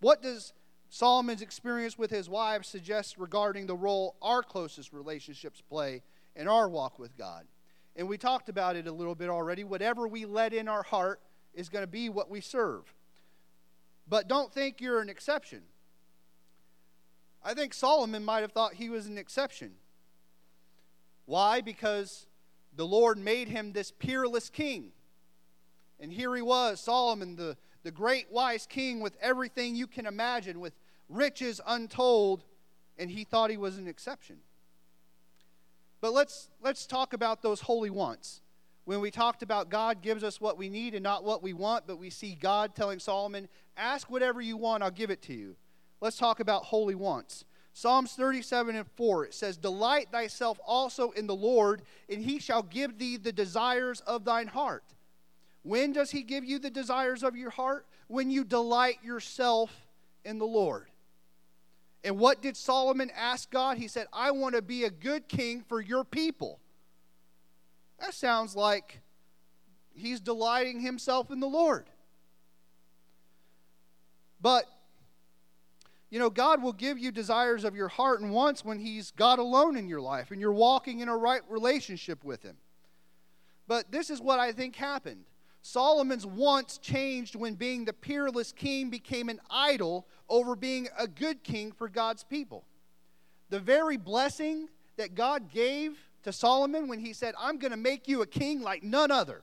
What 0.00 0.22
does 0.22 0.52
Solomon's 0.88 1.42
experience 1.42 1.98
with 1.98 2.10
his 2.10 2.28
wife 2.28 2.64
suggests 2.64 3.18
regarding 3.18 3.66
the 3.66 3.76
role 3.76 4.16
our 4.22 4.42
closest 4.42 4.92
relationships 4.92 5.60
play 5.60 6.02
in 6.34 6.48
our 6.48 6.68
walk 6.68 6.98
with 6.98 7.16
God? 7.16 7.46
And 7.96 8.08
we 8.08 8.18
talked 8.18 8.48
about 8.48 8.76
it 8.76 8.86
a 8.86 8.92
little 8.92 9.14
bit 9.14 9.28
already. 9.28 9.64
Whatever 9.64 10.06
we 10.06 10.26
let 10.26 10.52
in 10.52 10.68
our 10.68 10.82
heart 10.82 11.20
is 11.54 11.68
going 11.68 11.82
to 11.82 11.88
be 11.88 12.08
what 12.08 12.30
we 12.30 12.40
serve. 12.40 12.94
But 14.06 14.28
don't 14.28 14.52
think 14.52 14.80
you're 14.80 15.00
an 15.00 15.08
exception. 15.08 15.62
I 17.42 17.54
think 17.54 17.74
Solomon 17.74 18.24
might 18.24 18.40
have 18.40 18.52
thought 18.52 18.74
he 18.74 18.88
was 18.88 19.06
an 19.06 19.18
exception. 19.18 19.72
Why? 21.24 21.60
Because 21.60 22.26
the 22.74 22.86
Lord 22.86 23.18
made 23.18 23.48
him 23.48 23.72
this 23.72 23.90
peerless 23.90 24.50
king. 24.50 24.92
And 25.98 26.12
here 26.12 26.34
he 26.36 26.42
was, 26.42 26.80
Solomon, 26.80 27.36
the, 27.36 27.56
the 27.86 27.92
great 27.92 28.26
wise 28.32 28.66
king 28.66 28.98
with 28.98 29.16
everything 29.20 29.76
you 29.76 29.86
can 29.86 30.06
imagine, 30.06 30.58
with 30.58 30.72
riches 31.08 31.60
untold, 31.64 32.42
and 32.98 33.08
he 33.08 33.22
thought 33.22 33.48
he 33.48 33.56
was 33.56 33.78
an 33.78 33.86
exception. 33.86 34.38
But 36.00 36.12
let's, 36.12 36.48
let's 36.60 36.84
talk 36.84 37.12
about 37.12 37.42
those 37.42 37.60
holy 37.60 37.90
wants. 37.90 38.40
When 38.86 39.00
we 39.00 39.12
talked 39.12 39.44
about 39.44 39.70
God 39.70 40.02
gives 40.02 40.24
us 40.24 40.40
what 40.40 40.58
we 40.58 40.68
need 40.68 40.94
and 40.94 41.02
not 41.04 41.22
what 41.22 41.44
we 41.44 41.52
want, 41.52 41.86
but 41.86 41.96
we 41.96 42.10
see 42.10 42.34
God 42.34 42.74
telling 42.74 42.98
Solomon, 42.98 43.48
Ask 43.76 44.10
whatever 44.10 44.40
you 44.40 44.56
want, 44.56 44.82
I'll 44.82 44.90
give 44.90 45.10
it 45.10 45.22
to 45.22 45.32
you. 45.32 45.54
Let's 46.00 46.16
talk 46.16 46.40
about 46.40 46.64
holy 46.64 46.96
wants. 46.96 47.44
Psalms 47.72 48.14
37 48.14 48.74
and 48.74 48.88
4, 48.96 49.26
it 49.26 49.34
says, 49.34 49.56
Delight 49.56 50.08
thyself 50.10 50.58
also 50.66 51.12
in 51.12 51.28
the 51.28 51.36
Lord, 51.36 51.82
and 52.08 52.20
he 52.20 52.40
shall 52.40 52.64
give 52.64 52.98
thee 52.98 53.16
the 53.16 53.32
desires 53.32 54.00
of 54.00 54.24
thine 54.24 54.48
heart. 54.48 54.82
When 55.66 55.92
does 55.92 56.12
he 56.12 56.22
give 56.22 56.44
you 56.44 56.60
the 56.60 56.70
desires 56.70 57.24
of 57.24 57.34
your 57.34 57.50
heart? 57.50 57.86
When 58.06 58.30
you 58.30 58.44
delight 58.44 58.98
yourself 59.02 59.72
in 60.24 60.38
the 60.38 60.46
Lord. 60.46 60.86
And 62.04 62.20
what 62.20 62.40
did 62.40 62.56
Solomon 62.56 63.10
ask 63.16 63.50
God? 63.50 63.76
He 63.76 63.88
said, 63.88 64.06
I 64.12 64.30
want 64.30 64.54
to 64.54 64.62
be 64.62 64.84
a 64.84 64.90
good 64.90 65.26
king 65.26 65.64
for 65.68 65.80
your 65.80 66.04
people. 66.04 66.60
That 67.98 68.14
sounds 68.14 68.54
like 68.54 69.00
he's 69.92 70.20
delighting 70.20 70.78
himself 70.78 71.32
in 71.32 71.40
the 71.40 71.48
Lord. 71.48 71.86
But, 74.40 74.66
you 76.10 76.20
know, 76.20 76.30
God 76.30 76.62
will 76.62 76.74
give 76.74 76.96
you 76.96 77.10
desires 77.10 77.64
of 77.64 77.74
your 77.74 77.88
heart 77.88 78.20
and 78.20 78.30
wants 78.30 78.64
when 78.64 78.78
He's 78.78 79.10
God 79.10 79.40
alone 79.40 79.76
in 79.76 79.88
your 79.88 80.00
life 80.00 80.30
and 80.30 80.40
you're 80.40 80.52
walking 80.52 81.00
in 81.00 81.08
a 81.08 81.16
right 81.16 81.42
relationship 81.48 82.22
with 82.22 82.42
Him. 82.42 82.56
But 83.66 83.90
this 83.90 84.10
is 84.10 84.20
what 84.20 84.38
I 84.38 84.52
think 84.52 84.76
happened. 84.76 85.24
Solomon's 85.66 86.24
wants 86.24 86.78
changed 86.78 87.34
when 87.34 87.54
being 87.54 87.84
the 87.84 87.92
peerless 87.92 88.52
king 88.52 88.88
became 88.88 89.28
an 89.28 89.40
idol 89.50 90.06
over 90.28 90.54
being 90.54 90.86
a 90.96 91.08
good 91.08 91.42
king 91.42 91.72
for 91.72 91.88
God's 91.88 92.22
people. 92.22 92.62
The 93.50 93.58
very 93.58 93.96
blessing 93.96 94.68
that 94.96 95.16
God 95.16 95.50
gave 95.50 95.98
to 96.22 96.32
Solomon 96.32 96.86
when 96.86 97.00
he 97.00 97.12
said, 97.12 97.34
I'm 97.36 97.58
going 97.58 97.72
to 97.72 97.76
make 97.76 98.06
you 98.06 98.22
a 98.22 98.26
king 98.26 98.62
like 98.62 98.84
none 98.84 99.10
other, 99.10 99.42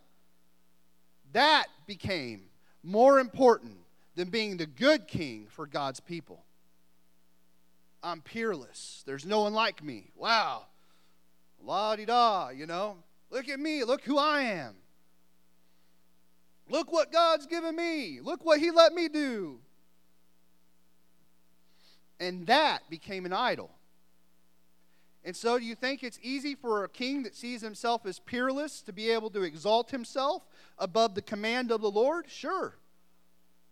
that 1.34 1.66
became 1.88 2.44
more 2.84 3.20
important 3.20 3.76
than 4.16 4.30
being 4.30 4.56
the 4.56 4.66
good 4.66 5.10
king 5.10 5.48
for 5.50 5.68
God's 5.68 6.00
people. 6.00 6.42
I'm 8.02 8.22
peerless. 8.22 9.04
There's 9.06 9.26
no 9.26 9.42
one 9.42 9.54
like 9.54 9.84
me. 9.84 10.12
Wow. 10.16 10.68
La 11.62 11.98
di 11.98 12.06
da, 12.06 12.50
you 12.50 12.66
know. 12.66 12.96
Look 13.30 13.50
at 13.50 13.60
me. 13.60 13.84
Look 13.84 14.04
who 14.04 14.18
I 14.18 14.44
am. 14.44 14.76
Look 16.70 16.92
what 16.92 17.12
God's 17.12 17.46
given 17.46 17.76
me. 17.76 18.20
Look 18.22 18.46
what 18.46 18.60
He 18.60 18.72
let 18.72 18.94
me 18.94 19.08
do. 19.08 19.60
And 22.20 22.48
that 22.48 22.90
became 22.90 23.26
an 23.26 23.34
idol. 23.34 23.72
And 25.26 25.36
so, 25.36 25.58
do 25.58 25.64
you 25.66 25.76
think 25.76 26.04
it's 26.04 26.20
easy 26.22 26.54
for 26.54 26.84
a 26.84 26.90
king 26.90 27.24
that 27.24 27.36
sees 27.36 27.62
himself 27.62 28.06
as 28.06 28.20
peerless 28.20 28.82
to 28.82 28.92
be 28.92 29.10
able 29.10 29.30
to 29.30 29.44
exalt 29.44 29.92
himself 29.92 30.44
above 30.78 31.16
the 31.16 31.22
command 31.22 31.72
of 31.72 31.82
the 31.82 31.90
Lord? 31.90 32.26
Sure. 32.30 32.76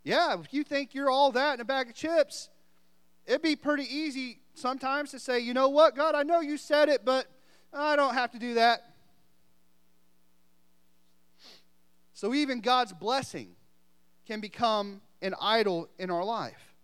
Yeah, 0.03 0.39
if 0.39 0.53
you 0.53 0.63
think 0.63 0.93
you're 0.93 1.09
all 1.09 1.31
that 1.33 1.55
in 1.55 1.59
a 1.59 1.65
bag 1.65 1.89
of 1.89 1.95
chips, 1.95 2.49
it'd 3.25 3.41
be 3.41 3.57
pretty 3.57 3.83
easy 3.83 4.39
sometimes 4.53 5.11
to 5.11 5.19
say, 5.19 5.39
you 5.39 5.53
know 5.53 5.69
what, 5.69 5.95
God, 5.95 6.15
I 6.15 6.23
know 6.23 6.39
you 6.39 6.57
said 6.57 6.87
it, 6.87 7.03
but 7.03 7.27
I 7.73 7.95
don't 7.95 8.13
have 8.13 8.31
to 8.31 8.39
do 8.39 8.53
that. 8.55 8.90
So 12.21 12.35
even 12.35 12.59
God's 12.59 12.93
blessing 12.93 13.55
can 14.27 14.41
become 14.41 15.01
an 15.23 15.33
idol 15.41 15.89
in 15.97 16.11
our 16.11 16.23
life. 16.23 16.75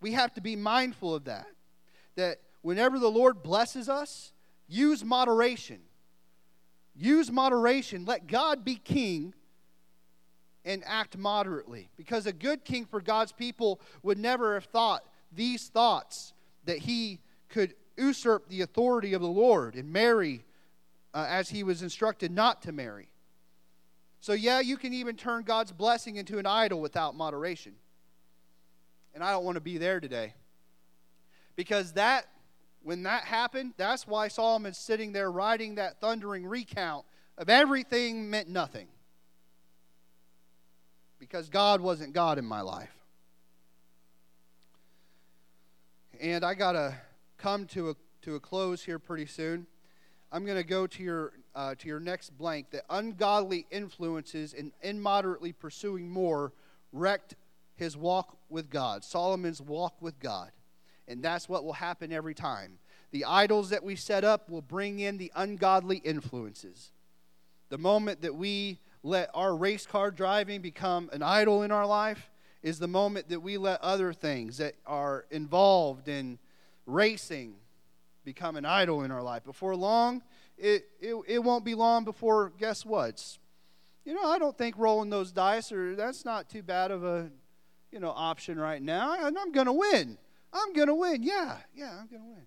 We 0.00 0.12
have 0.12 0.32
to 0.34 0.40
be 0.40 0.54
mindful 0.54 1.12
of 1.12 1.24
that. 1.24 1.48
That 2.14 2.38
whenever 2.62 3.00
the 3.00 3.10
Lord 3.10 3.42
blesses 3.42 3.88
us, 3.88 4.32
use 4.68 5.04
moderation. 5.04 5.80
Use 6.94 7.32
moderation. 7.32 8.04
Let 8.04 8.28
God 8.28 8.64
be 8.64 8.76
king 8.76 9.34
and 10.64 10.84
act 10.86 11.18
moderately. 11.18 11.88
Because 11.96 12.24
a 12.26 12.32
good 12.32 12.64
king 12.64 12.84
for 12.84 13.00
God's 13.00 13.32
people 13.32 13.80
would 14.04 14.18
never 14.18 14.54
have 14.54 14.66
thought 14.66 15.02
these 15.32 15.66
thoughts 15.66 16.32
that 16.64 16.78
he 16.78 17.18
could 17.48 17.74
usurp 17.96 18.48
the 18.48 18.60
authority 18.60 19.14
of 19.14 19.20
the 19.20 19.26
Lord 19.26 19.74
and 19.74 19.92
marry 19.92 20.44
uh, 21.12 21.26
as 21.28 21.48
he 21.48 21.64
was 21.64 21.82
instructed 21.82 22.30
not 22.30 22.62
to 22.62 22.70
marry. 22.70 23.08
So, 24.20 24.32
yeah, 24.32 24.60
you 24.60 24.76
can 24.76 24.92
even 24.92 25.16
turn 25.16 25.44
God's 25.44 25.72
blessing 25.72 26.16
into 26.16 26.38
an 26.38 26.46
idol 26.46 26.80
without 26.80 27.14
moderation. 27.14 27.74
And 29.14 29.22
I 29.22 29.32
don't 29.32 29.44
want 29.44 29.56
to 29.56 29.60
be 29.60 29.78
there 29.78 30.00
today. 30.00 30.34
Because 31.56 31.92
that, 31.92 32.26
when 32.82 33.04
that 33.04 33.24
happened, 33.24 33.74
that's 33.76 34.06
why 34.06 34.28
Solomon's 34.28 34.78
sitting 34.78 35.12
there 35.12 35.30
writing 35.30 35.76
that 35.76 36.00
thundering 36.00 36.46
recount 36.46 37.04
of 37.36 37.48
everything 37.48 38.30
meant 38.30 38.48
nothing. 38.48 38.88
Because 41.18 41.48
God 41.48 41.80
wasn't 41.80 42.12
God 42.12 42.38
in 42.38 42.44
my 42.44 42.60
life. 42.60 42.94
And 46.20 46.44
I 46.44 46.54
got 46.54 46.72
to 46.72 46.96
come 47.38 47.66
to 47.66 47.90
a, 47.90 47.94
to 48.22 48.34
a 48.34 48.40
close 48.40 48.82
here 48.82 48.98
pretty 48.98 49.26
soon. 49.26 49.66
I'm 50.30 50.44
going 50.44 50.58
to 50.58 50.64
go 50.64 50.86
to 50.86 51.02
your, 51.02 51.32
uh, 51.58 51.74
to 51.74 51.88
your 51.88 51.98
next 51.98 52.38
blank. 52.38 52.70
That 52.70 52.84
ungodly 52.88 53.66
influences 53.70 54.54
and 54.54 54.70
immoderately 54.80 55.52
pursuing 55.52 56.08
more 56.08 56.52
wrecked 56.92 57.34
his 57.74 57.96
walk 57.96 58.38
with 58.48 58.70
God, 58.70 59.04
Solomon's 59.04 59.60
walk 59.60 60.00
with 60.00 60.20
God. 60.20 60.52
And 61.08 61.22
that's 61.22 61.48
what 61.48 61.64
will 61.64 61.72
happen 61.74 62.12
every 62.12 62.34
time. 62.34 62.78
The 63.10 63.24
idols 63.24 63.70
that 63.70 63.82
we 63.82 63.96
set 63.96 64.22
up 64.22 64.48
will 64.48 64.62
bring 64.62 65.00
in 65.00 65.18
the 65.18 65.32
ungodly 65.34 65.98
influences. 65.98 66.92
The 67.70 67.78
moment 67.78 68.22
that 68.22 68.36
we 68.36 68.78
let 69.02 69.30
our 69.34 69.56
race 69.56 69.86
car 69.86 70.10
driving 70.10 70.60
become 70.60 71.10
an 71.12 71.22
idol 71.22 71.62
in 71.62 71.72
our 71.72 71.86
life 71.86 72.30
is 72.62 72.78
the 72.78 72.88
moment 72.88 73.30
that 73.30 73.40
we 73.40 73.56
let 73.56 73.80
other 73.80 74.12
things 74.12 74.58
that 74.58 74.74
are 74.86 75.24
involved 75.30 76.08
in 76.08 76.38
racing 76.86 77.54
become 78.24 78.56
an 78.56 78.64
idol 78.64 79.02
in 79.02 79.10
our 79.10 79.22
life. 79.22 79.44
Before 79.44 79.74
long, 79.74 80.22
it, 80.58 80.88
it, 81.00 81.14
it 81.26 81.38
won't 81.38 81.64
be 81.64 81.74
long 81.74 82.04
before, 82.04 82.52
guess 82.58 82.84
what? 82.84 83.38
You 84.04 84.14
know, 84.14 84.24
I 84.24 84.38
don't 84.38 84.56
think 84.56 84.76
rolling 84.78 85.10
those 85.10 85.32
dice, 85.32 85.70
or 85.70 85.94
that's 85.94 86.24
not 86.24 86.48
too 86.48 86.62
bad 86.62 86.90
of 86.90 87.04
a, 87.04 87.30
you 87.92 88.00
know, 88.00 88.10
option 88.10 88.58
right 88.58 88.82
now. 88.82 89.12
I, 89.12 89.26
I'm 89.26 89.52
going 89.52 89.66
to 89.66 89.72
win. 89.72 90.18
I'm 90.52 90.72
going 90.72 90.88
to 90.88 90.94
win. 90.94 91.22
Yeah, 91.22 91.56
yeah, 91.74 91.90
I'm 91.90 92.06
going 92.06 92.22
to 92.22 92.28
win. 92.28 92.46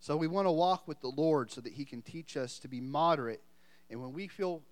So 0.00 0.16
we 0.16 0.28
want 0.28 0.46
to 0.46 0.52
walk 0.52 0.86
with 0.86 1.00
the 1.00 1.08
Lord 1.08 1.50
so 1.50 1.60
that 1.60 1.72
He 1.72 1.84
can 1.84 2.02
teach 2.02 2.36
us 2.36 2.58
to 2.60 2.68
be 2.68 2.80
moderate. 2.80 3.42
And 3.90 4.00
when 4.00 4.12
we 4.12 4.28
feel 4.28 4.62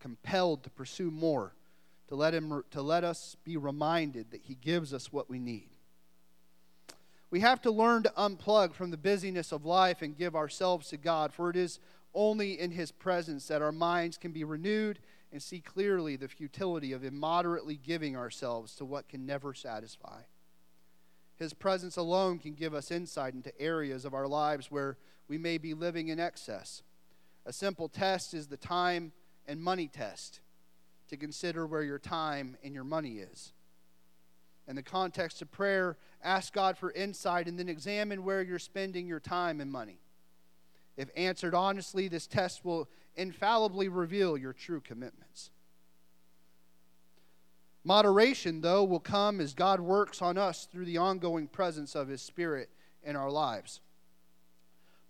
compelled 0.00 0.64
to 0.64 0.70
pursue 0.70 1.10
more, 1.10 1.54
to 2.08 2.14
let, 2.14 2.34
him, 2.34 2.62
to 2.72 2.82
let 2.82 3.04
us 3.04 3.36
be 3.42 3.56
reminded 3.56 4.32
that 4.32 4.42
He 4.42 4.54
gives 4.54 4.92
us 4.92 5.12
what 5.12 5.30
we 5.30 5.38
need. 5.38 5.71
We 7.32 7.40
have 7.40 7.62
to 7.62 7.70
learn 7.70 8.02
to 8.02 8.10
unplug 8.10 8.74
from 8.74 8.90
the 8.90 8.98
busyness 8.98 9.52
of 9.52 9.64
life 9.64 10.02
and 10.02 10.14
give 10.14 10.36
ourselves 10.36 10.90
to 10.90 10.98
God, 10.98 11.32
for 11.32 11.48
it 11.48 11.56
is 11.56 11.80
only 12.12 12.60
in 12.60 12.72
His 12.72 12.92
presence 12.92 13.48
that 13.48 13.62
our 13.62 13.72
minds 13.72 14.18
can 14.18 14.32
be 14.32 14.44
renewed 14.44 14.98
and 15.32 15.42
see 15.42 15.60
clearly 15.60 16.14
the 16.14 16.28
futility 16.28 16.92
of 16.92 17.06
immoderately 17.06 17.80
giving 17.82 18.14
ourselves 18.18 18.74
to 18.74 18.84
what 18.84 19.08
can 19.08 19.24
never 19.24 19.54
satisfy. 19.54 20.20
His 21.38 21.54
presence 21.54 21.96
alone 21.96 22.38
can 22.38 22.52
give 22.52 22.74
us 22.74 22.90
insight 22.90 23.32
into 23.32 23.58
areas 23.58 24.04
of 24.04 24.12
our 24.12 24.28
lives 24.28 24.70
where 24.70 24.98
we 25.26 25.38
may 25.38 25.56
be 25.56 25.72
living 25.72 26.08
in 26.08 26.20
excess. 26.20 26.82
A 27.46 27.52
simple 27.54 27.88
test 27.88 28.34
is 28.34 28.48
the 28.48 28.58
time 28.58 29.10
and 29.46 29.58
money 29.58 29.88
test 29.88 30.40
to 31.08 31.16
consider 31.16 31.66
where 31.66 31.82
your 31.82 31.98
time 31.98 32.58
and 32.62 32.74
your 32.74 32.84
money 32.84 33.20
is. 33.20 33.54
In 34.68 34.76
the 34.76 34.82
context 34.82 35.42
of 35.42 35.50
prayer, 35.50 35.96
ask 36.22 36.52
God 36.52 36.78
for 36.78 36.92
insight 36.92 37.48
and 37.48 37.58
then 37.58 37.68
examine 37.68 38.24
where 38.24 38.42
you're 38.42 38.58
spending 38.58 39.06
your 39.06 39.20
time 39.20 39.60
and 39.60 39.70
money. 39.70 39.98
If 40.96 41.10
answered 41.16 41.54
honestly, 41.54 42.08
this 42.08 42.26
test 42.26 42.64
will 42.64 42.88
infallibly 43.16 43.88
reveal 43.88 44.36
your 44.36 44.52
true 44.52 44.80
commitments. 44.80 45.50
Moderation, 47.84 48.60
though, 48.60 48.84
will 48.84 49.00
come 49.00 49.40
as 49.40 49.54
God 49.54 49.80
works 49.80 50.22
on 50.22 50.38
us 50.38 50.68
through 50.70 50.84
the 50.84 50.98
ongoing 50.98 51.48
presence 51.48 51.96
of 51.96 52.08
His 52.08 52.22
Spirit 52.22 52.70
in 53.02 53.16
our 53.16 53.30
lives. 53.30 53.80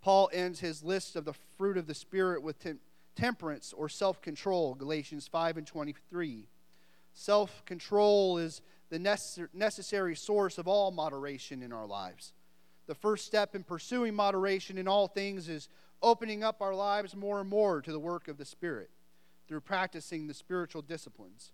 Paul 0.03 0.29
ends 0.33 0.61
his 0.61 0.83
list 0.83 1.17
of 1.17 1.25
the 1.25 1.35
fruit 1.57 1.79
of 1.79 1.87
the 1.87 1.95
Spirit 1.95 2.43
with 2.43 2.59
tem- 2.59 2.81
temperance 3.15 3.73
or 3.73 3.89
self 3.89 4.21
control, 4.21 4.75
Galatians 4.75 5.29
5 5.29 5.59
and 5.59 5.67
23. 5.67 6.49
Self 7.15 7.65
control 7.65 8.39
is 8.39 8.63
the 8.93 9.49
necessary 9.55 10.15
source 10.15 10.59
of 10.59 10.69
all 10.69 10.91
moderation 10.91 11.63
in 11.63 11.73
our 11.73 11.87
lives. 11.87 12.35
The 12.87 12.95
first 12.95 13.25
step 13.25 13.57
in 13.57 13.65
pursuing 13.65 14.15
moderation 14.15 14.77
in 14.77 14.87
all 14.87 15.09
things 15.09 15.49
is 15.49 15.71
opening 16.03 16.45
up 16.45 16.61
our 16.61 16.75
lives 16.75 17.17
more 17.17 17.41
and 17.41 17.49
more 17.49 17.81
to 17.81 17.91
the 17.91 17.99
work 17.99 18.29
of 18.29 18.37
the 18.37 18.45
Spirit 18.45 18.91
through 19.49 19.63
practicing 19.63 20.27
the 20.27 20.35
spiritual 20.35 20.83
disciplines. 20.83 21.53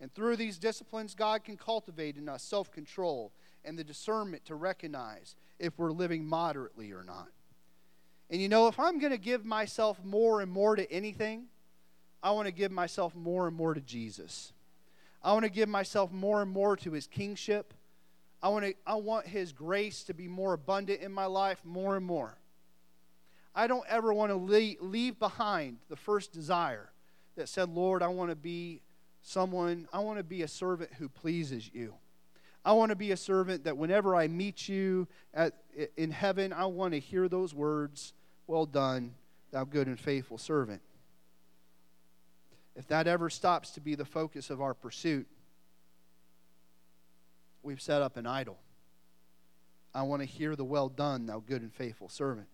And 0.00 0.12
through 0.12 0.34
these 0.34 0.58
disciplines, 0.58 1.14
God 1.14 1.44
can 1.44 1.56
cultivate 1.56 2.16
in 2.16 2.28
us 2.28 2.42
self 2.42 2.72
control 2.72 3.30
and 3.64 3.78
the 3.78 3.84
discernment 3.84 4.44
to 4.46 4.56
recognize 4.56 5.36
if 5.60 5.78
we're 5.78 5.92
living 5.92 6.26
moderately 6.26 6.90
or 6.90 7.04
not. 7.04 7.28
And 8.28 8.42
you 8.42 8.48
know, 8.48 8.66
if 8.66 8.80
I'm 8.80 8.98
going 8.98 9.12
to 9.12 9.18
give 9.18 9.44
myself 9.44 10.04
more 10.04 10.40
and 10.40 10.50
more 10.50 10.74
to 10.74 10.90
anything, 10.90 11.44
I 12.24 12.32
want 12.32 12.46
to 12.46 12.52
give 12.52 12.72
myself 12.72 13.14
more 13.14 13.46
and 13.46 13.56
more 13.56 13.72
to 13.72 13.80
Jesus. 13.80 14.52
I 15.22 15.32
want 15.32 15.44
to 15.44 15.50
give 15.50 15.68
myself 15.68 16.12
more 16.12 16.42
and 16.42 16.50
more 16.50 16.76
to 16.76 16.92
his 16.92 17.06
kingship. 17.06 17.74
I 18.42 18.48
want, 18.48 18.64
to, 18.64 18.74
I 18.86 18.94
want 18.94 19.26
his 19.26 19.52
grace 19.52 20.04
to 20.04 20.14
be 20.14 20.28
more 20.28 20.52
abundant 20.52 21.00
in 21.00 21.12
my 21.12 21.26
life 21.26 21.60
more 21.64 21.96
and 21.96 22.04
more. 22.04 22.38
I 23.54 23.66
don't 23.66 23.86
ever 23.88 24.12
want 24.12 24.30
to 24.30 24.36
leave, 24.36 24.76
leave 24.80 25.18
behind 25.18 25.78
the 25.88 25.96
first 25.96 26.32
desire 26.32 26.90
that 27.36 27.48
said, 27.48 27.70
Lord, 27.70 28.02
I 28.02 28.08
want 28.08 28.30
to 28.30 28.36
be 28.36 28.82
someone, 29.22 29.88
I 29.92 30.00
want 30.00 30.18
to 30.18 30.24
be 30.24 30.42
a 30.42 30.48
servant 30.48 30.92
who 30.98 31.08
pleases 31.08 31.70
you. 31.72 31.94
I 32.64 32.72
want 32.72 32.90
to 32.90 32.96
be 32.96 33.12
a 33.12 33.16
servant 33.16 33.64
that 33.64 33.76
whenever 33.76 34.14
I 34.14 34.28
meet 34.28 34.68
you 34.68 35.08
at, 35.32 35.54
in 35.96 36.10
heaven, 36.10 36.52
I 36.52 36.66
want 36.66 36.94
to 36.94 37.00
hear 37.00 37.28
those 37.28 37.54
words, 37.54 38.12
Well 38.46 38.66
done, 38.66 39.14
thou 39.52 39.64
good 39.64 39.86
and 39.86 39.98
faithful 39.98 40.36
servant. 40.36 40.82
If 42.76 42.86
that 42.88 43.06
ever 43.06 43.30
stops 43.30 43.70
to 43.70 43.80
be 43.80 43.94
the 43.94 44.04
focus 44.04 44.50
of 44.50 44.60
our 44.60 44.74
pursuit, 44.74 45.26
we've 47.62 47.80
set 47.80 48.02
up 48.02 48.16
an 48.16 48.26
idol. 48.26 48.58
I 49.94 50.02
want 50.02 50.20
to 50.20 50.26
hear 50.26 50.54
the 50.54 50.64
well 50.64 50.90
done, 50.90 51.26
thou 51.26 51.40
good 51.40 51.62
and 51.62 51.72
faithful 51.72 52.10
servant. 52.10 52.48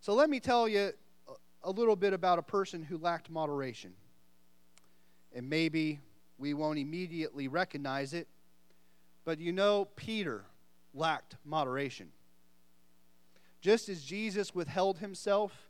So 0.00 0.14
let 0.14 0.28
me 0.28 0.38
tell 0.38 0.68
you 0.68 0.92
a 1.62 1.70
little 1.70 1.96
bit 1.96 2.12
about 2.12 2.38
a 2.38 2.42
person 2.42 2.82
who 2.82 2.98
lacked 2.98 3.30
moderation 3.30 3.92
and 5.34 5.48
maybe 5.48 6.00
we 6.38 6.54
won't 6.54 6.78
immediately 6.78 7.48
recognize 7.48 8.12
it. 8.12 8.28
But 9.24 9.38
you 9.38 9.52
know, 9.52 9.86
Peter 9.96 10.44
lacked 10.94 11.36
moderation. 11.44 12.10
Just 13.60 13.88
as 13.88 14.02
Jesus 14.02 14.54
withheld 14.54 14.98
himself 14.98 15.69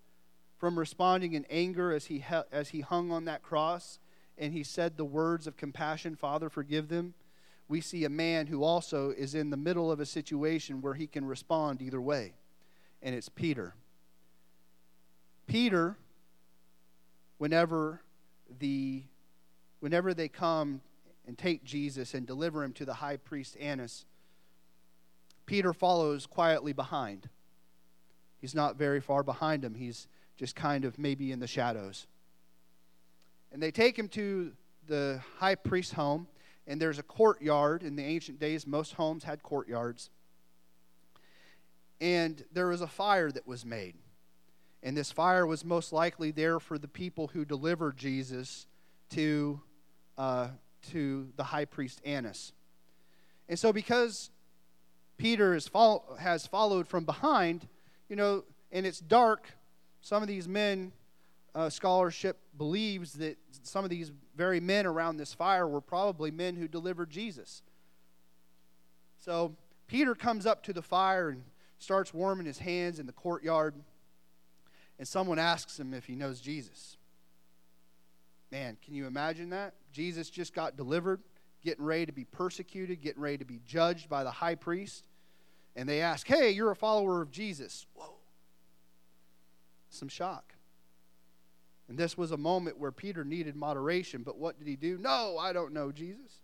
from 0.60 0.78
responding 0.78 1.32
in 1.32 1.46
anger 1.48 1.90
as 1.90 2.06
he, 2.06 2.22
as 2.52 2.68
he 2.68 2.82
hung 2.82 3.10
on 3.10 3.24
that 3.24 3.42
cross 3.42 3.98
and 4.36 4.52
he 4.52 4.62
said 4.62 4.96
the 4.96 5.04
words 5.04 5.46
of 5.46 5.56
compassion, 5.56 6.14
Father, 6.14 6.50
forgive 6.50 6.88
them, 6.88 7.14
we 7.66 7.80
see 7.80 8.04
a 8.04 8.10
man 8.10 8.46
who 8.46 8.62
also 8.62 9.10
is 9.10 9.34
in 9.34 9.48
the 9.48 9.56
middle 9.56 9.90
of 9.90 10.00
a 10.00 10.06
situation 10.06 10.82
where 10.82 10.94
he 10.94 11.06
can 11.06 11.24
respond 11.24 11.80
either 11.80 12.00
way, 12.00 12.34
and 13.02 13.14
it's 13.14 13.28
Peter. 13.28 13.74
Peter, 15.46 15.96
whenever 17.38 18.02
the 18.58 19.02
whenever 19.78 20.12
they 20.12 20.28
come 20.28 20.82
and 21.26 21.38
take 21.38 21.64
Jesus 21.64 22.12
and 22.12 22.26
deliver 22.26 22.62
him 22.62 22.72
to 22.74 22.84
the 22.84 22.94
high 22.94 23.16
priest 23.16 23.56
Annas, 23.58 24.04
Peter 25.46 25.72
follows 25.72 26.26
quietly 26.26 26.72
behind. 26.72 27.30
He's 28.40 28.54
not 28.54 28.76
very 28.76 29.00
far 29.00 29.22
behind 29.22 29.64
him. 29.64 29.74
He's 29.74 30.06
just 30.40 30.56
kind 30.56 30.86
of 30.86 30.98
maybe 30.98 31.32
in 31.32 31.38
the 31.38 31.46
shadows. 31.46 32.06
And 33.52 33.62
they 33.62 33.70
take 33.70 33.98
him 33.98 34.08
to 34.08 34.52
the 34.88 35.20
high 35.36 35.54
priest's 35.54 35.92
home, 35.92 36.28
and 36.66 36.80
there's 36.80 36.98
a 36.98 37.02
courtyard. 37.02 37.82
In 37.82 37.94
the 37.94 38.02
ancient 38.02 38.40
days, 38.40 38.66
most 38.66 38.94
homes 38.94 39.22
had 39.22 39.42
courtyards. 39.42 40.08
And 42.00 42.42
there 42.50 42.68
was 42.68 42.80
a 42.80 42.86
fire 42.86 43.30
that 43.30 43.46
was 43.46 43.66
made. 43.66 43.96
And 44.82 44.96
this 44.96 45.12
fire 45.12 45.46
was 45.46 45.62
most 45.62 45.92
likely 45.92 46.30
there 46.30 46.58
for 46.58 46.78
the 46.78 46.88
people 46.88 47.26
who 47.26 47.44
delivered 47.44 47.98
Jesus 47.98 48.66
to, 49.10 49.60
uh, 50.16 50.48
to 50.92 51.28
the 51.36 51.44
high 51.44 51.66
priest 51.66 52.00
Annas. 52.02 52.54
And 53.46 53.58
so, 53.58 53.74
because 53.74 54.30
Peter 55.18 55.54
is 55.54 55.68
has 56.18 56.46
followed 56.46 56.88
from 56.88 57.04
behind, 57.04 57.68
you 58.08 58.16
know, 58.16 58.44
and 58.72 58.86
it's 58.86 59.00
dark, 59.00 59.50
some 60.00 60.22
of 60.22 60.28
these 60.28 60.48
men, 60.48 60.92
uh, 61.54 61.68
scholarship 61.68 62.38
believes 62.56 63.14
that 63.14 63.36
some 63.62 63.84
of 63.84 63.90
these 63.90 64.12
very 64.36 64.60
men 64.60 64.86
around 64.86 65.16
this 65.16 65.34
fire 65.34 65.66
were 65.66 65.80
probably 65.80 66.30
men 66.30 66.56
who 66.56 66.68
delivered 66.68 67.10
Jesus. 67.10 67.62
So 69.18 69.54
Peter 69.86 70.14
comes 70.14 70.46
up 70.46 70.62
to 70.64 70.72
the 70.72 70.82
fire 70.82 71.30
and 71.30 71.42
starts 71.78 72.14
warming 72.14 72.46
his 72.46 72.58
hands 72.58 72.98
in 72.98 73.06
the 73.06 73.12
courtyard, 73.12 73.74
and 74.98 75.06
someone 75.06 75.38
asks 75.38 75.78
him 75.78 75.92
if 75.92 76.04
he 76.06 76.14
knows 76.14 76.40
Jesus. 76.40 76.96
Man, 78.50 78.76
can 78.84 78.94
you 78.94 79.06
imagine 79.06 79.50
that? 79.50 79.74
Jesus 79.92 80.30
just 80.30 80.54
got 80.54 80.76
delivered, 80.76 81.20
getting 81.62 81.84
ready 81.84 82.06
to 82.06 82.12
be 82.12 82.24
persecuted, 82.24 83.00
getting 83.00 83.20
ready 83.20 83.38
to 83.38 83.44
be 83.44 83.60
judged 83.66 84.08
by 84.08 84.24
the 84.24 84.30
high 84.30 84.54
priest. 84.54 85.04
And 85.76 85.88
they 85.88 86.00
ask, 86.00 86.26
Hey, 86.26 86.50
you're 86.50 86.70
a 86.70 86.76
follower 86.76 87.22
of 87.22 87.30
Jesus. 87.30 87.86
Whoa. 87.94 88.19
Some 89.90 90.08
shock. 90.08 90.54
And 91.88 91.98
this 91.98 92.16
was 92.16 92.30
a 92.30 92.36
moment 92.36 92.78
where 92.78 92.92
Peter 92.92 93.24
needed 93.24 93.56
moderation, 93.56 94.22
but 94.22 94.38
what 94.38 94.58
did 94.58 94.68
he 94.68 94.76
do? 94.76 94.96
No, 94.96 95.36
I 95.38 95.52
don't 95.52 95.72
know 95.72 95.90
Jesus. 95.90 96.40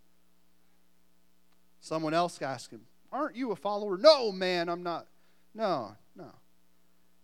Someone 1.80 2.14
else 2.14 2.42
asked 2.42 2.72
him, 2.72 2.82
Aren't 3.12 3.36
you 3.36 3.52
a 3.52 3.56
follower? 3.56 3.96
No, 3.96 4.32
man, 4.32 4.68
I'm 4.68 4.82
not. 4.82 5.06
No, 5.54 5.96
no. 6.16 6.32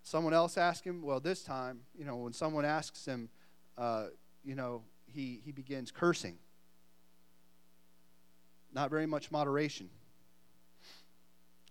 Someone 0.02 0.34
else 0.34 0.56
asked 0.56 0.84
him, 0.84 1.02
well, 1.02 1.20
this 1.20 1.42
time, 1.42 1.80
you 1.96 2.04
know, 2.04 2.16
when 2.16 2.32
someone 2.32 2.64
asks 2.64 3.04
him, 3.04 3.28
uh, 3.78 4.06
you 4.44 4.54
know, 4.54 4.82
he, 5.06 5.40
he 5.44 5.52
begins 5.52 5.90
cursing. 5.90 6.38
Not 8.72 8.90
very 8.90 9.06
much 9.06 9.30
moderation. 9.30 9.90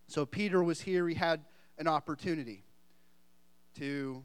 So 0.08 0.26
Peter 0.26 0.64
was 0.64 0.82
here. 0.82 1.08
He 1.08 1.16
had 1.16 1.42
an 1.78 1.88
opportunity 1.88 2.64
to 3.80 4.24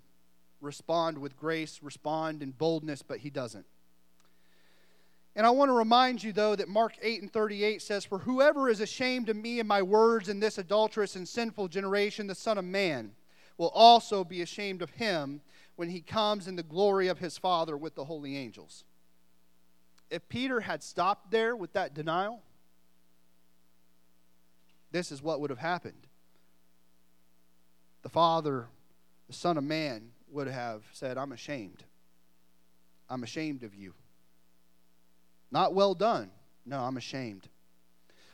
respond 0.60 1.18
with 1.18 1.36
grace, 1.36 1.80
respond 1.82 2.42
in 2.42 2.50
boldness, 2.52 3.02
but 3.02 3.18
he 3.18 3.30
doesn't. 3.30 3.66
And 5.36 5.46
I 5.46 5.50
want 5.50 5.68
to 5.68 5.74
remind 5.74 6.24
you, 6.24 6.32
though, 6.32 6.56
that 6.56 6.68
Mark 6.68 6.94
8 7.02 7.20
and 7.20 7.32
38 7.32 7.82
says, 7.82 8.06
For 8.06 8.18
whoever 8.18 8.70
is 8.70 8.80
ashamed 8.80 9.28
of 9.28 9.36
me 9.36 9.60
and 9.60 9.68
my 9.68 9.82
words 9.82 10.30
in 10.30 10.40
this 10.40 10.56
adulterous 10.56 11.14
and 11.14 11.28
sinful 11.28 11.68
generation, 11.68 12.26
the 12.26 12.34
Son 12.34 12.56
of 12.56 12.64
Man 12.64 13.12
will 13.58 13.68
also 13.68 14.24
be 14.24 14.40
ashamed 14.40 14.80
of 14.80 14.90
him 14.90 15.42
when 15.76 15.90
he 15.90 16.00
comes 16.00 16.48
in 16.48 16.56
the 16.56 16.62
glory 16.62 17.08
of 17.08 17.18
his 17.18 17.36
Father 17.36 17.76
with 17.76 17.94
the 17.94 18.04
holy 18.04 18.34
angels. 18.34 18.84
If 20.10 20.26
Peter 20.28 20.60
had 20.60 20.82
stopped 20.82 21.30
there 21.30 21.54
with 21.54 21.74
that 21.74 21.92
denial, 21.92 22.42
this 24.90 25.12
is 25.12 25.22
what 25.22 25.40
would 25.40 25.50
have 25.50 25.58
happened. 25.58 26.06
The 28.00 28.08
Father, 28.08 28.68
the 29.26 29.34
Son 29.34 29.58
of 29.58 29.64
Man, 29.64 30.12
would 30.30 30.48
have 30.48 30.82
said, 30.92 31.18
I'm 31.18 31.32
ashamed. 31.32 31.84
I'm 33.08 33.22
ashamed 33.22 33.62
of 33.62 33.74
you. 33.74 33.94
Not 35.50 35.74
well 35.74 35.94
done. 35.94 36.30
No, 36.64 36.80
I'm 36.80 36.96
ashamed. 36.96 37.48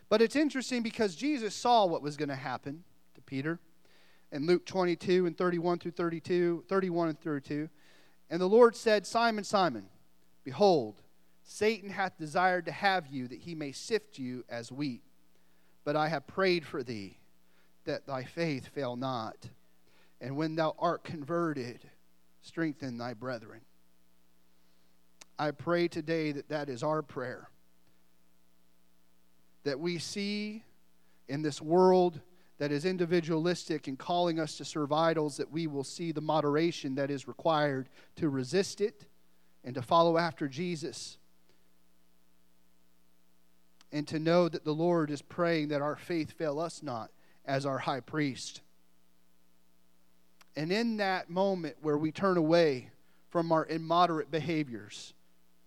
But 0.09 0.23
it's 0.23 0.37
interesting 0.37 0.83
because 0.83 1.15
Jesus 1.15 1.55
saw 1.55 1.87
what 1.87 2.03
was 2.03 2.17
going 2.17 2.29
to 2.29 2.35
happen 2.35 2.85
to 3.15 3.21
Peter 3.21 3.59
in 4.31 4.47
Luke 4.47 4.65
22 4.65 5.27
and 5.27 5.37
31 5.37 5.79
through 5.79 5.91
32, 5.93 6.65
31 6.69 7.09
and 7.09 7.21
32. 7.21 7.69
And 8.31 8.41
the 8.41 8.49
Lord 8.49 8.75
said, 8.75 9.07
Simon, 9.07 9.45
Simon, 9.45 9.87
behold, 10.45 11.03
Satan 11.45 11.91
hath 11.91 12.19
desired 12.19 12.67
to 12.67 12.73
have 12.73 13.07
you 13.07 13.29
that 13.29 13.41
he 13.41 13.55
may 13.55 13.73
sift 13.73 14.19
you 14.19 14.45
as 14.49 14.73
wheat. 14.73 15.03
But 15.85 15.97
I 15.97 16.09
have 16.09 16.27
prayed 16.27 16.65
for 16.65 16.83
thee 16.83 17.19
that 17.85 18.07
thy 18.07 18.25
faith 18.25 18.69
fail 18.69 18.97
not. 18.97 19.37
And 20.23 20.37
when 20.37 20.55
thou 20.55 20.77
art 20.79 21.03
converted, 21.03 21.81
strengthen 22.43 22.97
thy 22.97 23.13
brethren. 23.13 23.61
I 25.37 25.51
pray 25.51 25.89
today 25.89 26.31
that 26.31 26.49
that 26.49 26.69
is 26.69 26.85
our 26.85 27.03
prayer. 27.03 27.49
That 29.65 29.81
we 29.81 29.99
see 29.99 30.63
in 31.29 31.43
this 31.43 31.61
world 31.61 32.21
that 32.59 32.71
is 32.71 32.85
individualistic 32.85 33.89
and 33.89 33.99
calling 33.99 34.39
us 34.39 34.57
to 34.59 34.65
serve 34.65 34.93
idols, 34.93 35.39
that 35.39 35.51
we 35.51 35.67
will 35.67 35.83
see 35.83 36.13
the 36.13 36.21
moderation 36.21 36.95
that 36.95 37.11
is 37.11 37.27
required 37.27 37.89
to 38.15 38.29
resist 38.29 38.81
it 38.81 39.07
and 39.65 39.75
to 39.75 39.83
follow 39.83 40.19
after 40.19 40.47
Jesus. 40.47 41.19
And 43.91 44.07
to 44.07 44.21
know 44.21 44.49
that 44.49 44.65
the 44.65 44.75
Lord 44.75 45.11
is 45.11 45.21
praying 45.21 45.69
that 45.69 45.83
our 45.83 45.97
faith 45.97 46.31
fail 46.31 46.61
us 46.61 46.81
not 46.81 47.11
as 47.45 47.67
our 47.67 47.79
high 47.79 48.01
priest. 48.01 48.61
And 50.57 50.71
in 50.71 50.99
that 50.99 51.31
moment 51.31 51.77
where 51.81 51.97
we 51.97 52.13
turn 52.13 52.37
away 52.37 52.91
from 53.31 53.53
our 53.53 53.67
immoderate 53.67 54.31
behaviors 54.31 55.15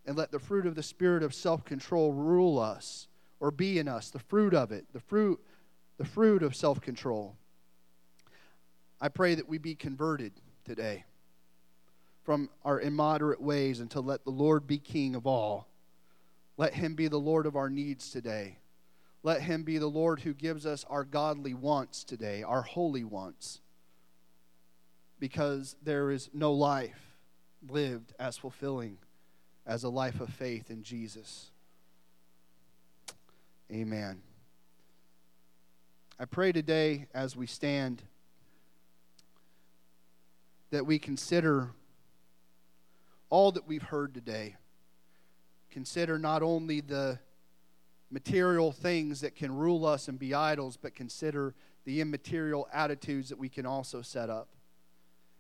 and 0.06 0.16
let 0.16 0.32
the 0.32 0.40
fruit 0.40 0.66
of 0.66 0.76
the 0.76 0.84
spirit 0.84 1.24
of 1.24 1.34
self-control 1.34 2.14
rule 2.14 2.60
us 2.60 3.08
or 3.40 3.50
be 3.52 3.80
in 3.80 3.88
us, 3.88 4.12
the 4.12 4.20
fruit 4.20 4.54
of 4.54 4.72
it, 4.72 4.86
the 4.94 5.00
fruit 5.00 5.40
the 5.98 6.06
fruit 6.06 6.44
of 6.44 6.56
self-control. 6.56 7.36
I 9.00 9.08
pray 9.08 9.36
that 9.36 9.48
we 9.48 9.58
be 9.58 9.76
converted 9.76 10.34
today 10.66 11.06
from 12.24 12.50
our 12.64 12.82
immoderate 12.82 13.42
ways 13.42 13.80
and 13.80 13.90
to 13.92 14.02
let 14.02 14.26
the 14.26 14.32
Lord 14.32 14.68
be 14.68 14.78
king 14.78 15.16
of 15.16 15.26
all. 15.26 15.68
Let 16.58 16.74
him 16.74 16.96
be 16.96 17.08
the 17.08 17.18
Lord 17.18 17.46
of 17.46 17.56
our 17.56 17.70
needs 17.70 18.10
today. 18.10 18.58
Let 19.24 19.42
him 19.42 19.64
be 19.64 19.78
the 19.78 19.88
Lord 19.88 20.22
who 20.22 20.34
gives 20.34 20.66
us 20.66 20.86
our 20.90 21.04
godly 21.04 21.54
wants 21.54 22.04
today, 22.04 22.44
our 22.44 22.62
holy 22.62 23.04
wants 23.04 23.62
because 25.20 25.76
there 25.84 26.12
is 26.12 26.30
no 26.34 26.52
life 26.52 27.18
lived 27.68 28.14
as 28.20 28.38
fulfilling 28.38 28.98
as 29.66 29.84
a 29.84 29.90
life 29.90 30.20
of 30.20 30.30
faith 30.30 30.70
in 30.70 30.84
Jesus. 30.84 31.52
Amen. 33.72 34.22
I 36.20 36.26
pray 36.26 36.52
today 36.52 37.08
as 37.14 37.36
we 37.36 37.48
stand 37.48 38.04
that 40.70 40.86
we 40.86 41.00
consider 41.00 41.70
all 43.30 43.52
that 43.52 43.68
we've 43.68 43.84
heard 43.84 44.14
today. 44.14 44.56
Consider 45.72 46.20
not 46.20 46.44
only 46.44 46.80
the 46.82 47.20
material 48.12 48.72
things 48.72 49.22
that 49.22 49.36
can 49.36 49.56
rule 49.56 49.86
us 49.86 50.08
and 50.08 50.20
be 50.20 50.34
idols, 50.34 50.78
but 50.78 50.96
consider 50.96 51.54
the 51.86 52.02
immaterial 52.02 52.68
attitudes 52.72 53.30
that 53.30 53.38
we 53.38 53.50
can 53.50 53.66
also 53.66 54.02
set 54.02 54.30
up 54.30 54.48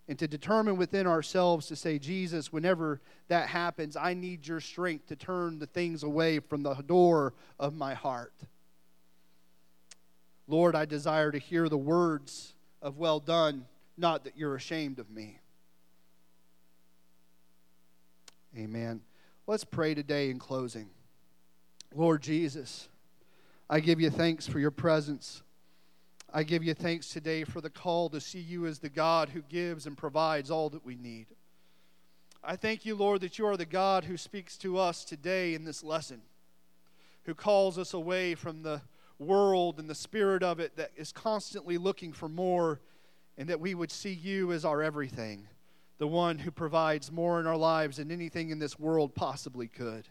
and 0.07 0.19
to 0.19 0.27
determine 0.27 0.77
within 0.77 1.07
ourselves 1.07 1.67
to 1.67 1.75
say, 1.75 1.97
Jesus, 1.97 2.53
whenever 2.53 3.01
that 3.27 3.47
happens, 3.47 3.97
I 3.97 4.13
need 4.13 4.45
your 4.45 4.59
strength 4.59 5.07
to 5.07 5.15
turn 5.15 5.57
the 5.57 5.65
things 5.65 6.03
away 6.03 6.39
from 6.39 6.61
the 6.61 6.75
door 6.75 7.33
of 7.59 7.75
my 7.75 7.93
heart. 7.93 8.33
Lord, 10.47 10.75
I 10.75 10.85
desire 10.85 11.31
to 11.31 11.39
hear 11.39 11.69
the 11.69 11.77
words 11.77 12.53
of 12.81 12.97
well 12.97 13.19
done, 13.19 13.65
not 13.97 14.23
that 14.25 14.37
you're 14.37 14.55
ashamed 14.55 14.99
of 14.99 15.09
me. 15.09 15.39
Amen. 18.55 19.01
Let's 19.47 19.63
pray 19.63 19.95
today 19.95 20.29
in 20.29 20.39
closing. 20.39 20.89
Lord 21.93 22.21
Jesus, 22.21 22.87
I 23.69 23.79
give 23.79 23.99
you 23.99 24.09
thanks 24.09 24.47
for 24.47 24.59
your 24.59 24.71
presence. 24.71 25.41
I 26.35 26.43
give 26.43 26.65
you 26.65 26.73
thanks 26.73 27.07
today 27.07 27.45
for 27.45 27.61
the 27.61 27.69
call 27.69 28.09
to 28.09 28.19
see 28.19 28.41
you 28.41 28.65
as 28.65 28.79
the 28.79 28.89
God 28.89 29.29
who 29.29 29.41
gives 29.43 29.87
and 29.87 29.97
provides 29.97 30.51
all 30.51 30.69
that 30.71 30.85
we 30.85 30.97
need. 30.97 31.27
I 32.43 32.57
thank 32.57 32.85
you, 32.85 32.93
Lord, 32.93 33.21
that 33.21 33.39
you 33.39 33.47
are 33.47 33.55
the 33.55 33.65
God 33.65 34.03
who 34.03 34.17
speaks 34.17 34.57
to 34.57 34.77
us 34.77 35.05
today 35.05 35.53
in 35.53 35.63
this 35.63 35.81
lesson, 35.81 36.21
who 37.23 37.35
calls 37.35 37.77
us 37.77 37.93
away 37.93 38.35
from 38.35 38.63
the 38.63 38.81
world 39.17 39.79
and 39.79 39.89
the 39.89 39.95
spirit 39.95 40.43
of 40.43 40.59
it 40.59 40.75
that 40.75 40.91
is 40.97 41.13
constantly 41.13 41.77
looking 41.77 42.11
for 42.11 42.27
more, 42.27 42.81
and 43.37 43.47
that 43.47 43.61
we 43.61 43.73
would 43.73 43.89
see 43.89 44.11
you 44.11 44.51
as 44.51 44.65
our 44.65 44.83
everything, 44.83 45.47
the 45.99 46.07
one 46.07 46.39
who 46.39 46.51
provides 46.51 47.13
more 47.13 47.39
in 47.39 47.47
our 47.47 47.55
lives 47.55 47.95
than 47.95 48.11
anything 48.11 48.49
in 48.49 48.59
this 48.59 48.77
world 48.77 49.15
possibly 49.15 49.69
could. 49.69 50.09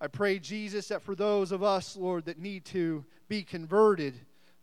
I 0.00 0.06
pray, 0.06 0.38
Jesus, 0.38 0.86
that 0.86 1.02
for 1.02 1.16
those 1.16 1.50
of 1.50 1.64
us, 1.64 1.96
Lord, 1.96 2.26
that 2.26 2.38
need 2.38 2.64
to 2.66 3.04
be 3.26 3.42
converted, 3.42 4.14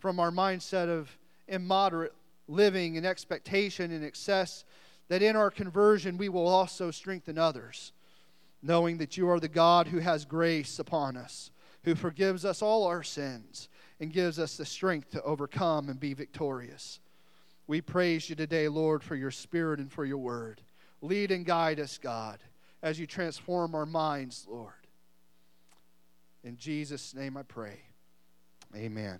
from 0.06 0.20
our 0.20 0.30
mindset 0.30 0.88
of 0.88 1.18
immoderate 1.48 2.14
living 2.48 2.96
and 2.96 3.08
expectation 3.08 3.92
and 3.92 4.06
excess, 4.06 4.64
that 5.08 5.24
in 5.24 5.36
our 5.36 5.50
conversion 5.50 6.16
we 6.16 6.30
will 6.30 6.46
also 6.46 6.92
strengthen 6.92 7.40
others, 7.40 7.92
knowing 8.62 9.00
that 9.00 9.18
you 9.18 9.28
are 9.28 9.40
the 9.40 9.48
God 9.48 9.88
who 9.88 9.98
has 9.98 10.24
grace 10.24 10.78
upon 10.78 11.18
us, 11.18 11.50
who 11.86 11.96
forgives 11.96 12.46
us 12.46 12.62
all 12.62 12.86
our 12.86 13.02
sins, 13.02 13.68
and 14.00 14.14
gives 14.14 14.38
us 14.38 14.58
the 14.58 14.66
strength 14.66 15.10
to 15.10 15.24
overcome 15.24 15.90
and 15.90 16.00
be 16.00 16.14
victorious. 16.14 17.00
We 17.66 17.82
praise 17.82 18.30
you 18.30 18.36
today, 18.36 18.68
Lord, 18.68 19.02
for 19.02 19.16
your 19.16 19.32
spirit 19.32 19.80
and 19.80 19.92
for 19.92 20.06
your 20.06 20.20
word. 20.20 20.62
Lead 21.02 21.32
and 21.32 21.44
guide 21.44 21.80
us, 21.80 21.98
God, 21.98 22.38
as 22.84 23.00
you 23.00 23.08
transform 23.08 23.74
our 23.74 23.88
minds, 23.88 24.46
Lord. 24.48 24.72
In 26.44 26.58
Jesus' 26.58 27.16
name 27.16 27.38
I 27.38 27.42
pray. 27.42 27.80
Amen. 28.76 29.20